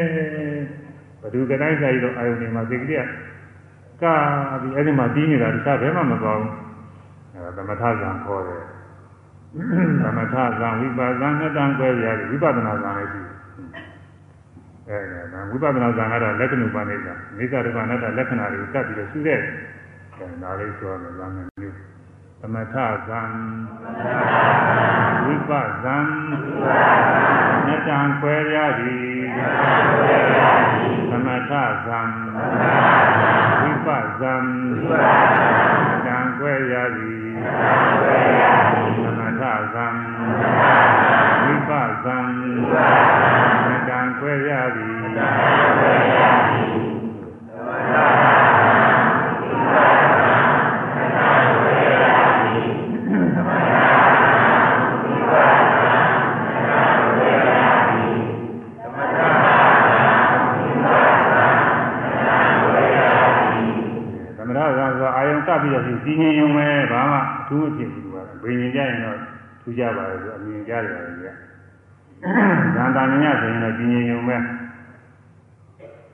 [1.22, 3.02] ဘဒုကတိုင်းစာကြီးတော့အာယုံတွေမှာသိကြရ
[4.02, 4.16] ကာ
[4.62, 6.54] ပြီးအဲ့ဒီမှာပြီးနေတာတခြားဘယ်မှမသွားဘူး
[7.34, 8.75] အဲသမထဇံခေါ်တယ်
[10.04, 13.22] သမထဇံဝိပါဒနာနှစ်တန်ကွဲရတယ်ဝိပဿနာဇံလည်းရှိ
[14.88, 21.96] တယ်အဲဒါဝိပဿနာဇံကတော့လက္ခဏုပနိစ္စမိစ္ဆာဒုက္ခအနတ္တလက္ခဏာတွေကိုကပ်ပြီးတော့ရှုတဲ့အဲဒါလေးဆိုရမယ်ဇာမမျိုး
[22.42, 22.76] သမထ
[23.08, 23.22] ဇံ
[25.26, 25.52] ဝိပ
[25.84, 25.98] ဇံ
[27.68, 29.20] နတံကွယ်ရသည်
[31.10, 31.52] သမထ
[31.86, 32.02] ဇံ
[33.62, 33.88] ဝိပ
[34.20, 34.46] ဇံန
[36.06, 37.26] တံကွယ်ရသည်
[39.04, 39.42] သမထ
[39.74, 39.88] ဇံ
[41.44, 41.72] ဝိပ
[42.04, 42.18] ဇံ
[43.68, 45.06] နတံကွယ်ရသည်
[65.62, 69.18] ပြီးတော့ဒီငြိမ်ုံပဲဘာမှအ ထူးမဖြစ်ဘူးကွာဘိညာဉ်ကြရင်တော့
[69.62, 71.28] ထူးကြပါလေဆိုအမြင်ကြရတယ်ကြီးက
[72.76, 74.38] ဇန်တာညဆိုရင်တော့ဒီငြိမ်ုံပဲ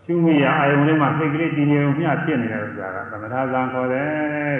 [0.05, 4.09] ရှုမိရအာယုံလေးမှာစိတ်ကလေးဒီငြိမ်ုံမျှဖြစ်နေတဲ့ဥစ္စာကသမထဇံခေါ်တယ်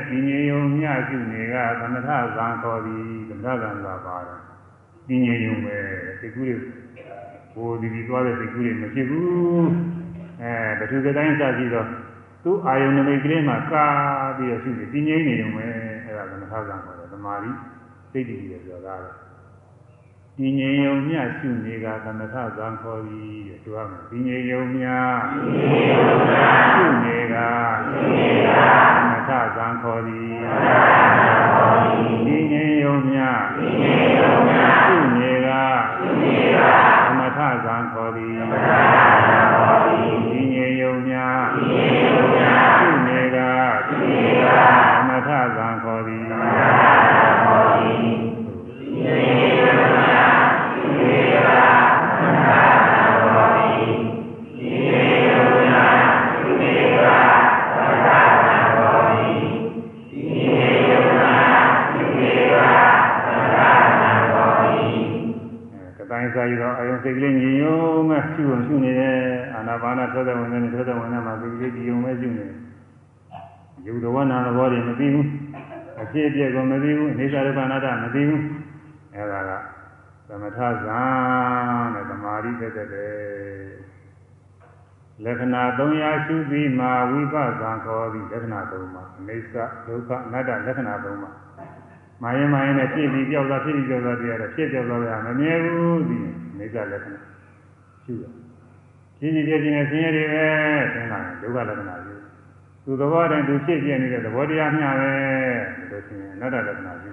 [0.09, 4.41] ဒီငြိမ်ုံမျှရှုနေကသမထဇံခေါ်သည်သမထဇံဆိုတာပါတော့
[5.07, 5.77] ဒီငြိမ်ုံပဲ
[6.19, 6.55] စိတ်ကူးတွေ
[7.53, 9.69] ဟိုဒီဒီသွားတဲ့စိတ်ကူးတွေမဖြစ်ဘူး
[10.41, 11.87] အဲဘသူကတိုင်းစကြည့်တော့
[12.43, 13.85] သူ့အာယုန်နမိတ်ကလေးမှာကာ
[14.37, 15.65] ပြီးတော့ရှိတယ်တည်ငြိမ်နေုံပဲ
[16.05, 17.51] အဲ့ဒါကမထားကြပါဘူးသမာဓိ
[18.11, 19.11] စိတ်တည်ရပြောတာလေ
[20.37, 24.85] တည်ငြိမ်ယုံမြရှုနေကသမထဇံခေါ်ပြီးတဲ့ပြောရမယ်တည်ငြိမ်ယုံမြ
[26.73, 27.35] ရှုနေက
[28.97, 30.39] သမထဇံခေါ်ပြီး
[32.27, 33.19] တည်ငြိမ်ယုံမြ
[33.55, 35.49] ရှုနေက
[37.05, 39.10] သမထဇံခေါ်ပြီး
[78.03, 78.43] မသိဘူး
[79.15, 79.51] အဲဒါက
[80.27, 81.01] သမထဇာ
[81.93, 83.81] နဲ့သမာဓိသက်သက်တယ်
[85.23, 91.17] လက္ခဏာ၃ရာရှုပြီးမှဝိပဿနာခေါ်ပြီးလက္ခဏာ၃ပါးအိသဒုက္ခအနတ္တလက္ခဏာ၃ပါး
[92.23, 96.17] မာရင်မာရင်နဲ့ဖြစ်ပြီးပြောက်သွားဖြစ်ပြီးပြောက်သွားတရားတော့ဖြစ်ပြောက်သွားရမမြဲဘူးဒီ
[96.57, 97.19] အိသလက္ခဏာ
[98.03, 98.23] ရှုရ
[99.19, 100.47] ဖြစ်ပြီးပြည့်ခြင်းနဲ့ဆင်းရဲတွေပဲ
[100.93, 102.13] သင်လာတယ်ဒုက္ခလက္ခဏာရှု
[102.85, 105.11] သူသဘောတည်းသူဖြစ်ပြနေတဲ့သဘောတရားမျှပဲ
[105.77, 107.10] ဒီလိုရှင်းရင်အနတ္တလက္ခဏာရှု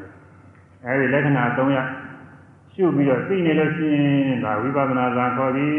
[0.87, 1.83] အဲဒီလက္ခဏာ၃ရာ
[2.75, 3.97] ရှုပြီးတော့သိနေလို့ရှိရ
[4.33, 5.75] င်ဒါဝိပဿနာဇာခေါ်သည်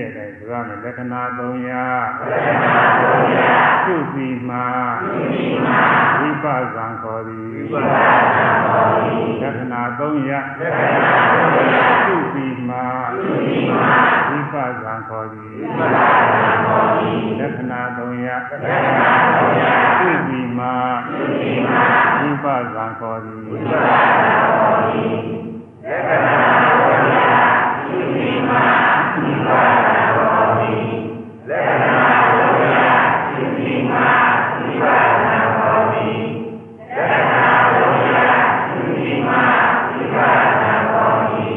[0.00, 4.56] တဲ့အဲဒါကလက္ခဏာ300ရှုပြီးမှ
[6.20, 7.46] ဝိပဿနာခေါ်သည်
[9.42, 12.74] လက္ခဏာ300ရှုပြီးမှ
[14.30, 15.52] ဝိပဿနာခေါ်သည်
[17.38, 19.89] လက္ခဏာ300ရှုပြီးမှ
[22.50, 23.40] ဝိပဿနာခေါ်သည်
[25.84, 27.38] လက္ခဏာတော်ရာ
[27.84, 28.56] ရှိရှိမှ
[29.14, 29.60] ဒီပါ
[30.16, 30.74] တော်ဒီ
[31.48, 32.88] လက္ခဏာတော်ရာ
[33.30, 33.98] ရှိရှိမှ
[34.58, 36.08] ဒီပါတော်ဒီ
[36.96, 38.28] လက္ခဏာတော်ရာ
[38.70, 39.34] ရှိရှိမှ
[39.90, 40.28] ဒီပါ
[40.92, 41.48] တော်ဒီ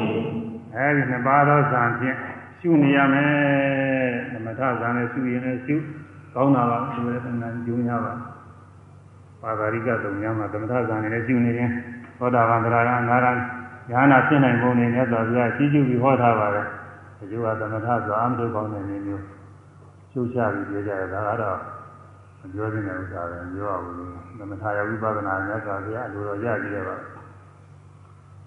[0.76, 2.18] အဲဒီနှစ်ပါးသောဇာဖြင့်
[2.60, 3.34] ရှုနေရမယ်
[4.32, 5.76] သမထဇာနဲ့ရှုရင်လည်းရှု
[6.36, 8.33] ကောင်းတာပါဒီလိုလည်းတန်ကျုံရပါ
[9.44, 11.70] ပါဂရိကသုံးများမှာသမထဇာနဲ့လည်းရှုနေရင်
[12.18, 13.28] သောတာပန်သရဂံနာရ
[13.92, 16.66] ဉာဏ်နာဖြစ်နိုင်ပုံနဲ့မြတ်စွာဘုရားကြီးကျူးပြီးဟောထားပါတယ်။
[17.18, 19.24] ဒီလိုကသမထဆိုအမှန်ကောင်းတဲ့နည်းမျိုး
[20.12, 21.58] ရှုချပြီးပြောကြတယ်ဒါကတော့
[22.40, 23.96] မပြောသင့်တဲ့ဥစ္စာပဲပြောရဘူး။
[24.40, 26.96] သမထရဝိပဿနာမြတ်စွာဘုရားအလိုတော်ရကြည့်ရပါ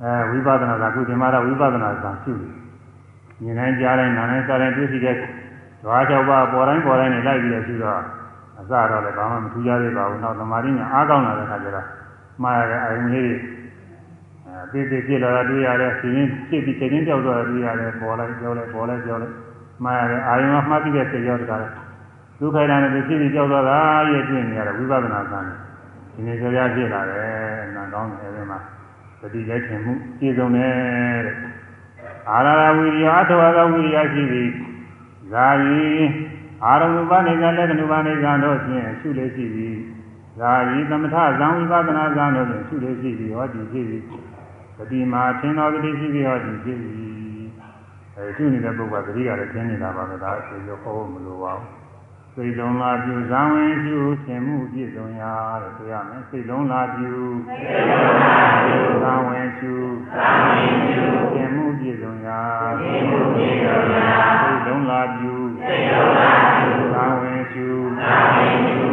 [0.02, 2.52] အဲဝိပဿနာကခုဒီမှာတော့ဝိပဿနာကရှုတယ်။
[3.44, 5.18] ဉာဏ်နဲ့ကြားတိုင်းနားနဲ့စားတိုင်းတွေ့ရှိတဲ့ဓ
[5.88, 8.02] ဝါ၆ပါးပေါ်တိုင်းပေါ်တိုင်းနဲ့လိုက်ပြီးတော့ရှုတော့အ
[8.70, 11.86] စတော့လည်းဘာမှမထူးခြားသေးပါဘူး။နောက်သမာဓိညာအားကောင်းလာတဲ့အခါကျတော့
[12.42, 13.32] မှားရတဲ့အရင်လေး
[14.64, 19.34] အသေးသေးဖြစ်လာတာတွေ့ရတယ်ရှင်ရင်ဖြစ်ပြီးချိန်ချင်းကြောက်တော့တွေ့ရတယ်ပေါ်လိုက်ကြောက်လိုက်ပေါ်လိုက်ကြောက်လိုက်
[19.84, 21.60] မှားရတယ်အာယုံကမှားပြီးတဲ့စိတ်ရောတကား
[22.40, 23.78] ဒုက္ခရနဲ့ဖြစ်ပြီးကြောက်တော့တာ
[24.10, 25.40] ရဲ့တွေ့နေရတဲ့ဝိပဿနာကံ
[26.12, 27.30] ဒီနေ့ကြရဖြစ်လာတယ်
[27.76, 28.58] နာကောင်းတယ်အဲဒီမှာ
[29.20, 30.72] သတိလက်ထင်မှုပြည့်စုံတယ်
[31.26, 31.36] တဲ့
[32.30, 34.52] အာရဝိရိယအထဝါသောဝိရိယရှိပြီး
[35.32, 35.80] ဇာယီ
[36.64, 39.78] အာရမုပနိစ္စလက္ခဏုပနိစ္စတို့ဖြင့်ရှုလေရှိပြီး
[40.38, 44.02] ဇာယီသမထဇံဝိပဿနာဇံတို့ဖြင့်ရှုလေရှိပြီးဟောဒီရှိပြီး
[44.78, 46.90] တတိမာသင်တော်တတိရှိပြီးဟောဒီဖြစ်ပြီ
[48.16, 51.86] အဲရှုနေတဲ့ပုဂ္ဂိုလ်ကတတိကလည်းသင်နေတာပါပဲဒါအဆိုရောဟောမလိုပါဘူး
[52.38, 55.32] စိတ်လုံးလာပြုဇံဝင်ပြုသင်မှုပြည့်စုံရာ
[55.62, 57.12] တဲ့ဆိုရမယ်စိတ်လုံးလာပြု
[57.46, 59.74] စိတ်လုံးလာပြုဇံဝင်ပြု
[60.12, 61.04] ဇံဝင်ပြု
[61.34, 62.40] သင်မှုပြည့်စုံရာ
[62.80, 65.35] သင်မှုပြည့်စုံရာစိတ်လုံးလာပြု
[65.66, 67.68] စိတ်လုံးလာပြုဇံဝင်ပြု
[67.98, 68.85] ဇံဝင်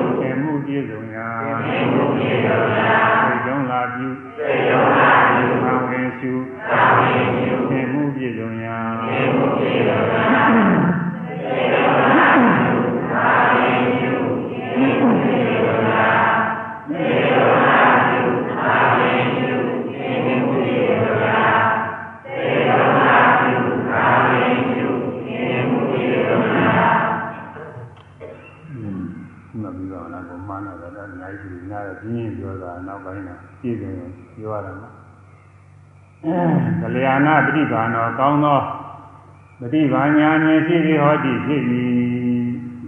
[39.74, 41.84] တိပါညာမြင်ဖြစ်ပြီးဟောတိဖြစ်ပြီ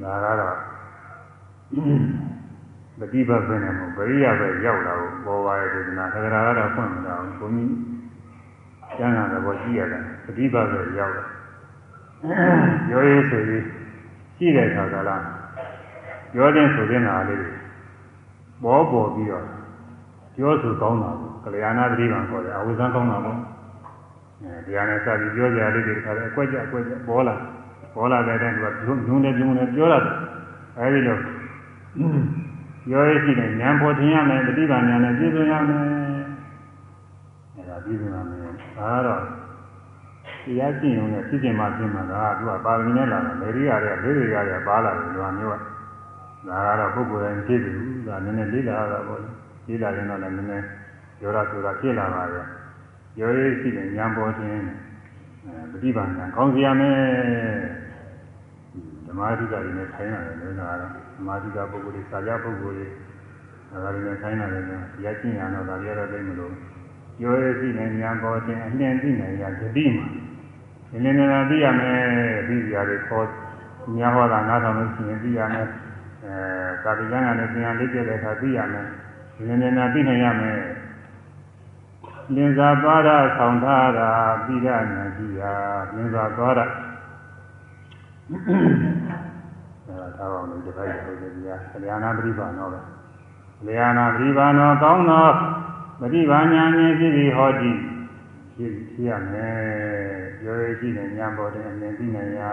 [0.04, 0.58] ဒါကတော့
[3.00, 7.74] ပฏิပတ်ဆင်းတယ်မို့ပရိယပဲရောက်လာကိုပေါ်ပါရဲ့ဒနာခန္ဓာကတော့ဖွင့်မလာဘူးဘုန်းကြီး
[8.98, 11.26] ကျမ်းစာသဘောကြည့်ရတယ်ပฏิပတ်ပဲရောက်လာ
[12.88, 13.64] ပြောရေးဆိုရေး
[14.38, 15.24] ရှိတဲ့ခါကလား
[16.34, 17.42] ပြောခြင်းဆိုခြင်းဟာလေး
[18.64, 19.46] ပေါ်ပေါ်ပြီးတော့
[20.36, 23.38] ပြောဆိုကောင်းတာကိုကလျာဏသတိပံခေါ်တယ်အဝိဇ္ဇံကောင်းတာပေါ့
[24.46, 27.36] အဲဒီဟာနဲ့စပြီးပြောကြရလေးတွေခါတယ်အကွက်ကြအကွက်ကြပေါ်လာ
[27.96, 28.64] ပေါ်လာတဲ့အတိုင်းက
[29.08, 30.16] ညုံတယ်ညုံတယ်ပြောရတယ်
[30.80, 31.18] အဲဒီလို
[32.88, 35.82] ပြောရရှိတယ်ဉာဏ်ပေါ်ထင်ရမယ်ပฏิဘာဉာဏ်နဲ့ပြည့်စုံရမယ်
[37.56, 39.22] အဲဒါပြည့်စုံရမယ်ဒါကတော့
[40.44, 45.56] တရားကျင့်ရုံနဲ့ဖြစ်ခြင်းမှဖြစ်မှာကသူကပါရမီနဲ့လာတယ်လေရိယာတွေကလေးတွေရရပါလာတယ်လူကမျိုးက
[46.48, 47.74] ဒါကတော့ပုဂ္ဂိုလ်တိုင်းဖြစ်တယ်
[48.08, 49.20] ဒါနည်းနည်းလေးလာတာပေါ့
[49.68, 50.66] လေးလာရင်တော့လည်းနည်းနည်း
[51.22, 52.46] ရောတာဆိုတာဖြစ်လာပါရဲ့
[53.20, 54.60] ရောရေးရှိတယ်ဉာဏ်ပေါ်ခြင်း
[55.72, 56.98] ပฏิဘာဉာဏ်ကောင်းစီရမယ်
[59.06, 62.88] ဓမ္မအဓိကတွေနဲ့ထိုင်ရတယ်လို့ဆိုတာကတော့ဓမ္မအဓိကပုဂ္ဂိုလ်တွေစာကြပုဂ္ဂိုလ်တွေ
[63.84, 66.54] ဒါတွေနဲ့ထိုင်ရတယ်လို့ရကျင့်ရတော့ဒါတွေတော့သိမလို့
[67.22, 70.06] ရောရေးရှိတယ်ဉာဏ်ပေါ်ခြင်းအနှံ့သိနိုင်ရဂတိမှာ
[70.92, 72.00] နည်းနည်းသိရမယ်
[72.48, 73.28] ပြီးကြတယ်ခေါ်
[73.98, 75.68] များဟောတာနားထောင်လို့ရှိရင်သိရမယ်
[76.26, 76.36] အဲ
[76.84, 78.88] ကာတိကံကလည်းသင်္ရလေးပြတဲ့အခါသိရမယ်
[79.48, 80.58] နည်းနည်းနာသိနိုင်ရမယ်
[82.34, 84.10] လင်္ကာသွားတာဆောင်ထားတာ
[84.46, 85.54] ပြီးရညာကြည့်ရာ
[85.96, 86.66] လင်္ကာသွားတာ
[88.30, 92.80] အဲဒါသာအောင်လို့ဒီခိုက်ဆိုကြပြာလျာနာပရိပါနောပဲ
[93.68, 95.28] လျာနာပရိပါနောကောင်းသော
[96.00, 97.72] ပရိပါညာဉာဏ်ဖြစ်ပြီးဟောတိ
[98.56, 99.56] ဖြစ်ဖြစ်ရမယ်
[100.40, 102.52] ပြောရရှိတဲ့ဉာဏ်ပေါ်တဲ့အမြင်သိနိုင်ရာ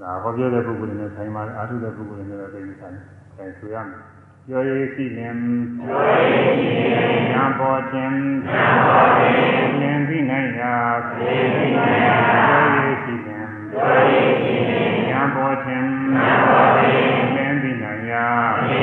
[0.00, 2.96] ဒါဟောပြောတဲ့ပုဂ္ဂိုလ်တွေနဲ့ဆိုင်ပါအာထုတဲ့ပုဂ္ဂိုလ်တွေနဲ့သိနေဆိုင်
[3.36, 4.13] ဆိုင်ဆိုရမယ်
[4.48, 5.38] ပြောရရှိရင်
[5.78, 8.16] ပြောရရှိရင်ဉာဏ်ပေါ်ခြင်း
[8.46, 9.40] ဉာဏ်ပေါ်ခြင်း
[9.80, 10.74] ဉာဏ်သိနိုင်ရာ
[11.10, 11.34] သိ
[11.76, 12.16] နိုင်ရာ
[12.48, 17.02] ပြောရရှိရင်ပြောရရှိရင်ဉာဏ်ပေါ်ခြင်းဉာဏ်ပေါ်ခြင်း
[17.36, 18.26] ဉာဏ်သိနိုင်ရာ
[18.68, 18.80] သိ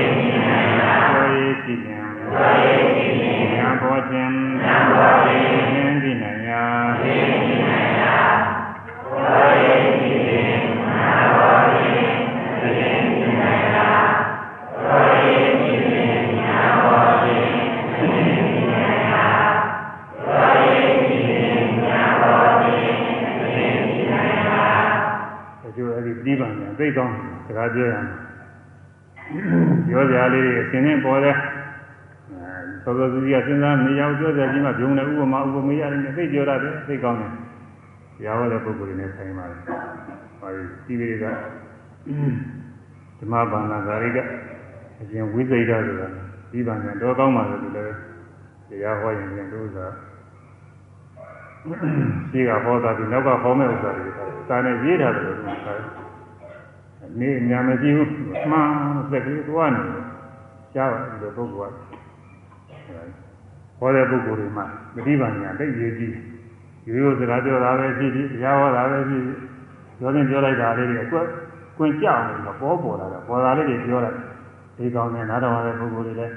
[0.50, 4.34] နိုင်ရာပြောရရှိရင်ပြောရရှိရင်ဉာဏ်ပေါ်ခြင်း
[4.64, 5.51] ဉာဏ်ပေါ်ခြင်း
[26.82, 28.08] သိကောင်းစကားပြောရမယ်
[29.88, 31.36] ပြောကြလေးတွေအစဉ်နဲ့ပေါ်တဲ့
[32.84, 37.32] သောသောသူကြီးကစဉ်းစားနေရောက်ပြောကြပြီးမှဂျုံနဲ့ဥပမာဥပမေရနေသိပြောရတယ်သိကောင်းတယ်
[38.18, 39.60] တရားဟောတဲ့ပုဂ္ဂိုလ်တွေနဲ့ဆိုင်ပါတယ်
[40.40, 40.50] ဟော
[40.86, 41.26] ဒီဒီတွေက
[43.20, 44.18] ဓမ္မဘာနာဂါရိက
[45.00, 46.08] အရှင်ဝိသိဒဆိုတာ
[46.52, 47.96] ပြီးပါမယ်တော့ကောင်းပါလို့လည်း
[48.70, 49.86] တရားဟောရင်လည်းတို့သာ
[52.32, 54.10] ရှိကဟောတာဒီနောက်ကဟောမဲ့ဥစ္စာတွေ
[54.48, 56.01] စာနဲ့ရေးထားတယ်လို့ပြောတယ်
[57.20, 58.10] နေညာမရှိဘူး
[58.52, 58.68] မှန်
[59.12, 59.84] သက်ကလေးသွားနေ
[60.74, 61.76] ရှားပါဒီလိုပုဂ္ဂိုလ်က
[63.80, 64.66] ဟောတဲ့ပုဂ္ဂိုလ်တွေမှာ
[64.96, 66.16] မတိပါညာတိတ်ရေးကြည့်
[66.88, 69.38] ရိုးရိုးစကားပြောတာပဲဖြစ်ဖြစ်တရားဟောတာပဲဖြစ်ဖြစ်
[70.00, 71.26] ပြောရင်ပြောလိုက်တာလေးတွေအကွက်
[71.78, 74.18] ကွင်ကြောက်နေတော့ပေါ်ပေါ်လာတာပေါ်လာလေးတွေပြောလိုက်
[74.78, 76.36] ဒီကောင်းတဲ့နားတော်ရတဲ့ပုဂ္ဂိုလ်တွေလည်း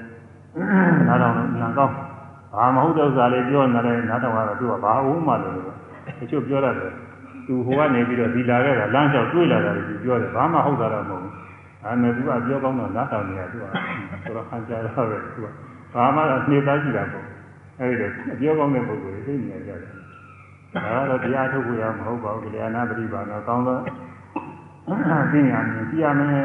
[1.07, 1.95] နားတော်နဲ့နာကောင်း
[2.55, 5.55] ဘာမဟုတ်တဲ့ဥစ္စာလေးပြောနေတယ်နားတော်ကတော့သူကဘာအုံးမှလို့
[6.19, 6.93] တချို့ပြောရတယ်
[7.47, 11.33] သူဟိုကနေပြီးတော့ဒီလာခဲ့တာလမ်းလျှောက်တွေးလာတာကိုပြောတယ်ဘာမှဟုတ်တာတော့မဟုတ်ဘူး
[11.83, 13.65] အဲနဲ့သူကပြောကောင်းတော့နားထောင်နေရသူက
[14.23, 15.47] ဆိုတော့ခံကြတော့ပဲသူက
[15.93, 16.19] ဘာမှ
[16.49, 17.25] နှိမ့်သားကြည့်တာပေါ့
[17.79, 19.91] အဲဒီတော့အပြောကောင်းတဲ့ပုဂ္ဂိုလ်တွေသိနေကြတယ်ဒါ
[20.73, 23.81] ကတော့တရားထုတ်ဖို့ရမဟုတ်ပါဘူးတရားနာပရိပါတော့ကောင်းတော့
[25.31, 26.39] သိညာမြင်သိရမယ်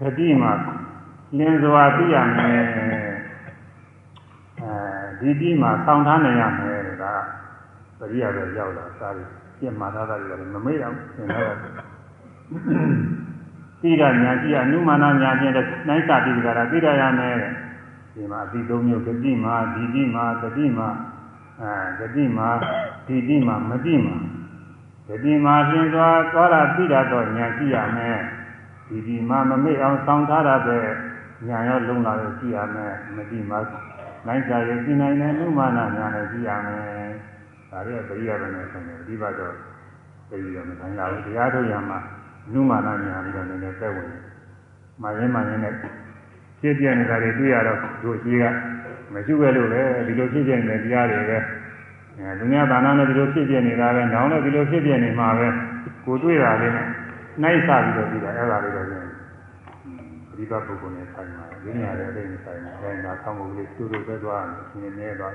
[0.00, 0.52] ဂတိမှာ
[1.38, 2.62] လင်းစွာသိရမယ်
[4.60, 4.68] အဲ
[5.20, 7.14] ဒီတိမှာဆောင်းထားနိုင်ရမယ်ဒါ
[7.98, 11.54] ပရိယာပဲရောက်လာစားပြီး ပြင့်မှာထားတာတွေမမေ့အောင်သင်ထားတာ
[13.80, 17.52] သိရညာကြည့်အနုမာနညာချင်းတဲ့နိုင်စာတိကရာသိရရမယ်တဲ့
[18.14, 20.88] ဒီမှာအတိသုံးမျိုးဂတိမှာဒီတိမှာတတိမှာ
[21.60, 22.48] အဲဂတိမှာ
[23.06, 24.16] ဒီတိမှာမတိမှာ
[25.08, 28.18] ဂတိမှာသင်သွားသွားတာသိတာတော့ညာကြည့်ရမယ်
[28.88, 30.78] ဒီဒီမှာမမေ့အောင်ဆောင်းထားတာပဲ
[31.48, 33.58] ညာရောလုံးလာလို့ကြည့်ရမယ်မတိမှာ
[34.26, 37.08] နိုင်စာရသိနိုင်တဲ့နုမာနညာနဲ့ကြည့်ရမယ်
[37.70, 39.54] ဒါရီပရိယပဲနဲ့ဆိုင်တယ်ဒီဘက်တော့
[40.28, 41.98] ပြည်ရမဆိုင်ရဘူးတရားထုတ်ရမှာ
[42.52, 44.08] နုမာနညာပြီးတော့နည်းနည်းသက်ဝင်
[45.02, 45.74] မှရင်းမှရင်းနဲ့
[46.60, 48.44] ဖြစ်ပြနေတာတွေတွေ့ရတော့တို့ရှိက
[49.12, 51.38] မရှိခဲ့လို့ပဲဒီလိုဖြစ်ပြနေတဲ့တရားတွေပဲ
[52.18, 55.46] အဲဒုညာဘာနာနဲ့ဒီလိုဖြစ်ပြနေတာပဲနောင်လည်းဒီလိုဖြစ်ပြနေမှာပဲ
[56.04, 56.86] ကိုတွေ့တာလေးနဲ့
[57.42, 59.04] နှိုက်ဆပြီးတော့ပြီးတာအဲ့ဒါလေးတော့ရင်
[60.36, 64.44] ဒီဘပုဂ္ဂိုလ်နဲ့ဆိုင်ပါဒီညာရဲ့အိမ်ဆိုင်ပါအဲဒါဆောင်းမှုလေးတူတူပဲသွား
[64.78, 65.34] နေနေနေသွား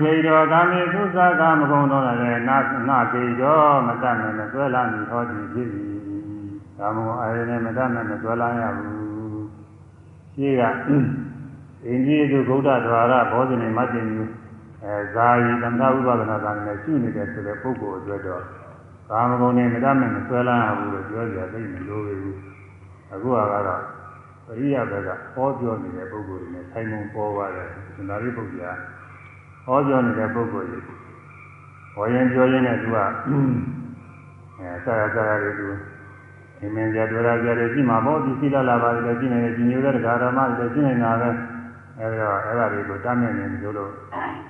[0.00, 2.56] ခေတောကာမေသူသကာမကုံတော်လည်းနာ
[2.88, 5.90] နာခေတောမတတ်နဲ့မဆွဲလာမည်ဟောဒီဖြစ်သည်
[6.78, 9.46] ကာမောအာရနဲ့မတတ်နဲ့မဆွဲလာရဘူး
[10.34, 10.62] ရှိက
[11.86, 14.30] အိန္ဒိယသူဗုဒ္ဓဓဝရဘောဇနေမတ်တင်ကြီး
[14.84, 18.42] အဲဇာယီသမထဥပဒနာကံနဲ့ရှိနေတဲ့ဆိုတဲ့ပုဂ္ဂိုလ်အတွက်တော့
[19.10, 22.36] ကာမဂုဏ်နဲ့မတတ်နဲ့မဆွဲလာရဘူးလို့ပြောကြသိမလို့ဘူး
[23.12, 23.82] အခုကတော့
[24.46, 28.72] ပရိယဘက်ကဟောပြောနေတဲ့ပုဂ္ဂိုလ်တွေနဲ့ဆိုင်မုံပေါ်ပါတယ်သန္တာရိပုတ္တရာ
[29.66, 30.82] ဟောပြောနေတဲ့ပုဂ္ဂိုလ်ကြီး
[31.94, 32.96] ဟောရင်ပြောရင်းနဲ့သူက
[34.58, 35.66] အဲဆရာဆရာတွေသူ
[36.62, 41.30] အမင်းကြတော်ရကြတယ်ကြည့်မှာပေါ့ဒီသီလလာပါတယ်ကြည့်နေတယ်ဒီမျိုးတဲ့ဓမ္မတွေကြည့်နေတာပဲ
[42.00, 43.92] အဲဒီတော့အဲ့ဒါတွေကိုတမ်းမြင်နေကြလို့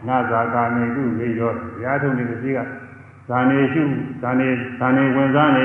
[0.09, 1.53] နာဇာကာနေသူလေရော
[1.83, 2.59] ရားထုံနေတဲ့စီက
[3.29, 3.83] ဇာနေရှု
[4.23, 4.49] ဇာနေ
[4.79, 5.65] ဇာနေဝင်စားနေ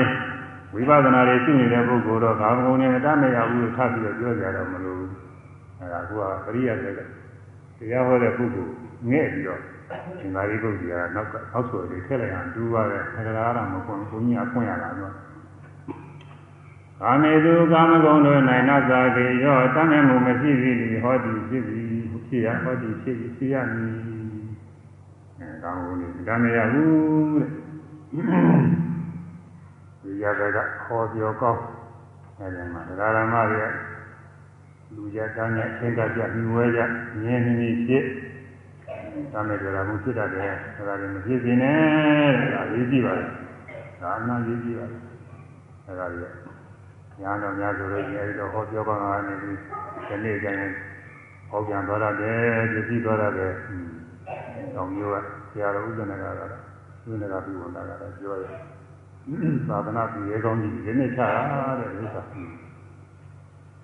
[0.74, 5.02] ဝိပဿနာတွေရှုနေတဲ့ပုဂ္ဂိုလ်တော့ကာမဂုဏ်နဲ့တမ်းမရဘူးလို့ထပ်ပြီးတော့ပြောကြရတော့မလို့
[5.80, 6.12] အဲဒါက
[6.44, 7.00] ပရိယတဲ့တ
[7.90, 8.72] ရားဟောတဲ့ပုဂ္ဂိုလ်
[9.10, 9.60] ငဲ့ပြီးတော့
[10.20, 15.14] ဒီမာရီပုဂ္ဂိုလ်ကနောက်ကအောက်ဆိုတွေထည့်လိုက်အောင်တူပါတယ်ခန္ဓာရမကွန်ဘုန်းကြီးအဖွင့်ရတာတော့
[17.00, 18.38] ကာမေသူကာမဂုဏ်တို့၌
[18.68, 21.86] နသကေရောတမ်းမဲ့မှုမရှိသည်လီဟောဒီဖြစ်သည်
[22.26, 23.94] ဖြစ်ရဟောဒီဖြစ်ဖြစ်ရမည်
[25.38, 27.48] အဲကာမဂုဏ်တွေတမ်းမရဘူးတဲ့
[30.02, 31.62] ဒီရတဲ့ကဟောပြောကောင်း
[32.38, 33.66] အဲဒီမှာတရားဓမ္မတွေ
[34.94, 36.80] လူရတန်းနဲ့အင်းတပြပြီးဝဲကြ
[37.20, 38.04] မြင်းနေဖြစ်
[39.32, 41.78] ဒါမဲ့ကြတာမှုဖြစ်တတ်တယ်ဒါကလည်းမဖြစ်စေနဲ့
[42.54, 43.28] ဒါရေးကြည့်ပါလား
[44.02, 46.52] ဒါအနာရေးကြည့်ပါလားဒါကလည်း
[47.20, 49.56] ညာတော်များဆိုလို့ရှိရင်အဲဒီတော့ဟောပြောကောင်းတာနေပြီး
[50.08, 50.72] ဒီနေ့ကျရင်
[51.50, 52.38] ဟောပြန်သွားရတယ်
[52.72, 53.52] ပြည့်စည်သွားရတယ်။
[54.74, 55.16] တောင်မျိုးက
[55.50, 56.50] ဆရာတော်ဥဒ္ဒနာကတော့
[57.10, 58.44] ဥဒ္ဒနာပြုဝင်လာတာပြောရ
[59.68, 61.28] သာသနာ့ပြည်ရေကောင်းကြီးဒီနေ့ချတာ
[61.78, 62.22] တဲ့ဥစ္စာ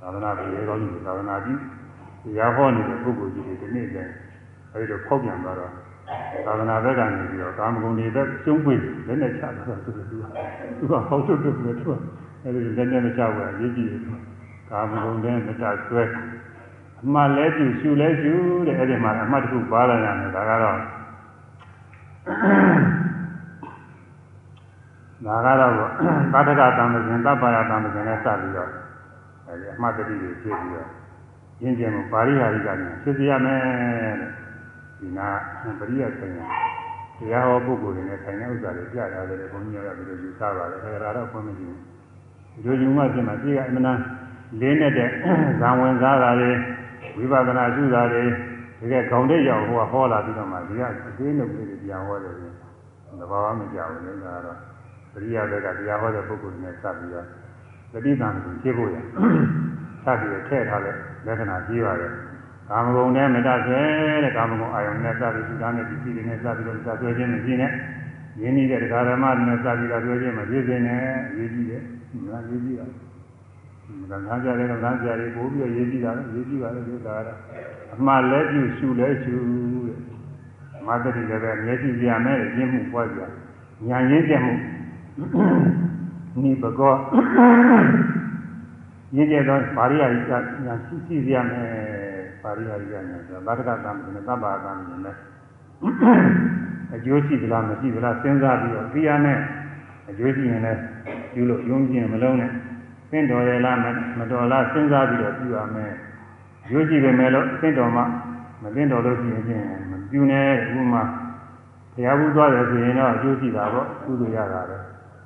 [0.00, 1.58] သာသနာ့ပြည်ရေကောင်းကြီးသာသနာ့ပြည်
[2.22, 4.08] တရားဟောနေတဲ့ပုဂ္ဂိုလ်ကြီးတွေဒီနေ့ကျရင်
[4.78, 5.72] အဲဒီတော့ဖောက်ပြန်သွားတော့
[6.46, 10.16] သာသနာ့ဘက်ကနေပြီးတော့ကာမဂုဏ်တွေဘက်ကျုံးပွင့်လက်နဲ့ချတာဆိုသူကသူ
[10.90, 11.98] ကဟောထုတ်ထုတ်ပြီးတော့
[12.44, 14.02] အဲဒီလက်နဲ့မချဘူးအရေးကြီးတယ်
[14.70, 16.02] ကာမဂုဏ်နဲ့မချဆွဲ
[17.04, 18.32] အမှတ်လဲပြုရှုလဲရှု
[18.66, 20.78] တဲ့အဲ့ဒီမှာအမှတ်တစ်ခုပါလာရတယ်ဒါကတော့
[25.26, 25.72] ဒါကတော့
[26.32, 28.70] သာတကတံပဇင်တပ္ပါယတံပဇင်နဲ့စပြီးတော့
[29.46, 30.88] အဲဒီအမှတ်တတိတွေဖြစ်ပြီးတော့
[31.62, 33.60] ရင်းကျင်မှုပါရိဟာရိကညာဖြစ်စီရမယ်
[34.20, 34.30] တဲ့
[34.98, 35.28] ဒီနာ
[35.80, 36.46] ပရိယဆိုင်ရာ
[37.18, 41.82] တရားဟောပုဂ္ဂိုလ်တွေနဲ့ဆိုင်တဲ့ဥစ္စာတွေကြားရတယ်ဘုန်းကြီးကပြီးတော့ယူဆပါတယ်ခရတာတော့ဖွင့်မကြည့်ဘူး
[42.64, 43.98] ဒီလိုယူမှပြင်မှာပြည့်ကအမှန်တန်
[44.60, 45.08] လေးနဲ့တဲ့
[45.60, 46.50] ဇံဝင်စားတာတွေ
[47.16, 48.22] ဝိပဿနာရှုတာတွေ
[48.80, 52.34] တကယ်ခေါင်းတဲ့ရောက်ဟိုကဟောလာပြီးတော့မှဒီကအသေးနှုတ်လေးတွေပြန်ဟောတယ်
[53.20, 54.58] သဘာဝမကြောက်ဘူးလေဒါကတော့
[55.12, 57.26] ပရိယာဘက်ကတရားဟောတဲ့ပုဂ္ဂိုလ်တွေနဲ့စပ်ပြီးတော့
[57.92, 59.04] တတိတံကိုရှင်းဖို့ရစပ်
[60.20, 60.94] ပြီးထည့်ထားတဲ့
[61.26, 62.12] လက္ခဏာကြီးပါတယ်
[62.70, 63.80] ကာမဂုဏ်နဲ့မတတ်ဆွဲ
[64.24, 67.72] တဲ့ကာမဂုဏ်အာယုန်နဲ့စပ်ပြီးသူသားနဲ့ဒီစီတွေနဲ့စပ်ပြီးတော့စပ်ဆွဲခြင်းမရှိနဲ့
[68.40, 71.02] ရင်းနှီးတဲ့တရားဓမ္မတွေနဲ့စပ်ပြီးတော့ဆွဲခြင်းမဖြစ်စေနဲ့
[71.36, 71.82] ရေးကြည့်တယ်
[72.30, 72.86] ဒါရေးကြည့်တာ
[74.10, 77.28] ကံသားကြတယ်ကံသားကြတယ်ပို့ပြီးရေးကြည့်တာရေးကြည့်ပါလေဒီကာရ
[77.94, 79.36] အမှားလဲပြုရှုလဲရှု
[79.86, 79.98] တဲ့
[80.86, 83.20] မာတတိလည်းပဲမျက်စိပြမယ်ရင်းမှုပွားကြ
[83.88, 84.52] ညာရင်းပြမှု
[86.42, 86.94] နိဘကော
[89.16, 90.32] ရင်းကျတော့ဗာရိယရိက
[90.64, 92.07] ညာရှိရှိရမယ်
[92.42, 94.72] ဗာရိယရိကညာဆိုဗာဒကသံနဲ့သဗ္ဗာသံ
[95.04, 95.14] နဲ့
[96.94, 99.38] အကျိုးရှိသလားမရှိသလားစဉ်းစားပြီးတော့သိရမယ်
[100.10, 100.80] အကျိုးရှိရင်လည်း
[101.32, 102.50] ပြုလို့ယုံကြည်မလုံးနဲ့
[103.10, 103.76] သင်တော်ရလား
[104.18, 105.92] မတော်လားစဉ်းစားပြီးတော့ပြုရမယ်
[106.72, 108.02] ရိုးကြည့်ပေမဲ့လို့သင်တော်မှ
[108.62, 110.46] မသင်တော်လို့ရှိရင်ဖြင့်မပြုနဲ့
[110.78, 111.02] ဥမာ
[111.94, 114.76] ဘုရားဘူးသွားတယ်ဆိုရင်တော့အကျိုးရှိတာပေါ့ကုသိုလ်ရတာပဲ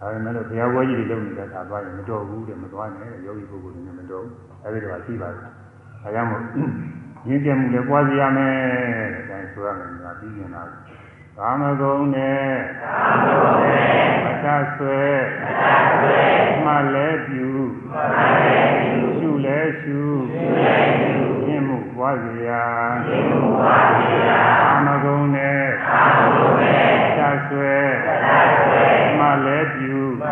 [0.01, 4.34] ဒါပေမဲ့လို့ဘုရားဝဲကြီးတွေလုပ်နေတဲ့အခါသွားရင်မတော်ဘူးတဲ့မသွားနဲ့ယောဂီပုဂ္ဂိုလ်တွေနဲ့မတော်ဘူး
[4.64, 5.51] အဲဒီတော့ရှိပါတယ်ဒါ
[6.14, 6.43] ကြောင့်မို့
[7.28, 8.55] ရင်းကျက်မှုလည်းပွားစီရမယ်
[9.15, 10.62] တဲ့ဒါဆိုရမယ်ငါပြီးရင်လာ
[11.39, 12.44] ကာမဂုဏ်နဲ့
[12.82, 13.85] ကာမဂုဏ်နဲ့
[14.24, 15.01] မချဆွဲ
[15.43, 15.65] မချ
[15.99, 16.19] ဆွဲ
[16.65, 17.49] မှလည်းပြု
[17.90, 20.01] မှလည်းပြုရှုလည်းရှု
[20.32, 22.65] ရှုလည်းရှုမြင့်မှုပွားစီရာ
[23.07, 27.74] မြင့်မှုပွားစီရာကာမဂုဏ်နဲ့ကာမဂုဏ်နဲ့မချဆွဲ
[28.07, 28.86] မချဆွဲ
[29.19, 30.27] မှလည်းပြုမှ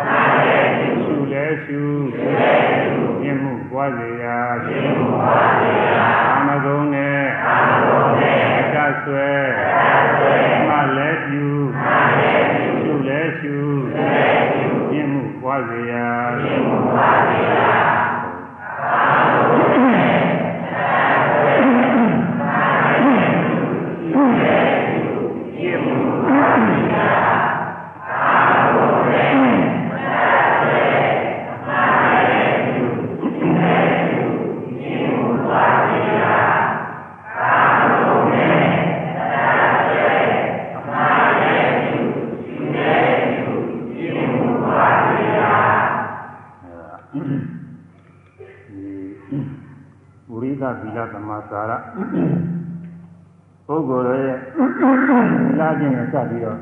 [0.45, 1.81] လည်းပြုရှုလည်းရှု
[2.15, 10.35] ရှုလည်းရှုမြင့်မှုပွားစီရာမြင့်မှုပွားစီရာကာမဂုဏ်နဲ့ကာမဂုဏ်နဲ့မချဆွဲမချဆွဲ
[10.67, 11.45] မှလည်းပြု
[11.79, 13.55] မှလည်းပြုရှုလည်းရှု
[13.91, 16.07] ရှုလည်းရှုမြင့်မှုပွားစီရာ
[16.39, 17.71] မြင့်မှုပွားစီရာ
[50.79, 51.71] သီလသမာသာရ
[53.65, 54.37] ပုဂ္ဂိုလ်ရဲ့
[55.59, 56.57] လာ ခြင်းနဲ့စပ်ပြီးတော့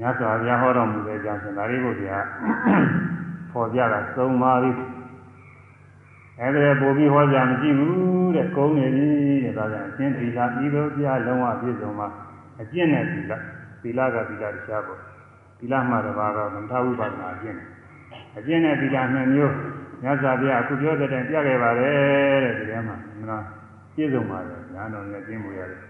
[0.00, 2.18] ညစွာဘုရားဟောတော်မူတဲ့အကြောင်းရှင်သာရိပုတ္တရာ
[3.52, 4.70] ပေါ်ပြတာသုံးပါးပြီ
[6.40, 9.08] အဲ့ဒါပို့ပြီးဟောကြမရှိဘူးတဲ့ကုန်းနေပြီ
[9.44, 12.08] တဲ့ဒါကြောင့်အရှင်းသီလဤသို့ပြလုံးဝပြည့်စုံမှာ
[12.60, 13.32] အကျင့်နဲ့သီလ
[13.82, 15.00] သီလကသီလတရားပေါ့
[15.58, 17.58] သီလမှတပါးတော့သမထဝိပဿနာအကျင့်
[18.38, 19.54] အကျင့်နဲ့သီလနှစ်မျိုး
[20.02, 23.44] မြတ်စွာဘုရားအခုပြောတဲ့တိုင်ပြခဲ့ပါတယ်တဲ့ဒီထဲမှာမလား
[23.94, 25.80] ပြည့်စုံပါတယ်ညာတော်နဲ့ကျင့်မှုရတယ်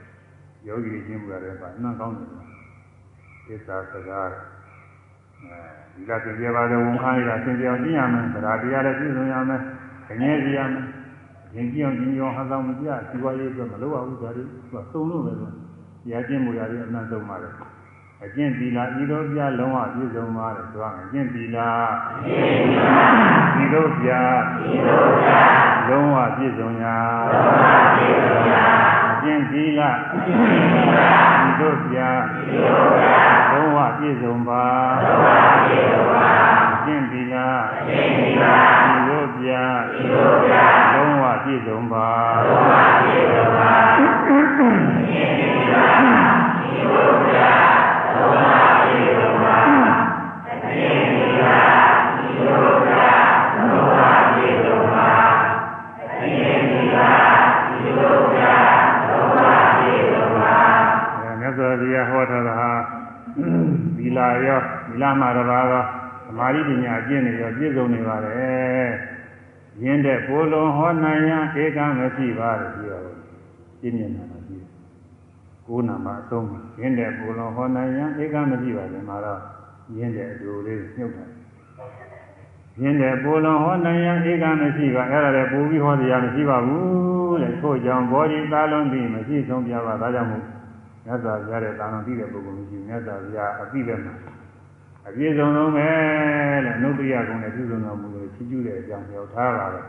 [0.67, 2.29] ယောဂီကျင့်မှုရတယ်ပါနှံ့ကောင်းတယ်
[3.47, 4.29] သစ္စာစကား
[5.43, 5.57] အဲ
[5.95, 9.61] ဒီကသင်ပြပါတယ်ဝန်ခံရတာသင်ပြအောင်ကျင့်ရမယ်ဗราတရားလည်းပြည့်စုံရမယ်
[10.11, 10.85] အငြင်းစီရမယ်
[11.55, 15.53] ရင်ကြည့်အောင်ကျင့်ကြအောင်ဟောဆောင်မပြစီဝါရေးဆိုမလုပ်ရဘူးဒါတွေသူကသုံးလို့ပဲလို့
[16.11, 17.53] ရကျင့်မှုရတယ်အမှန်ဆုံးပါတယ်
[18.25, 21.59] အကျင့်သီလဤသို့ပြလုံးဝပြည့်စုံပါတယ်ဆိုတော့အကျင့်သီလ
[23.63, 24.11] ဤသို့ပြ
[25.89, 26.97] လုံးဝပြည့်စုံရာ
[29.11, 31.99] အကျင့်သီလဤသို့ပြ
[33.53, 34.65] လုံးဝပြည့်စုံပါ
[36.73, 39.49] အကျင့်သီလဤသို့ပြ
[40.95, 42.09] လုံးဝပြည့်စုံပါ
[42.45, 45.42] လုံးဝပြည့်စုံပါအကျင့်သီလဤ
[64.47, 65.83] ရောသီလမှာတပါးသော
[66.27, 68.91] သမာဓိပညာအကျင့်တွေရောပြည့်စုံနေပါတယ်
[69.83, 73.15] ရင်းတဲ့ကိုယ်လုံးဟောနိုင်ရန်ဧကမရှိပါလို့ပြောတယ်
[73.81, 74.69] ပြည့်မြင်တာပါရှိတယ်
[75.67, 76.47] ကိုယ်နာမှာအဆုံး
[76.81, 79.41] ရင်းတဲ့ကိုယ်လုံးဟောနိုင်ရန်ဧကမရှိပါဘူးမှာတော့
[79.97, 81.29] ရင်းတဲ့အတူလေးညှုပ်တယ်
[82.81, 90.45] ရင်းတဲ့ကိုယ်လုံးဟောနိုင်ရန်ဧကမရှိပါအဲ့ဒါလည်းပူပြီးဟောတရားမရှိပါဘူးတဲ့ထို့ကြောင့်ဘောဓိသာလုံးပြီးမရှိဆုံးပြပါဒါကြောင့်မို့
[91.05, 94.15] မြတ်စွာဘုရားရဲ့တာဝန်သိတဲ့ပုဂ္ဂိုလ်မရှိမြတ်စွာဘုရားအပြည့်ပဲမှာ
[95.09, 95.89] အပြည့်စုံဆုံးပဲ
[96.65, 99.85] တဲ့နုတ္တိယကုံနဲ့ပြည့်စုံတော်မူလို့ချီးကျူးတဲ့အကြောင်းပြောထားပါတယ်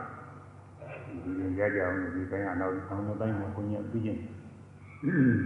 [1.24, 4.18] ဒီရင်ကြကြအောင်ဒီတိုင်းအနောက်အောင်တဲ့တိုင်းမှာကိုကြီးပြီးရင်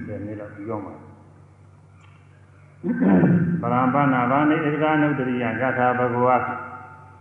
[0.05, 0.93] ဆယ်နှစ်လောက်ပြီးတော့မှာ
[3.61, 6.35] ပရမပနာဘာနိဧကနုတ္တိယယထာဘဂဝါ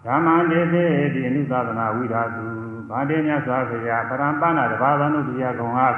[0.07, 2.45] ဓမ္မတေသေတိအနုသဒနာဝိဓာတု
[2.91, 5.95] ဗာတေမြတ်စွာဘုရားပရမပနာတဘာဝနုတ္တိယကုံအား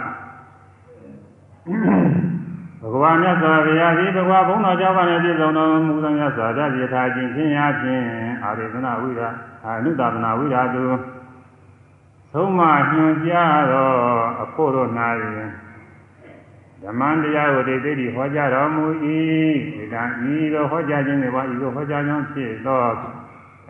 [2.81, 8.05] ဘဂဝါမြတ်စွာဘုရားသည်ဘဂဝါဘုန်းတော်ကြောင့်ကနေပြည့်စုံတော်မူသောမြတ်စွာဘုရားယထာခြင်းဖြင့်ရာဖြင့်
[8.45, 9.29] အာရိသနာဝိရာ
[9.65, 10.85] အနုတဒနာဝိရာတု
[12.33, 12.61] သုံးမ
[12.93, 13.91] ညွန်ကြားသော
[14.43, 14.91] အဖို့တို့၌
[16.83, 18.85] ဓမ္မတရားကိုတိတ်တိဟောကြားတော်မူ၏
[19.79, 20.03] ဒီကံ
[20.33, 22.81] ဤသို့ဟောကြားခြင်းတွေပါဤသို့ဟောကြားခြင်းဖြစ်သော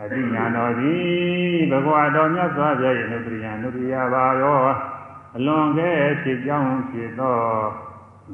[0.01, 4.59] အတိညာတော်သည်ဘဂဝါတော်မြတ်စွာဘုရား၏နုတ္တိယနုတ္တိယပါရော
[5.35, 5.89] အလွန်ကဲ
[6.23, 7.37] ဖြစ်ကြောင်းဖြစ်သော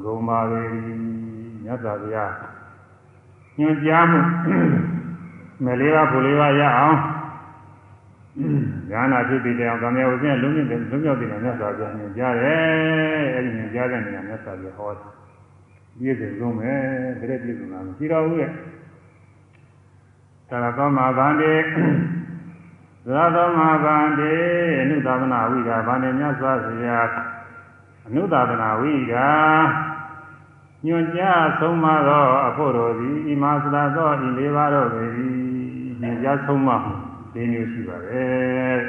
[0.02, 0.62] ဂုံပါလေ
[1.64, 2.32] မြတ်စွာဘုရား
[3.58, 4.20] ညွှန်ကြားမှု
[5.64, 6.98] မလေးပါဘူလေးပါရအောင်
[8.90, 15.16] ညာနာဖြစ်ပြီးတဲ့အောင်ကံမြေဝစဉ်လုံးမြင့်လုံးမြောက်တဲ့မြတ်စွာဘုရားညွှန်ကြားတယ်အဲဒီညွှန်ကြားတဲ့နေရာမြတ်စွာဘုရားဟောတယ်
[15.98, 16.72] ပြည့်စုံဆုံးပဲ
[17.20, 18.48] တရက်ပြည့်စုံတာမရှိတော့ဘူးလေ
[20.48, 21.54] သာရသောမာဗန္တိ
[23.08, 24.34] သာသောမာဗန္တိ
[24.80, 27.08] အနုသာသနာဝိဒါဗန္တိမြတ်စွာဘုရား
[28.06, 29.28] အနုသာသနာဝိဒါ
[30.86, 35.10] ညွန်ကြားဆုံးမသောအဖို့တော်သည်ဤမာစလာသောဤလေးပါးတော်သည်
[36.00, 36.92] ညွန်ကြားဆုံးမမှု
[37.34, 38.76] ၄မျိုးရှိပါတယ်။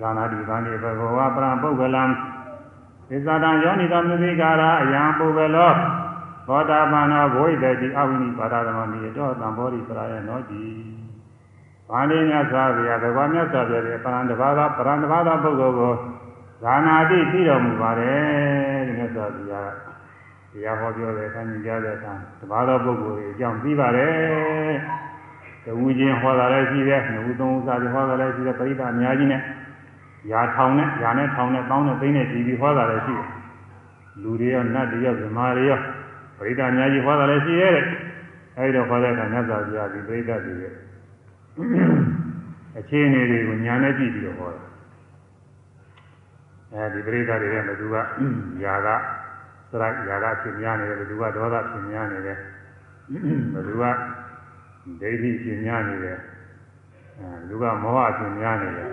[0.00, 2.04] သာနာတိဗန္တိဘဂဝါပရံပုဂ္ဂလံ
[3.08, 5.70] သစ္စာတံယောနိသမသိကာရအယံပုဂ္ဂလော
[6.48, 10.64] သောတာပန်သောဘိဝိတ္တိအဝိနိပါဒသမနိတောသံဘောဓိပရာယနောတိ။
[11.90, 15.94] ဗန္တိမြတ်စွာဘုရားဘဂဝါမြတ်စွာဘုရားရဲ့ပရံတဘာသာပရံတဘာသာပုဂ္ဂိုလ်ကို
[16.62, 19.70] ဇာနာတိသိတော်မူပါတယ်ဒီမြတ်စွာဘုရား
[20.52, 24.74] တရားဟောပြောတဲ့အခါညကြားတဲ့အခါတဘာသောပုဂ္ဂိုလ်တွေအကြောင်းသိပါတယ်
[25.64, 29.42] တဝူချင်းဟောတာလည်းရှိတယ်ငဝူသုံးဥစားတွေဟောတာလည်းရှိတယ်ပရိသတ်အများကြီးနဲ့
[30.30, 33.28] ယာထောင်နဲ့ယာနဲ့ထောင်နဲ့တောင်းနဲ့သိန်းနဲ့ဒီပြီးဟောတာလည်းရှိတယ်
[34.22, 35.80] လူတွေရောနတ်တွေရောဇမားတွေရော
[36.38, 37.78] ပရိသတ်အများကြီးဟောတာလည်းရှိရဲ့
[38.58, 40.72] အဲဒီတော့ဟောတဲ့အခါမြတ်စွာဘုရားဒီပရိသတ်တွေရဲ့
[42.78, 44.75] အခြေအနေတွေကိုညာနဲ့ကြည့်ပြီးတော့ဟောတယ်
[46.75, 47.95] အဲဒီပရိသတ်တွေရဲ့ဘသူက
[48.63, 48.89] ຢာက
[49.71, 52.37] စရိုက်ຢာကဖြစ်များနေတယ်ဘသူကဒေါသဖြစ်များနေတယ်
[53.53, 53.83] ဘသူက
[55.01, 56.17] ဒိဋ္ဌိဖြစ်များနေတယ်
[57.19, 58.89] အဲလူကမောဟဖြစ်များနေတယ်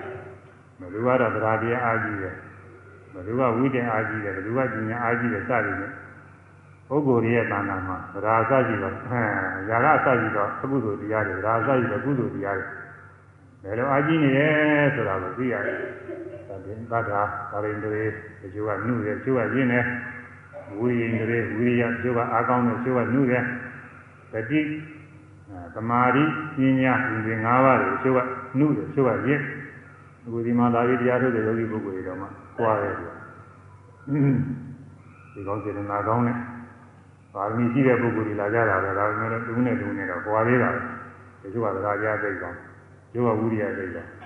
[0.81, 2.35] ဘသူကတော့သရာတရားအားကြီးတယ်
[3.15, 5.95] ဘသူကဝိတ္တအားကြီးတယ်ဘသူကဉာဏ်အားကြီးတယ်စသည်ဖြင့်
[6.89, 9.23] ပုဂ္ဂိုလ်ရဲ့တဏ္ဍာမှာသရာစရှိတော့အဲ
[9.69, 12.67] ຢာကစရှိတော့အကုသိုလ်တရားတွေသရာစရှိတော့ကုသိုလ်တရားတွေ
[13.63, 14.49] ဘယ်လိုအားကြီးနေရဲ
[14.95, 15.79] ဆိုတာကိုသိရတယ်
[16.66, 17.22] သင်္သတ္တာ
[17.52, 18.06] ပါရိန္ဒရေ
[18.42, 19.86] တချို့ကနှုတယ်တချို့ကရင်းတယ်
[20.80, 23.44] ဝိရိယတွေဝိရိယတချို့ကအားကောင်းတယ်တချို့ကနှုတယ်
[24.34, 24.62] တတိ
[25.76, 26.24] သမာဓိ
[26.56, 26.94] ပညာ
[27.26, 28.20] ဒီ၅ပါးတွေတချို့က
[28.58, 29.44] နှုတယ်တချို့ကရင်း
[30.26, 32.28] အခုဒီမှာလာပြီးတရားထုတ်တဲ့ယောဂီပုဂ္ဂိုလ်တွေတော့မှ
[32.58, 33.14] ကြွားတယ်ကွာ
[35.34, 36.38] ဒီကောင်းစေတနာကောင်းနဲ့
[37.34, 40.80] ပါရမီရှိတဲ့ပုဂ္ဂိုလ်တွေလာကြတာပဲဒါပေမဲ့လည်းသူနဲ့သူနဲ့တော့ကြွားသေးတာပဲ
[41.42, 42.58] ဒီကျိုးကသရာကြားသိကောင်း
[43.12, 44.23] ကျိုးကဝိရိယသိကောင်း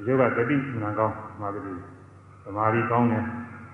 [0.00, 1.60] ဒီကျိုးကတတိမနာကောင်းမာတိ
[2.44, 3.22] သမာဓိကောင်းတယ်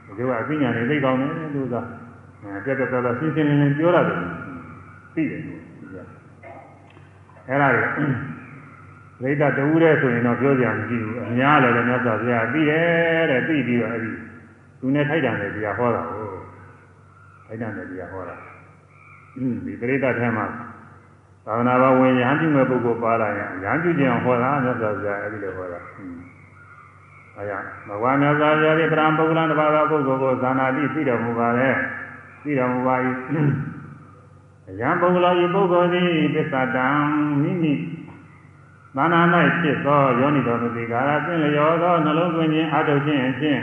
[0.05, 1.75] ဒီကျိုးကအပညာနဲ့သိကောင်းတယ်သူက
[2.43, 4.19] အဲပြတ်ပြတ်သားရှင်းရှင်းလင်းလင်းပြောရတယ်
[5.15, 5.53] သိတယ်သူ
[5.95, 5.97] က
[7.49, 8.07] အဲ့ဒါတွေ
[9.21, 14.11] ဒိဋ္ဌတူးတဲ့ဆိုရင်တော့ပြောကြမရှိဘူးအများလည်းလည်းမြတ်စွာဘုရားသိတယ်တဲ့သိပြီးတော့အဲ့ဒီ
[14.81, 16.27] သူနဲ့ထိုက်တန်တဲ့တရားဟောတာကို
[17.47, 18.37] ထိုက်တန်တဲ့တရားဟောတာ
[19.65, 20.47] ဒီပရိသတ်ထဲမှာ
[21.47, 25.81] သာသနာ့ဘဝင်ရဟန်းပြုမဲ့ပုဂ္ဂိုလ်ပါလာရင်ရဟန်းပြုခြင်းဟောတာမြတ်စွာဘုရားအဲ့ဒီလိုဟောတာ
[27.37, 27.59] အဲဒါ
[27.89, 31.69] ဘဂဝါမြတ်စွာဘုရားရဲ့ပရံပုဂ္ဂလတပါးသောပုဂ္ဂိုလ်ကိုသာနာတိသိတော်မူပါလေ
[32.43, 32.95] သိတော်မူပါ၏
[34.81, 36.87] ယံပုဂ္ဂလောဤပုဂ္ဂိုလ်သည်ပစ္စတံ
[37.43, 37.73] မိမိ
[38.97, 39.21] သာနာ၌
[39.61, 43.61] ဖြစ်သောယောနိတော်မူသည်ကာရဖြင့်လျောသောနှလုံးသွင်းခြင်းအထုတ်ခြင်းဖြင့်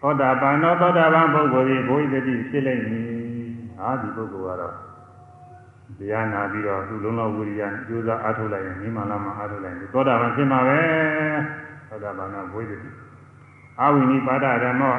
[0.00, 3.08] သောတာပန်သောသောတာပန်ပုဂ္ဂိုလ်သည်ဘုရားတတိဖြစ်လိမ့်မည်။
[3.84, 4.74] ဟာဒီပုဂ္ဂိုလ်ကတော့
[5.98, 10.80] တရားနာပြီးတော့သူလုံးလုံးဝိရိယကြိုးစားအားထုတ်လိုက်ရင်မိမလာမှအားထုတ်လိုက်ရင်သောတာပန်ဖြစ်မှာပဲ။
[11.88, 12.88] သောတာပန်ကဘုရားတတိ
[13.80, 14.94] အဝိနိပါဒဓမ္မော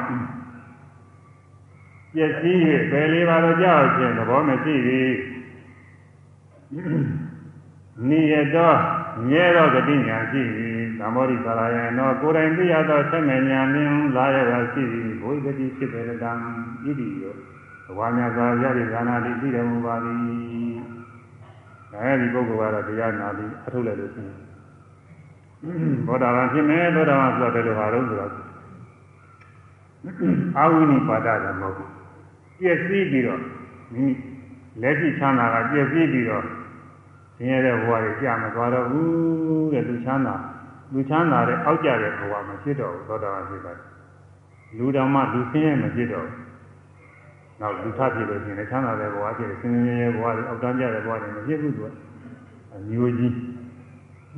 [2.14, 2.56] ပျက်စီး၍
[2.90, 5.12] ပယ်လေးပါတော့ကြောက်ခြင်းသဘောမရှိသည်။
[8.08, 8.72] နိယတော
[9.28, 16.32] မြဲသောဂတိညာရှိသည်သမောရိသာရယနောကိုယ်တိုင်သိရသောဆက်မဲ့ညာမြင်လာရတာရှိသည်ဘုရားတိဖြစ်တယ်တံ
[16.84, 17.34] ဣတိယော
[17.86, 20.18] ဘဝမြတ်စွာဘုရား၏သာနာတိသိတော်မူပါသည်
[21.92, 24.38] အဲဒီပုဂ္ဂိုလ်ကတော့တရားနာပြီးအထုတ်လိုက်လို့ရှိရင်
[26.06, 28.32] ဘောဓဘာဖြစ်မယ်ဘောဓဘာဆိုတော့တယ်လို့ဟာတော့ဆိုတော့
[30.58, 31.90] အာဝိနိပါဒတယ်မဟုတ်ဘူး
[32.58, 33.40] ပြည့်စည်ပြီးတော့
[33.92, 34.12] မိမိ
[34.82, 36.44] လက်ရှိချမ်းသာကပြည့်စည်ပြီးတော့
[37.36, 40.34] ဆင်းရဲတဲ့ဘဝတွေကြာမသွားတော့ဘူးတဲ့လူချမ်းသာ
[40.92, 43.84] လူချမ်းသာတဲ့အောက်ကြတဲ့ဘဝမဖြစ်တော့ဘူးသောတာပန်ဖြစ်ပါတယ်
[44.76, 46.45] လူတော်မှလူဆင်းရဲမဖြစ်တော့ဘူး
[47.60, 51.90] နောက်လူထဖြစ်လို့ရှိရင်ချမ်းသာတဲ့ဘဝဖြစ်တယ်ဆင်းရဲရဲ့ဘဝတွေအောက်တန်းကြတဲ့ဘဝတွေမဖြစ်ဘူးသူက
[52.74, 53.34] အမျိုးကြီး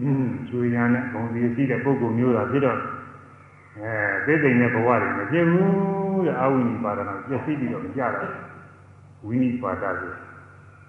[0.01, 2.79] အင်းကျွေးရတဲ့ဘုံစီရှိတဲ့ပုဂ္ဂိုလ်မျိုးသာဖြစ်တော့
[3.79, 3.93] အဲ
[4.27, 8.31] သိသိတဲ့ဘဝတွေမဖြစ်ဘူးတဲ့အာဝိနိပါဒနာပြည့်စည်ပြီးတော့မကြတော့
[9.27, 10.13] ဝိနိပါဒဆို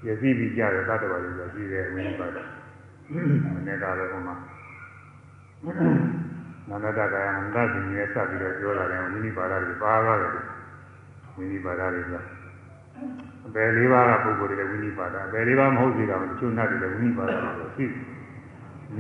[0.02, 2.38] ပြည့်စည်ပြီးကြတဲ့တတ္တဝါတွေဆိုရှိတယ်ဝိနိပါဒ
[3.54, 4.36] မနေ့ကလည်းဟိုမှာ
[6.70, 10.32] နာနတကာယနန္ဒတိနဲ့စပ်ပြီးတော့ပြောလာတယ်ဝိနိပါဒတွေပါသွားတယ်
[11.40, 12.14] ဝိနိပါဒတွေက
[13.48, 17.86] အပယ်လေးပါးကပုဂ္ဂိုလ်တွေလည်းဝိနိပါဒအပယ်လေးပါးမဟုတ်သေးတာမချို့နတ်တွေလည်းဝိနိပါဒတွေရှိ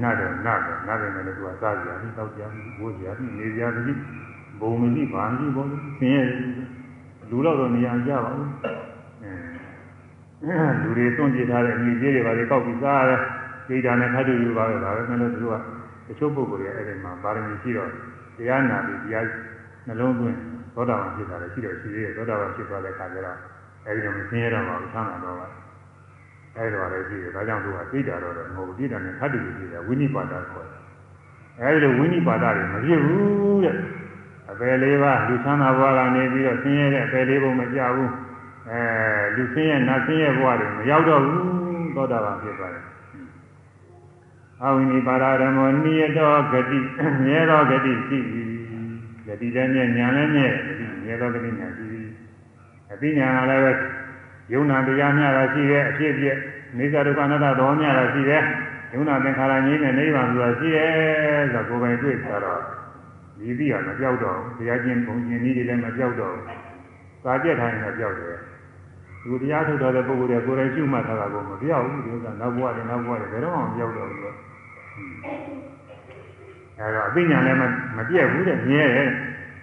[0.01, 3.99] နတ်တော့နတ်ပဲနတ်တယ်လည်းသူကစားကြပြီးတောက်ကြပြီးဘိုးကြပြီးနေကြပြီး
[4.59, 5.67] ဘုံမကြီးဘာမကြီးပေါ့
[5.99, 6.23] ဆင်းရဲ
[7.29, 8.49] လူတော့တော့နေရာကြပါဘူး
[10.43, 13.21] အဲလူတွေသွန့်ပြထားတဲ့အမိကြီးတွေဘာတွေကောက်ပြီးစားရတယ်
[13.67, 15.53] ဒိဋ္ဌာနဲ့ထပ်တူယူပါပဲဒါပဲမလို့သူက
[16.07, 17.89] တချို့ပုဂ္ဂိုလ်တွေအဲ့ဒီမှာပါရမီရှိတော့
[18.37, 19.25] တရားနာပြီးတရား
[19.87, 20.37] နှလုံးသွင်း
[20.79, 23.37] သောတာပန်ဖြစ်တာလည်းရှိတော့ရှိသေးတယ်သောတာပန်ဖြစ်သွားတဲ့အခါကျတော့
[23.85, 25.47] အဲဒီတော့မဆင်းရဲတော့ပါဘူးဆမ်းမှာတော့ပါ
[26.55, 30.81] အဲဒီတော့လည်းရှိတယ်ဒါကြောင့်သူကသိတာတော့မဟုတ်ဘူးသိတာနဲ့ထပ်တူယူသေးတယ်ဝိနိပါဒခေါ်တယ်
[31.61, 33.75] အဲဒီလိုဝိနိပါဒတွေမဖြစ်ဘူးတဲ့
[34.51, 38.11] အပယ်လေးပါလူချမ်းသာဘဝကနေပြီးတော့ဆင်းရဲတဲ့အပယ်လေးဘုံမကြဘူး
[38.69, 38.81] အဲ
[39.35, 42.85] လူဆင်းရဲနတ်ဆင်းရဲဘဝတွေမရောက်တော့ဘူးသောတာပန်ဖြစ်သွားတယ်
[44.63, 46.79] အဝိနိပါဒဓမ္မောနိယတောဂတိ
[47.23, 48.58] မြဲသောဂတိရှိသ
[49.31, 50.47] ည်ဂတိလည်းမြဲညာလည်းမြဲ
[51.03, 52.07] မြဲသောဂတိညာရှိသည်
[52.91, 53.73] အသိဉာဏ်လည်းပဲ
[54.53, 56.37] ယုံနာတရားများတာရှိတယ်အဖြစ်အပျက်
[56.77, 58.43] နေသဒုက္ခအနတ္တတော်များတာရှိတယ်
[58.93, 60.91] ယုံနာသင်္ခါရငြိမ်းတဲ့နိဗ္ဗာန်ဆိုတာရှိတယ်
[61.53, 62.61] ဆိုတော့ကိုယ်ပိုင်တွေ့ကြတော့
[63.39, 66.45] ဒီပြီးဟာမပြောက်တော့ဘူးတရားကျင့်ပုံကျင့်နည်းတွေလည်းမပြောက်တော့ဘူး
[67.23, 68.37] သာကြက်ထိုင်နေပြောက်တယ်
[69.23, 74.35] သူတရားထုတ်တော်တဲ့ပုဂ္ဂိုလ်တွေကိုယ်တိုင်ရှုမှတ်ထားတာကိုမပြောက်ဘူးဒီဥစ္စာနောက်ဘဝတွေနောက်ဘဝတွေဘယ်တော့မှမပြောက်တော့ဘူး
[76.79, 77.59] အဲတော့အသိဉာဏ်လည်း
[77.97, 79.09] မပြည့်ဘူးတဲ့မြဲတယ်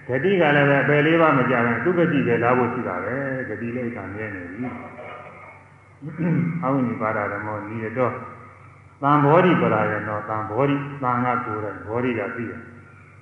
[0.09, 3.15] ဂတိကလည်းပဲအပယ်လေးပါမကြဘူးသူဂတိပဲလာဖို့ရှိတာပဲ
[3.49, 4.67] ဂတိလေးကမြဲနေပြီ
[6.63, 8.13] အဝိနိပါဒဓမ္မောဤတော့
[9.03, 12.61] သံဘောဓိပရာယနောသံဘောဓိသံကကိုယ်တိုင်ဘောဓိကသိတယ်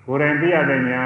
[0.07, 1.03] ကိုယ်တိုင်သိရတဲ့ညာ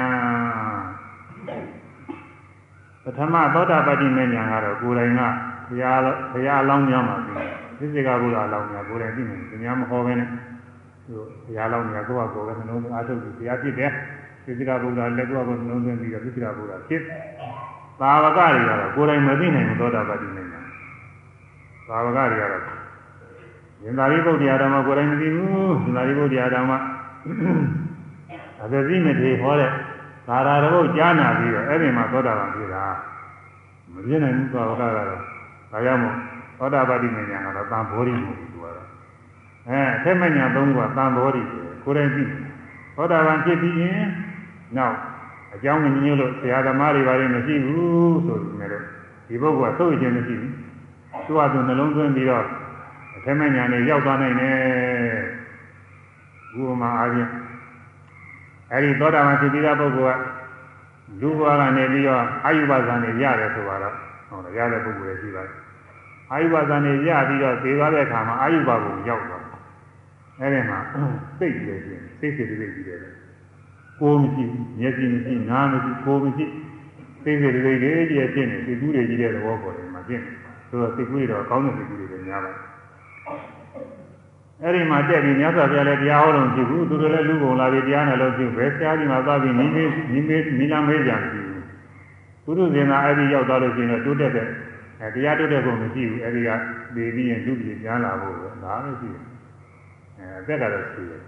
[3.03, 5.21] ပထမသောတာပတိမေညာကတော့ကိုယ်တိုင်က
[5.69, 5.99] ဘုရား
[6.33, 7.49] ဘုရားအလောင်းများမှာသိတယ်
[7.79, 10.37] သစ္စေကဘုရားအလောင်းများကိုယ်တိုင်သိနေတယ်ညာမဟောပဲနဲ့သူ
[11.13, 11.21] ဘု
[11.55, 13.91] ရားအလောင်းများကိုယ့်ဟာကိုယ်ပဲနှလုံးသွင်းအားထုတ်ပြီးဘုရားဖြစ်တယ်
[14.45, 17.01] သစ္စေကဘုရားလက်ကိုယ်ကနှလုံးသွင်းပြီးတော့သစ္စေကဘုရားဖြစ်
[18.01, 20.61] သာဝကတွေကတော့ကိုယ်တိုင်မသိနိုင်ဘူးသောတာပတိမေညာ
[21.87, 22.63] သာဝကတွေကတော့
[23.83, 25.47] ရင်သာရိပုတ္တရာဓမ္မကိုယ်တိုင်မသိဘူး
[25.83, 26.71] ရင်သာရိပုတ္တရာဓမ္မ
[28.63, 29.71] အသတိမထေဟောတဲ့
[30.27, 32.85] သာရတဘုတ်ကြားနာပြီးတော့အဲ့ဒီမှာသောတာပန်ဖြစ်တာ
[33.93, 35.17] မပြည့်နိုင်ဘူးသောတာကတော့ဒါ
[35.85, 36.15] ကြောင့်မို့
[36.57, 38.48] သောတာပတိမဉ္ဇဏ်ကတော့တန်ဖိုးရိမဟုတ်ဘူးသူကတော့
[39.69, 41.43] အဲအထက်မညာသုံးခုကတန်တော်တွေ
[41.83, 42.23] ကိုယ်တိုင်သိ
[42.95, 44.01] သောတာပန်ဖြစ်ပြီးရင်
[44.77, 44.95] နောက်
[45.55, 48.83] အကြောင်းမညွှန်လို့ဆရာသမားတွေဘာတွေမရှိဘူးဆိုပြီးမယ်လို့
[49.27, 50.53] ဒီပုဂ္ဂိုလ်ကသို့ခြင်းမရှိဘူး
[51.25, 52.45] သူကသူနှလုံးသွင်းပြီးတော့
[53.15, 54.57] အထက်မညာနဲ့ရောက်သွားနိုင်တယ်
[56.57, 57.29] ဥပမာအားဖြင့်
[58.71, 60.21] အဲဒီသောတာပန်ဖြစ်ပြီးတဲ့ပုဂ္ဂိုလ်က
[61.21, 63.93] လူဘဝကနေပြီးတော့အာယုဘဇာနေရတယ်ဆိုတော့
[64.29, 65.55] ဟုတ်တယ်ရတဲ့ပုဂ္ဂိုလ်လည်းရှိပါတယ်
[66.31, 69.38] အာယုဘဇာနေရပြီးတော့သေသွားတဲ့အခါမှာအာယုဘကိုရောက်သွား
[70.39, 70.77] အဲဒီမှာ
[71.39, 72.99] စိတ်ကြည့်ရင်စိတ်စိတ်တွေကြည့်တယ်
[73.99, 74.45] ကိုယ်မရှိ
[74.79, 76.45] မျက်စိမရှိနားမရှိကိုယ်မရှိ
[77.23, 80.31] စိတ်စိတ်တွေတွေကြီးဖြစ်နေစိတ်ကူးတွေကြီးတဲ့သဘောပေါ်တယ်မှာဖြစ်နေ
[80.69, 82.69] ဆိုတော့စိတ်ကူးတွေတော့ကောင်းတဲ့စိတ်ကူးတွေပဲများပါတယ်
[84.63, 91.21] အဲ့ဒီမှာတက်ပြီးမြတ်စွာဘုရားလည်းတရားဟောတော်ကြည့်ဘူးသူတို့လည်းလူကုန်လာပြီးတရားနဲ့လို့ကြည့်ဘယ်ဆရာကြီးမှသွားပြီးနိမေးနိမေးနိလမေးကြတယ်
[92.43, 94.47] သူတို့စင်သာအဲ့ဒီရောက်သွားလို့ရှိရင်တော့တိုးတက်တဲ့
[95.01, 96.49] အဲတရားတိုးတက်ဖို့မရှိဘူးအဲ့ဒီက
[96.95, 99.28] နေပြီးရင်လူပြည်ပြန်လာဖို့ပဲဒါလည်းရှိတယ်
[100.19, 101.21] အဲအသက်ကတော့ရှိတယ်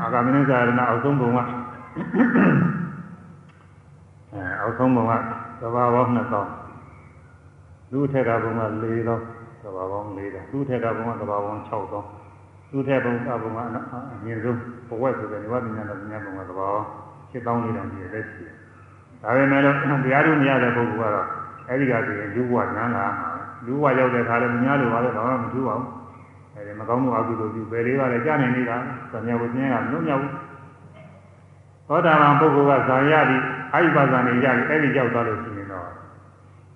[0.00, 5.12] အာဂမနိစာရဏအောက်ဆုံးဘုံကအဲအောက်ဆုံးဘုံက
[5.60, 13.58] သဘာဝ2000လူထက်ကဘုံက4000သဘာဝ4000လူထက်ကဘုံကသဘာဝ6000လူထက်ဘုံကဘုံက
[14.12, 14.58] အမြင့်ဆုံး
[14.88, 16.76] ဘဝဆိုတဲ့နိဗ္ဗာန်ဉာဏ်တော်ဉာဏ်ဘုံကသဘာဝ
[17.30, 18.54] 7000လေးတောင်ပြည့်တဲ့ရှိတယ်
[19.22, 21.26] ဒါပေမဲ့လို့တရားတို့မရတဲ့ပုဂ္ဂိုလ်ကတော့
[21.68, 23.30] အဲ့ဒီကဆိုရင်လူဘဝဉာဏ်လာမှာ
[23.66, 25.95] လူဘဝရောက်တဲ့ခါလည်းမများလို့ပါလေဘာမှမထူးပါဘူး
[26.66, 28.76] အဲဒီမကောင်းမှုအကုသိုလ်ပြုဘယ်လေးပါလဲကြားနေနေတာ
[29.12, 30.32] သံဃာဝိဉာဏ်ကမလွတ်မြောက်ဘူး
[31.88, 35.88] သောတာပန်ပုဂ္ဂိုလ်ကဇာရပြီးအာယုပဇာနေရပြီးအဲ့ဒီရောက်သွားလို့ရှိရင်တော့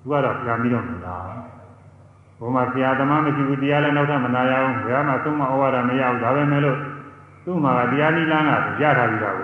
[0.00, 1.30] သူကတော့ပြန်ပြီးတော့မလား
[2.38, 6.78] ဘုမဆရာသမားမရှိဘူးတရားလည်းနောက်ထပ်မနာရအောင်ဘယ်မှာသုံးမဩဝါဒမရဘူးဒါပဲမဲ့လို့
[7.44, 8.50] သူ့မှာတရားနိလန်းက
[8.82, 9.36] ရထားပြီးတော့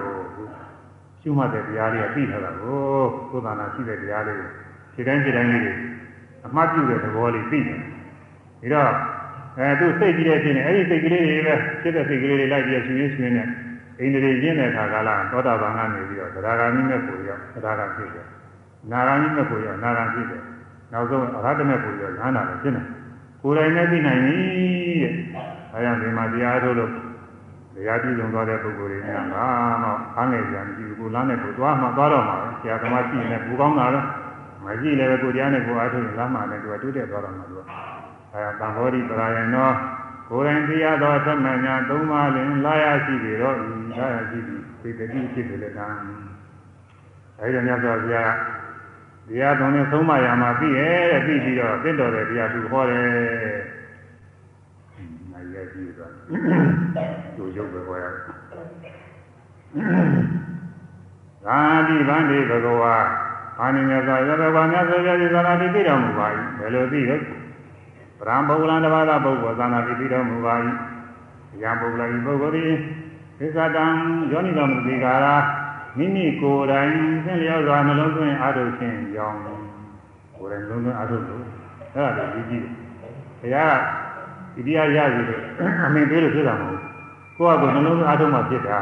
[1.20, 2.78] ရှုမှတ်တဲ့တရားတွေကသိထားတာကို
[3.30, 4.38] သုဒ္ဓနာရှိတဲ့တရားလေး
[4.94, 5.72] ခြေတိုင်းခြေတိုင်းလေးတွေ
[6.46, 7.80] အမှတ်ပြုတဲ့သဘောလေးသိတယ်။
[8.62, 8.92] ဒါတော့
[9.58, 13.48] အဲသူစိတ်ကြီးတဲ့ဖြစ်နေအဲ့ဒီစိတ်ကလေးတွေပဲဖြစ်တဲ့စိတ်ကလေးတွေလိုက်ပြီးရှင်ရင်းရှင်နဲ့
[14.00, 18.26] အိန္ဒြေရင်းတဲ့ခါကလာသောတာပန်ကနေပြီးတော့သရဂာမိမဲ့ကိုရောက်သရဂာဖြစ်တယ်။
[18.90, 20.42] နာဂာမိမဲ့ကိုရောက်နာဂာဖြစ်တယ်။
[20.92, 22.84] နောက်ဆုံးအရဟတမဲ့ကိုရောက်ဉာဏ်နာလည်းဖြစ်တယ်။
[23.42, 24.36] ကိုယ်တိုင်နဲ့သိနိုင်ပြီ
[25.02, 25.12] တဲ့။
[25.72, 26.92] အဲကြောင့်ဒီမှာတရားထုတ်လို့
[27.74, 29.44] တရားပြုလုပ်သွားတဲ့ပုဂ္ဂိုလ်တွေများမှာ
[29.82, 34.06] တော့အားငယ်ကြံကြည့်ကိုလမ်းနဲ့ကိုသွားမှသွားတော့မှာပဲဆရာသမားကြည့်နေပူကောင်းတာတော့
[34.64, 37.62] မကြည့်လည်းပဲကိုတရားနဲ့ကိုအားထုတ်ရင်လမ်းမှာလည်းသူကတိုးတက်သွားတော့မှာသူက
[38.34, 39.74] အဲတံဘောဓိပရာယံတော့
[40.28, 43.66] ကိုယ်တိုင်တရားတော်သမဏညာသုံးပါးလင်လာရရှိပြီတော့ဤ
[43.98, 45.86] လာရရှိပြီသိတတိဖြစ်တယ်လည်းကံ
[47.40, 48.32] အဲဒီမြတ်စွာဘုရား
[49.28, 53.08] တရားတော်နဲ့သုံးပါးရမှာပြီးရဲ့တဲ့ပြီးပြီးတော့တင့်တော်တဲ့တရားသူဟောတယ်
[55.32, 56.12] နိုင်ရကြည့်သွား
[57.36, 58.12] သူရုပ်ပဲဟောရတယ်
[61.44, 61.58] သာ
[61.88, 62.96] တိဗန္တိဘဂဝါ
[63.60, 66.26] အာနိညသာယတဘာမြတ်စွာဘုရားဒီသာနာတိသိတော်မူပါ၏
[66.58, 67.16] ဘယ်လိုသိလဲ
[68.20, 70.54] ပရံပုဂ္ဂလံတဘာသာပုဂ္ဂိုလ်သာနာတိသိတော်မူပါ၏
[71.62, 72.72] ယံပုဂ္ဂလံပုဂ္ဂိုလ်သည်
[73.38, 73.84] သစ္စာတံ
[74.30, 75.36] ယောနိတော်မူဒီကာရာ
[75.98, 76.90] မိမိကိုယ်တိုင်
[77.24, 81.42] သင်လျော်စွာနှလုံးသွင်းအားထုတ်ခြင်းကြောင့်ကိုယ်တိုင်နှလုံးသွင်းအားထုတ်လို့
[81.94, 82.72] အဲ့ဒါလည်းကြီးကြီးတယ်
[83.40, 83.76] ဘုရား
[84.54, 85.42] ကဒီတရားရပြီလို့
[85.86, 86.82] အမင်ပေးလို့ဖြစ်တာမဟုတ်ဘူး
[87.38, 88.78] ကိုယ့်အကိုနှလုံးသွင်းအားထုတ်မှဖြစ်တာ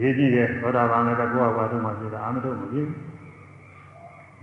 [0.00, 2.96] ရေးကြည့်တယ်သောတာပန်လည်းကိုယ့်အကိုအားထုတ်မှဖြစ်တာအာမထုတ်မဖြစ်ဘူး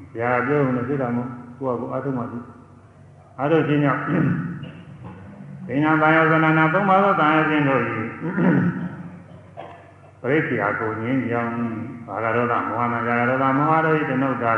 [0.12, 2.44] ။ဆရာပြောလို့ဖြစ်တာမဟုတ်ကိုယ့်အကိုအားထုတ်မှဖြစ်
[3.40, 4.02] အားထုတ်ခြင်းကြောင့်
[5.68, 7.82] ဒိဏဘာယောဇနနာသုံးပါးသောတန်ရခြင်းတို့၏
[10.22, 11.54] ပရိစ္ဆေယကိုငင်းကြောင်း
[12.08, 14.54] ဘာဂရောဓမောဟနာယာဂရောဓမောဟတို့၏တနုဒ္ဒါ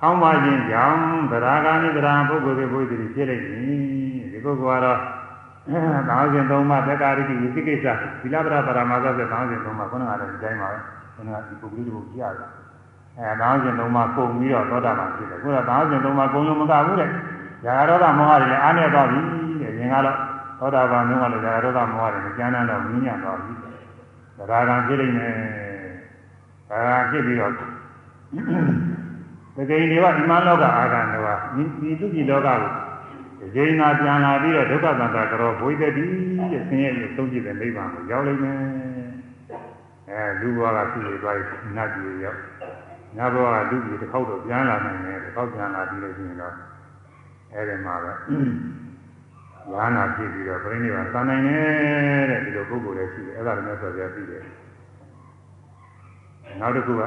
[0.00, 0.98] ခေါင်းပါခြင်းကြောင့်
[1.32, 3.78] သရဂာနိသရပုဂ္ဂိုလ်တွေဘုရားဖြစ်လိမ့်မည်
[4.32, 4.98] ဒီပုဂ္ဂိုလ်ကတော့
[6.08, 7.86] သာဝစဉ်သုံးပါးတက္ကာရိတိဝိသိကိစ္စ
[8.20, 10.78] သီလပရပရမသဆိုသာဝစဉ်သုံးပါးခုနကလည်းဒီတိုင်းပါပဲ
[11.14, 12.50] ခုနကဒီပုဂ္ဂိုလ်တို့ကိုကြည့်ရတယ်
[13.18, 17.10] အဲသာဝစဉ်သုံးပါးကုန်ပြီးတော့သောတာပန်ဖြစ်တယ်ခုနကသာဝစဉ်သုံးပါးကုန်လို့မကဘူးတဲ့
[17.64, 19.20] ဇာဂရောဓမောဟတွေလည်းအားနေသွားပြီ
[19.60, 20.16] တဲ့ရင်ကတော့
[20.58, 25.34] သောတာပန်မျိုးကလည်းဇာဂရောဓမောဟတွေမကျမ်းမ်းတော့မြင်းညံ့သွားပြီသရဂံဖြစ်နေတယ်
[26.70, 27.52] ဒါကဖြစ်ပြီးတော့
[29.56, 31.38] တကယ်ဒီကဣမလောကအာဂံတော့
[31.80, 32.58] ဒီသူပြည်လောကကို
[33.54, 36.04] ဒီငါပြန်လာပြီးတော့ဒုက္ခသံသာကြောဘွေတတိ
[36.52, 38.58] တဲ့ဆင်းရဲရဲ့သုံးကြည့်တဲ့နိဗ္ဗာန်ကိုရောက်လိမ့်မယ်
[40.10, 42.40] အဲလူဘဝကသူ့တွေသွားပြီးနတ်ပြည်ရောက်
[43.16, 46.54] နတ်ဘဝကလူပြည်တစ်ခေါက်တော့ပြန်လာနိုင်တယ်တစ်ခေါက်ပြန်လာပြီးလို့ရှိရင်တော့
[47.54, 48.12] အဲဒီမှာပဲ
[49.72, 54.42] ဝါနာဖြစ်ပြီးတော့ပြိဋိဘံသာနိုင်တယ်တဲ့ဒီလိုပုဂ္ဂိုလ်လည်းရှိတယ်အဲ့ဒါလည်းဆိုပြပြီးတယ်
[56.60, 57.02] နောက်တစ်ခုက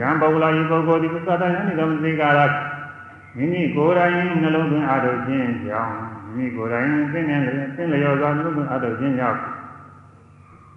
[0.00, 2.40] ယံပုဂ္ဂလာယပုဂ္ဂိုလ်ဒီသတ္တယံနိတော်သိကာရ
[3.36, 5.94] မိမိကိုယ်တိုင်နှလုံးသွင်းအားထုတ်ခြင်းကြောင့်
[6.24, 9.40] မိမိကိုယ်တိုင်သိနေတယ်သိလျော်စွာနှလုံးသွင်းအားထုတ်ခြင်းကြောင့်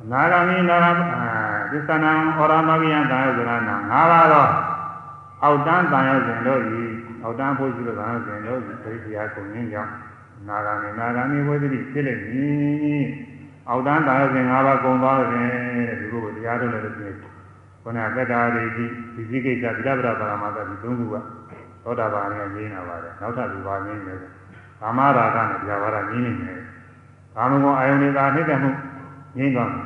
[0.02, 1.02] အနာဂမိနာဂ
[1.72, 4.48] သစ္ဆနာဩရမဂိယံတာယဇရဏငါးပါးသော
[5.44, 6.84] အောက်တန်းတန်ရောက်စဉ်တို့ဤ
[7.24, 9.92] အောက်တန်းဖို့ရှိလို့သာဆိုရင်တော့ဒိဋ္ဌိယာကုန်ရင်းကြောင့်
[10.48, 13.06] နာဂာနေနာဂာနေဝိသတိဖြစ်လိမ့်မည်
[13.70, 15.50] အောက်တန်းတာစဉ်၅ပါးကုန်သွားတယ်
[15.90, 17.18] တဲ့ဒီလိုတရားထုတ်လို့ရှိရင်
[17.84, 18.86] ခန္ဓာကတ္တာရိတိ
[19.16, 21.16] ဒီစိကိစ္စသီလပရပါရမသတိသုံးခုက
[21.84, 24.18] သောတာပန်နဲ့ငြိမ်းတာပါတယ်နောက်ထပ်ဒီပါငြိမ်းတယ်
[24.82, 26.60] ကာမရာဂနဲ့ပြာပါဒငြိမ်းနေတယ်
[27.36, 28.70] ကာမဂုဏ်အာယုန်တွေကနှိမ့်တယ်မှု
[29.38, 29.86] ငြိမ်းသွားတယ်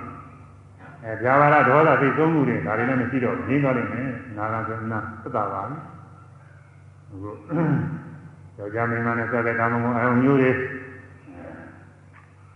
[1.05, 5.77] အဲပြာပါဒဒေါသသိသုံးမှုတွေဒါတွေလည်းမရှိတော့ငြိမ်းသွားလိမ့်မယ်နာဂံကနာသတ္တပါပဲ
[7.11, 7.29] အခု
[8.57, 10.51] ယောက်ျားမိန်းမနဲ့ဆက်တဲ့ကာမဂုဏ်အာယုန်မျိုးတွေ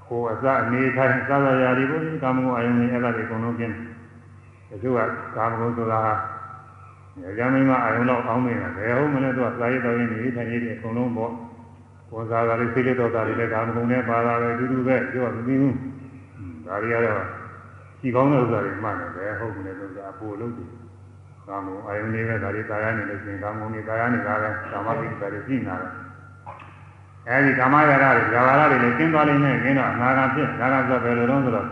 [0.05, 3.75] ကိုယ်အစအနေထိုင်သာသာရာဒီဘုရားကာမဂုဏ်အာယုန်တွေအဲ့ဒါတွေအကုန်လုံးကျင်း
[4.69, 4.99] တချို့က
[5.35, 6.01] ကာမဂုဏ်ဆိုတာ
[7.23, 11.31] ယောက်ျားမိန်းမအာယုန်တော့အောင်းနေတာဘယ်ဟုတ်မလဲသူကသာရတော်ရင်းနေထိုင်ရည်တွေအကုန်လုံးပေါ့
[12.11, 15.75] ဝန်စားတာလေးစိတ်လေးတော်တာလေးလည်းကာမဂုဏ်နဲ့ပါတာပဲအတူတူပဲပြောမသိဘူး
[16.65, 17.38] ဒါတွေကတော့
[18.01, 20.69] ကြည်ကောင်းတဲ့ဥစ္စာတွေမှတ်တယ်ဘယ်ဟုတ်မလဲဆိုတာအပိုလို့တယ်
[21.47, 25.87] ကာမဂုဏ်အာယုန်တွေပဲဒါတွေတာယာနေလို့ရှိရင်ကာမဂုဏ်တွေတာယာနေတာပဲကာမပိဋကတွေရှိနေတာပဲ
[27.27, 31.67] အဲဒီကာမရာဂတွေဇာဝရတွေလည်းကျင်းသွားလိမ့်မယ်ကျင်းတော့အနာဂတ်ဖြစ်နာဂတ်ဆိုဘယ်လိုတော့ဆိုတော့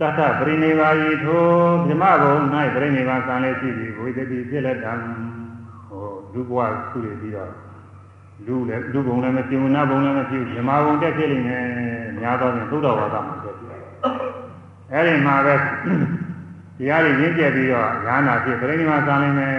[0.00, 1.42] တတပရိနိဗ္ဗာယီထို
[1.88, 2.34] ဓမ္မဘုံ၌
[2.74, 4.92] ပရိနိဗ္ဗာန်ဆံလေးရှိပြီးဝိသတိဖြစ်လက်တံ
[5.88, 6.60] ဟိုလူဘဝ
[6.90, 7.50] ခုတွေပြီးတော့
[8.46, 11.64] လူလည်းလူဘုံလည်းမရှိဘူးနတ်ဘုံလည်းမရှိဘူးဓမ္မဘုံတက်ဖြစ်လိမ့်မယ်
[12.20, 13.63] များသောဖြင့်သုဒ္ဓဝါဒမှာတက်ဖြစ်
[14.94, 19.56] အဲဒီမှာပဲတရားတွေရင်းကျက်ပြီးတော့ဉာဏ်နာဖြစ်ပရိနိဗ္ဗာန်ဆံလိမ့်မယ်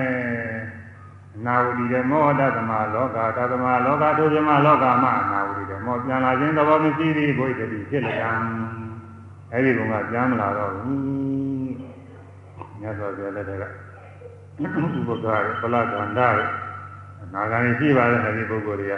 [1.45, 8.31] နာဝတိဓမ္မောတသမလောကတသမလောကတို့ဓမ္မလောကမှာနာဝတိဓမ္မောပြန်လာခြင်းသဘောမရှိသည်ဘုရားတိဖြစ်လျံ
[9.51, 10.99] အဲ့ဒီဘုံကပြန်မလာတော့ဘူး
[12.79, 13.69] မြတ်စွာဘုရားလက်ထက်ကဥ
[15.07, 16.39] ပက္ခရပလကန္တရ
[17.33, 18.95] နာဂာနေရှိပါတယ်အဲဒီပုဂ္ဂိုလ်တွေက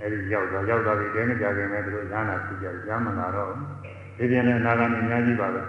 [0.00, 3.52] အဲဒီရောက်တော့ရောက်တော့ဒီတဲမကြခင်မဲ့သူတို့ဉာဏ်နာရှိကြတယ်ဉာဏ်မလာတော့
[4.20, 5.62] ဒီပြင်လည်းနာဂာနေအများကြီးပါပဲ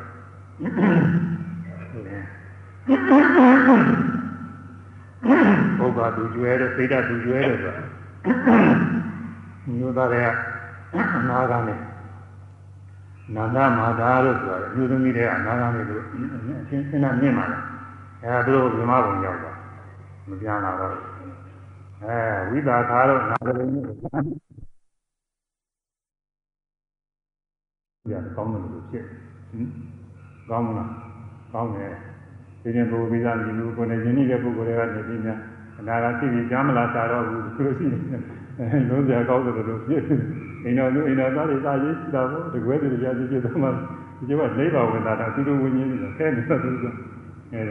[5.80, 7.84] ပုဂ္ဂါသူကျွဲတဲ့စိတ်ဓာတ်သူကျွဲတဲ့ဆိုတာ
[9.78, 10.28] မျိုးသားတွေက
[11.18, 11.80] အနာဂါနဲ့
[13.36, 16.02] နန္ဒမာသာလို့ဆိုတာအမျိုးသမီးတွေကအနာဂါနဲ့တို့
[16.62, 17.58] အချင်းချင်းနဲ့မြင့်ပါလေ
[18.24, 19.52] အဲဒါတို့ဇမဘုံရောက်တာ
[20.28, 20.94] မပြန်လာတော့
[22.04, 22.18] အဲ
[22.50, 24.51] ဝိသခါတော့နာဂရိနဲ့
[28.10, 29.04] ပြန်ကောင်းတယ်လို့ဖြစ်
[29.52, 29.68] ဟင်
[30.50, 30.90] ကောင်းမလား
[31.54, 31.94] ကောင်းတယ်
[32.62, 35.40] ဒီရင်ဘုရားပြည်လူကိုယ်နဲ့ယဉ်နေတဲ့ပုဂ္ဂိုလ်တွေကနေပြီးများ
[35.80, 37.98] အနာဂတ်ဖြစ်ပြီးကြားမလားသာတော့ဘူးသူတို့ရှိနေ
[38.60, 40.04] အဲလုံးစရာကောင်းတယ်လို့ဖြစ်
[40.64, 46.86] အိမ်တော်လူအိမ်တော်သားတွေသာရေးရှိတာပေါ့တကွဲတွေကြားကြည့်ကြတော့မှဒီကျတော့လေးပါဝင်တာတော့သူတို့ဝิญဉ်နေတယ်ခဲနေတော့သူက
[47.54, 47.62] အဲ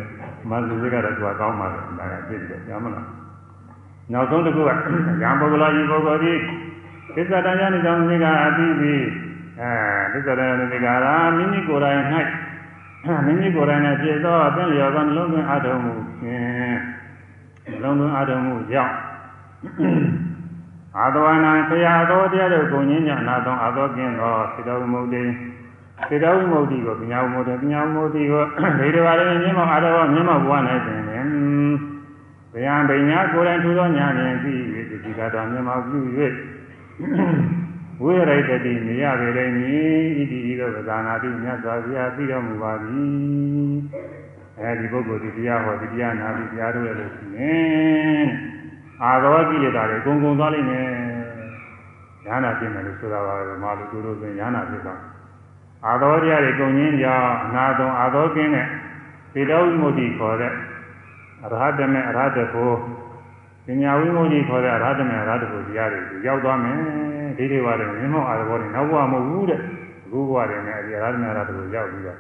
[0.51, 3.07] မန္တလေးကတော့သူကကောင်းပါလေဒါကပြည့်ပြီးတော့ကြားမလား
[4.13, 4.71] နောက်ဆုံးတစ်ခုက
[5.23, 6.35] ရံပုဂ္ဂလာကြီးပုဂ္ဂိုလ်ဒီ
[7.15, 9.30] သစ္စာတရားနဲ့ကြောင့်ဒီကအတိပြီး
[9.61, 9.73] အဲ
[10.13, 11.99] သစ္စာတရားနဲ့ဒီကရာမိမိကိုယ်တိုင်၌
[13.25, 16.79] မိမိကိုယ်တိုင်နဲ့ဖြစ်သောအသင်လျော်သောနှလုံးသွင်းအားထုတ်မှုဖြင့်
[17.71, 18.95] နှလုံးသွင်းအားထုတ်မှုကြောင့်
[20.99, 25.23] အာသဝနာဆရာတော်တရားတို့ကိုငင်းညနာသောအာသောကင်းသောစေတဝိမုတ်တိ
[26.09, 28.43] စေတဝိမုတ်တိကိုပညာဝိမုတ်တိပညာဝိမုတ်တိကို
[28.81, 30.53] ဒေတဘာလည်းမြင့်မောအာတော်မြင့်မောဘဝ၌
[30.87, 31.27] တွင်လင်
[32.55, 34.59] ဗျာပညာကိုယ်တိုင်ထူသောညာဖြင့်ပြီး၍
[35.05, 35.99] ဒီကတော်မြင့်မောပြု၍
[38.03, 43.75] ဝိရိတတိမြရပေလိမ့်မည်ဣတိဤသို့သာနာတိမြတ်စွာဘုရားသိတော်မူပါသည်
[44.59, 48.29] အဲဒီပုဂ္ဂိုလ်ဒီတရားဟောဒီတရားနာပြီးတရားထုတ်ရလို့ရှိရင်
[49.03, 50.89] အာသောကိလေသာတွေအကုန်ကုန်သွားလိမ့်မယ်
[52.27, 55.01] ဉာဏ်နာဖြစ်မယ်လို့ဆိုတာပါပဲမာလူတို့တို့ဆိုဉာဏ်နာဖြစ်သွား
[55.87, 58.67] အာသောတရားတွေကုန်ရင်းကြောင့်အနာသုံအာသောကင်းတဲ့
[59.35, 60.53] သေတော်ဝိမု ക്തി ခေါ်တဲ့
[61.45, 62.73] အရဟတမေအရဟတကို
[63.67, 66.79] ပညာဝိမု ക്തി ခေါ်တဲ့အရဟတမေအရဟတကိုတရားတွေရောက်သွားမယ်
[67.39, 69.61] ဒိဋ္ဌိဝါဒမြင်မောအာဘောတွေနောက်ဘဝမဟုတ်ဘူးတဲ့
[70.05, 72.19] အခုဘဝတွေနဲ့အဒီအရဟတမေအရဟတကိုရောက်ပြီးတော့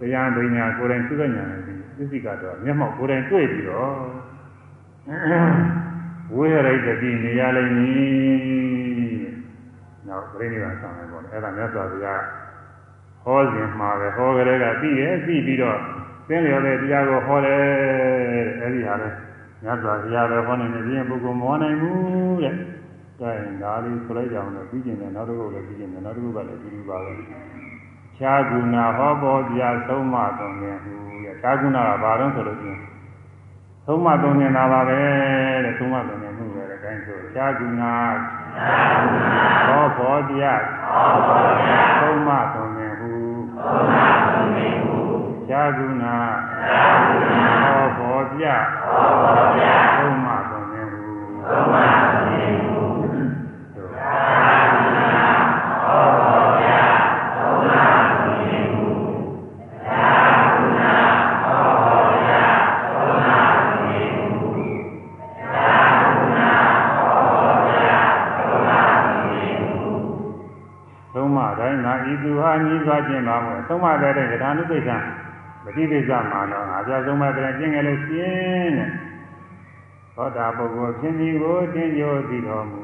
[0.00, 3.92] တရားပညာကိုယ်တိုင်သိတဲ့ဉာဏ်နဲ့ပြီးသစ္စိကတော့မျက်မှောက်ကိုယ်တိုင်တွေ့ပြီးတော့
[6.34, 9.24] ဝိရရိတတိနေရလိမ့်မည်။
[10.08, 12.22] နောက်ပြိဋိဘံဆောင်တယ်ပေါ့လေ။အဲ့ဒါမြတ်စွာဘုရား
[13.24, 15.78] ဟောစဉ်မှာပဲဟောကြတဲ့ကသိရဲ့သိပြီးတော့
[16.28, 19.08] သင်လျော်တဲ့တရားကိုဟောတယ်တဲ့။အဲ့ဒီဟာလဲ
[19.62, 22.54] မြတ်စွာဘုရားပဲဟောနေတယ်ပြင်ပုဂ္ဂိုလ်မဟောနိုင်ဘူးတဲ့။
[23.20, 27.12] ဒါရင်ဒါလေးဆိုလိုက်ကြအောင်လို့ပြီးကျင်တယ်နောက်တစ်ခုလည်းပြီးကျင်တယ်နောက်တစ်ခုကလည်းပြီးပြီးပါပဲ။
[28.18, 32.80] ခြားကုဏဟောပေါ်ပြဆုံးမတော်မြင်ဟူတဲ့။ခြားကုဏကဘာတော့ဆိုလို့ချင်း
[33.88, 35.00] သုံးမသုံးနေတာပါပဲ
[35.64, 37.92] တဲ့သုံးမသုံးနေမှုပဲတဲ့တိုင်းဆိုရှားကုနာ
[39.68, 39.86] ဘော
[48.40, 51.02] မြတ်ဘောဓမြတ်သုံးမသုံးနေဟု
[51.46, 52.78] သုံးမသုံးနေဟု
[53.94, 54.14] သာ
[54.72, 55.10] သနာ
[55.82, 56.88] ဘောဓမြတ်
[57.36, 58.84] သုံးမသုံးနေဟု
[59.84, 60.04] သာ
[60.54, 60.92] သနာ
[61.42, 62.50] ဘောဓမြတ်
[62.92, 64.24] သုံးမသုံးနေဟု
[65.52, 65.68] သာ
[66.00, 66.50] သနာ
[66.96, 68.04] ဘောဓမြတ်
[68.36, 69.70] သုံးမသုံးနေဟု
[71.14, 75.04] သုံးမတိုင်းနာဤသူဟာညီးသွားခြင်းပါမို့သုံးမတဲ့တဲ့ဒါနုပိဋ္ဌာန်
[75.76, 78.90] ฏิပိစ္ဆမှာတော့ငါပြဆုံးမတဲ့ကျင့်ကြလို့ရှင်းတဲ့
[80.16, 82.82] သောတာပုဂ္ဂိုလ်ဖြစ်ဒီကိုတင်ကြိုသိတော်မူ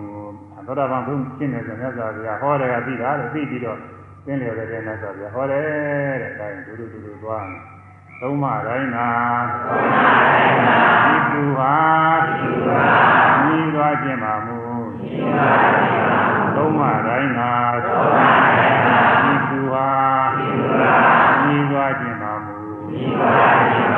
[0.66, 3.78] သောတာပန်ဘုရှင်းတယ်ဆိုမြတ်စွာဘုရားဟောတယ်ကသိတာလို့သိပြီးတော့
[4.24, 5.62] သင်လျော်တဲ့မြတ်စွာဘုရားဟောတယ်
[6.22, 7.62] တဲ့ဒါရင်ဒုဒုဒုဒုသွားမယ်
[8.20, 9.09] သုံးမတိုင်းသာ
[11.06, 11.74] ဒီသူဟာ
[13.46, 14.59] ညီးသွားခြင်းပါမူ
[16.56, 17.52] သုံးမတိုင်းသာ
[19.24, 19.88] ဒီသူဟာ
[21.44, 22.11] ညီးသွားခြင်း
[23.24, 23.91] ပါ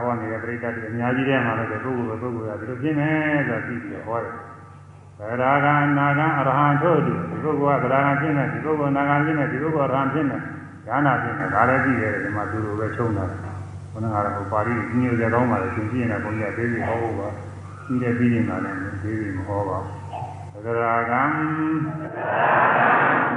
[0.00, 3.14] ဟောနေတဲ့ပြိတ္တတွေအများကြီးထဲမှာလည်းပုဂ္ဂိုလ်ပဲပုဂ္ဂိုလ်ကဒီလိုဖြစ်မယ်
[3.48, 4.34] ဆိုတာသိပြီးဟောတယ်။
[5.18, 7.12] ဗရာဂအနာဂအရဟံတို့ဒီ
[7.44, 10.40] ပုဂ္ဂိုလ်ကဗရာဂဖြစ်မယ်ဒီပုဂ္ဂိုလ်နာဂဖြစ်မယ်ဒီပုဂ္ဂိုလ်အရဟံဖြစ်မယ်
[10.86, 13.24] ဉာဏ်ဖြစ်မယ်ဒါလည်းသိရတယ်ဒီမှာသူတို့ပဲချုံတာ။
[13.92, 17.28] ဘုန်းတော်ကတော့ပါဠိညို့ကြကောင်းပါလေသင်ကြည့်ရင်လည်းဘုန်းကြီးကသေးသေးဟောဖို့ပါ။
[17.86, 21.22] ပြီးတဲ့ပြီးနေတာလည်းသေးသေးမဟောပါဘူး။သရဂံ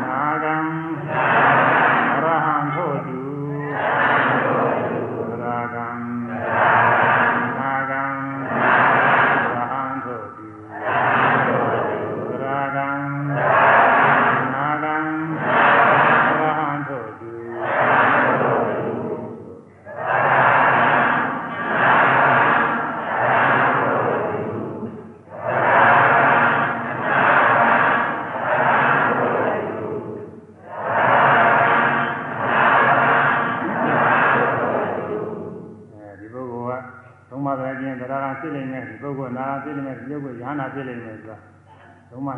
[0.04, 0.56] နာဂံ
[1.12, 1.79] အရ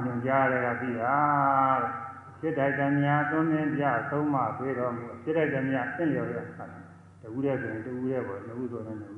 [0.05, 1.15] ညွှန်ကြားရတဲ့ကပြီးတာ
[1.81, 6.65] တဲ့ဖြစ်တိုက်တယ်များသွန်းသင်ပြသုံးပါးပြေတော်မူဖြစ်တိုက်တယ်များသင်လျော်ရတာ
[7.21, 9.17] တဝူတဲ့ဆိုရင်တဝူတဲ့ပေါ့နှစ်ဝူဆိုရင်နှစ်ဝူ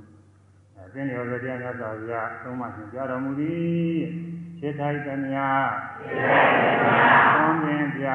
[0.75, 3.99] အဲသင်လျော်တဲ့တရားများသာပြသုံးပါးညွှန်ကြားတော်မူသည်
[4.59, 5.65] ဖြစ်တိုက်တယ်များ
[7.33, 8.07] သွန်းသင်ပြ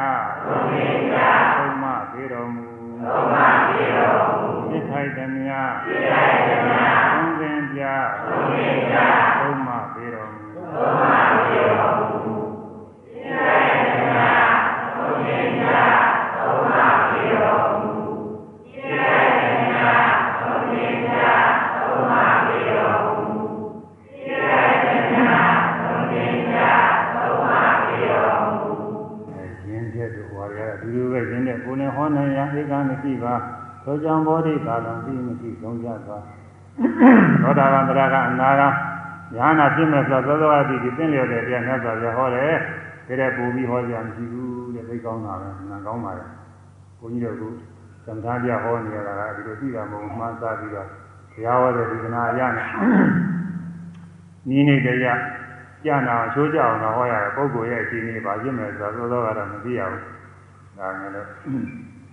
[1.57, 2.69] သုံးပါးပြေတော်မူ
[4.69, 5.71] ဖြစ်ထိုက်သည်များ
[7.13, 7.83] သုံးသင်ပြ
[9.41, 10.43] သုံးမပေတော်မူ
[10.77, 11.18] အဲ
[33.89, 36.23] သောကြောင့်ဘောဓိကာလံပြီးမရှိဆုံးကြသွား
[37.43, 38.63] သောတာပန်တရားကအနာက
[39.35, 42.53] ညာနာဖြစ်မဲ့ဆိုသောသောအတိဒီသင်လျော်တဲ့တရားမြတ်စွာဘုရားဟောတယ်
[43.07, 46.25] ဒါတဲ့ပူပြီးဟောကြမရှိဘူးတဲ့သိကောင်းတာပဲနာကောင်းပါလေ
[47.01, 47.55] ဘုန်းကြီးတို့
[48.05, 50.89] ကသံဃာပြဟောနေရတာကဒီလိုသိတာမဟုတ်မှန်းသားပြီးတော့
[51.33, 52.67] ဘုရားဟောတဲ့ဒီကနာရနဲ့
[54.49, 55.21] နီးနေတရား
[55.85, 60.03] ကြနာချိုးကြအောင်တော့ဟောရတဲ့ပုဂ္ဂိုလ်ရဲ့အချိန်ကြီးပါဖြစ်မယ်ဆိုတော့သောသောကတော့မသိရဘူး
[60.79, 61.29] ဒါငယ်လို့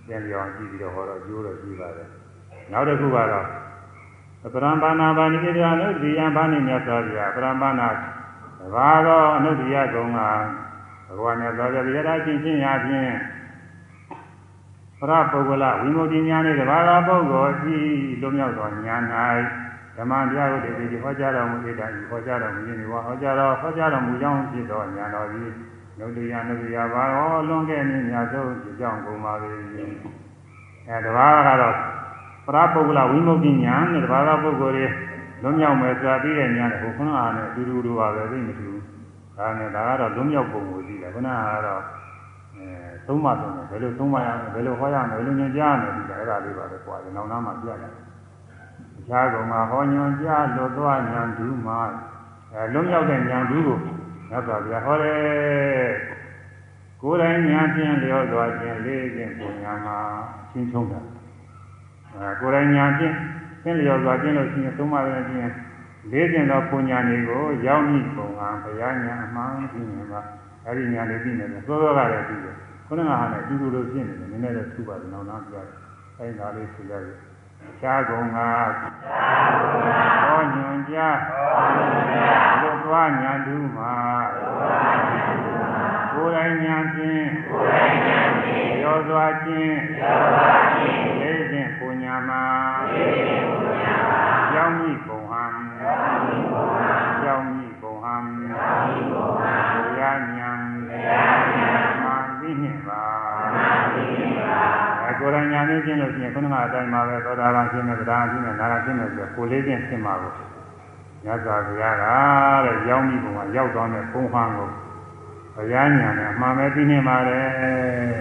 [0.06, 2.08] ပြန်ပြောင်းကြည့်ပြီးတော့ဟောတော့ကျိုးတော့ကြည့်ပါတယ်
[2.72, 3.46] နောက်တစ်ခုကတော့
[4.54, 10.18] ပရံပါဏာပါဏိကေတအနုတ္တိယဘာနိမြတ်စွာဘုရားပရံပါဏာတဘာသောအနုတ္တိယကုံက
[11.06, 13.10] ဘဂဝါမြတ်စွာဘုရားတရားချင်းချင်းရာဖြင့်
[15.00, 17.78] ပရပုဂ္ဂလဝိမု ക്തി ဉာဏ်နဲ့တဘာသောပုဂ္ဂိုလ်ဤ
[18.20, 19.02] လွမြောက်သောဉာဏ်၌
[19.96, 25.50] ဓမ္မတရားကိုတည်တည်ဟောကြားတော်မူတဲ့တိုင်ဟောကြားတော်မူခြင်းဒီဝါဟောကြားတော်ဟောကြားတော်မူကြောင်းဖြစ်သောဉာဏ်တော်သည်
[25.98, 28.44] နုတ္တိယနုတ္တိယဘာရောလွန်ခဲ့မည်များသော
[28.80, 29.48] ကြောင့်ကုန်ပါလေ
[30.88, 31.76] အဲတဘာကတော့
[32.46, 34.86] ပရပုဂ္ဂလဝိမု ക്തി ဉာဏ်နဲ့တဘာသောပုဂ္ဂိုလ်တွေ
[35.42, 38.82] လွန်မြောက်မယ်ဆိုတာပြီးတဲ့ဉာဏ်ကိုခုနကနဲ့အတူတူတူပါပဲသိမတူဘူး
[39.38, 41.82] ဒါနဲ့ဒါကတော့လွန်မြောက်ပုံကိုကြည့်တယ်ခုနကတော့
[42.56, 42.66] အဲ
[43.06, 47.92] သုံးပါသုံးတယ်ဘယ်လိုသုံးပါရမလဲဘယ်လိုဟောရမလဲဘယ်လိုညွှန်ကြားရမလဲဒီကအဲ့ဒါလေးပါပဲကွာဒီနောက်နားမှာပြရတယ်
[48.98, 51.78] အခြားကောင်မှာဟောညွှန်ကြားလွတ်သွားဉာဏ်ဓုမှာ
[52.52, 53.95] အဲလွန်မြောက်တဲ့ဉာဏ်ဓုကို
[54.30, 55.92] မြတ်စွာဘုရားဟောတယ်
[57.02, 59.98] ကိုယ်တိုင်ညာဖြင့်လျောသွားခြင်းလေးခြင်းပုံညာမှာ
[60.50, 61.00] ချင်းချုံတာ
[62.14, 63.14] အဲကိုယ်တိုင်ညာဖြင့်
[63.62, 65.52] သင်လျောသွားခြင်းလို့ရှိရင်သုံးပါးလည်းချင်း
[66.12, 70.20] လေးခြင်းသောပုံညာတွေကိုရောက်မိပုံကဘုရားညာအမှန်ပြင်းနေတာ
[70.66, 72.54] အဲဒီညာလေးပြီးနေတယ်သောသောကလည်းပြီးတယ်
[72.86, 75.66] ခုနကဟာနဲ့အတူတူလိုဖြစ်နေတယ်နည်းနည်းတော့ထူပါတယ်နောက်နောက်ပြတယ်
[76.18, 77.16] အဲဒါလေးဆိုရတယ်
[77.80, 78.38] ရှားကုန်က
[80.22, 80.98] ဟောညွန်ကြ
[82.60, 83.94] လွတ်သွားညာတူမှာ
[86.12, 87.26] ကိုယ်တိုင်ညာဖြင့်
[88.82, 89.78] ရောစွာခြင်း
[91.20, 92.44] လေးခြင်းပူညာမှာ
[105.68, 110.32] နေခြင်းလို့ရှိရင်ခုနကအတိုင်းပါပဲသောတာပန်ခြင်းနဲ့ဗဒာခြင်းနဲ့နာဂခြင်းနဲ့ဆိုကိုယ်လေးခြင်းဖြစ်မှာကို
[111.24, 112.04] ညဇာဘုရားက
[112.64, 114.68] တဲ့ကြောင်းမိပုံကရောက်သွားတဲ့ပုံဟံကို
[115.54, 117.46] ဘုရားညာနဲ့အမှန်ပဲသိနေပါတယ်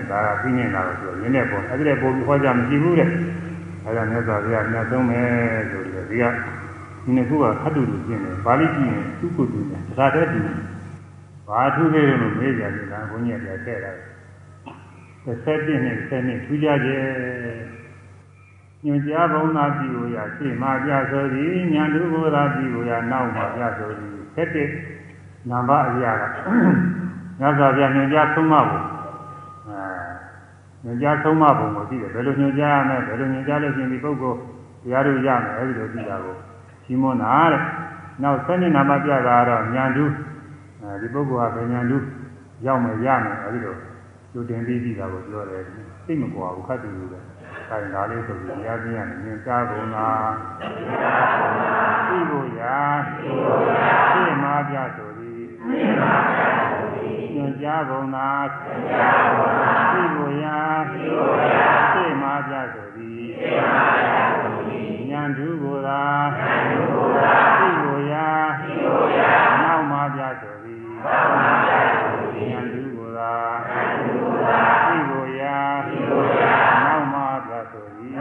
[0.10, 3.10] ဒါကသိနေတာလို့ဆိုရင်းတဲ့ပုံအဲ့ဒီတဲ့ပုံပြီးဟောကြမရှိဘူးတဲ့
[3.86, 5.22] အဲဒါမြတ်စွာဘုရားမြတ်ဆုံးပဲ
[5.72, 6.24] ဆိုပြီးတော့ဒီက
[7.04, 10.40] ဒီနှစ်ခုကခတ်တူတူပြင်တယ်ပါဠိကြည့်ရင်သူ့ကိုယ်တူတယ်ဒါတည်းတူ
[11.48, 13.92] ဘာထူးသေးလို့မေးကြတယ်လားဘုန်းကြီးကပြခဲ့တာ
[15.26, 17.04] တစ်ဆက်ပြည့်နဲ့တစ်ဆက်နဲ့ထူးကြတယ်
[18.86, 24.70] ညွန်ကြားဘုံသာပြီကိုရရှေ့မှာပြဆိုသည်ညာလူဘုရားပြီကိုရနောက်မှာပြဆိုသည်ဆက်တဲ့
[25.50, 26.24] နံပါတ်အရာက
[27.40, 28.82] ညဇာပြညွန်ကြားသုံးမဘုံ
[29.68, 29.82] အဲ
[30.84, 34.40] ညွန်ကြားသုံးမဘုံကိုသိတယ်ဘယ်လိုညွန်ကြားရမလဲဘယ်လိုညွန်ကြားလို့ရှင်ဒီပုဂ္ဂိုလ်
[34.84, 36.36] တရားတို့ရမယ်အဲဒီလိုသိတာကို
[36.86, 37.62] ရှင်းမနာတဲ့
[38.22, 40.06] နောက်ဆက်နေနံပါတ်ပြတာကတော့ညာလူ
[40.82, 41.98] အဲဒီပုဂ္ဂိုလ်ဟာဘယ်ညာလူ
[42.66, 43.76] ရောက်မယ်ရမယ်အဲဒီလို
[44.38, 45.64] ကျိုးတင်ပြီးသိတာကိုပြောတယ်
[46.06, 47.20] သိမကွာဘူးခတ်တူလို့ပဲ
[47.70, 50.28] ခိုင်ဒါလေးဆိုပြီးတရားပြရတယ်ညွန်ကြားဘုံလား
[52.07, 52.78] သိဖို့ရာ
[54.14, 55.44] သိမှာပြဆိုသည်
[57.36, 58.30] ညွန်ကြားဘုံသာ
[59.94, 60.57] သိဖို့ရာ
[61.94, 63.24] သိမှာပြဆိုသည်
[65.12, 66.03] ဉာဏ်ဓုကိုသာ
[67.60, 68.28] သိဖို့ရာ
[69.62, 71.18] နောက်မှာပြဆိုသည်ဉာ
[72.60, 73.34] ဏ်ဓုကိုသာ
[74.88, 75.57] သိဖို့ရာ
[76.86, 78.14] နောက်မှာပြဆိုသည်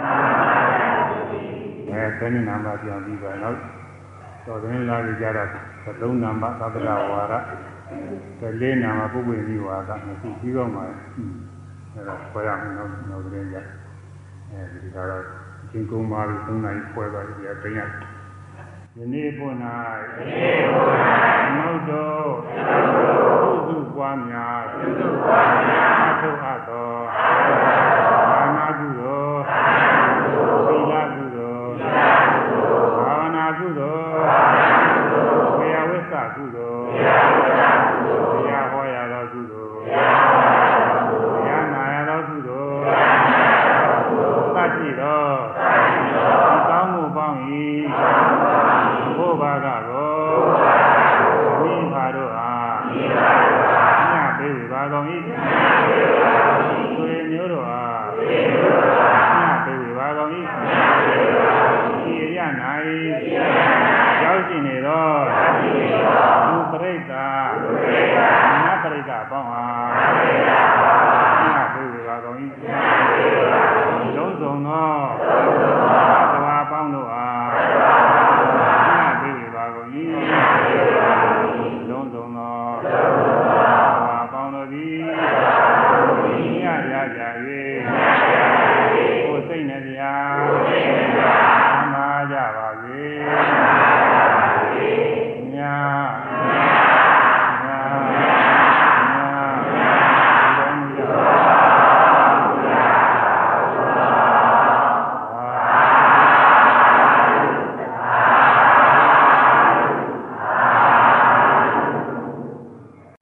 [1.90, 3.56] အဲသနိနာမပြန်ပြီးပါတော့
[4.46, 5.48] တော်တယ်လာကြတော့
[6.00, 7.34] သုံးနာမသဗ္ဗရာဝါရ
[8.40, 10.80] တလေးနာမပုဂ္ဂိုလ်ကြီးဝါဒမရှိပြီးတော့မှ
[11.94, 13.56] အဲဒါခွဲရမယ်နောက်နောက်ကလေးကြ
[14.50, 15.22] အဲဒီကတော့
[15.62, 17.80] အချင်းကုန်းပါပြီးသုံးနိုင်ခွဲသွားပြီအတင်းရ
[18.98, 19.56] ယနေ့ပွင့်၌
[20.16, 20.98] ယနေ့ပွင့်၌
[21.56, 22.28] မုတ်တော်
[23.38, 26.03] သုစုပွားများသုစုပွားများ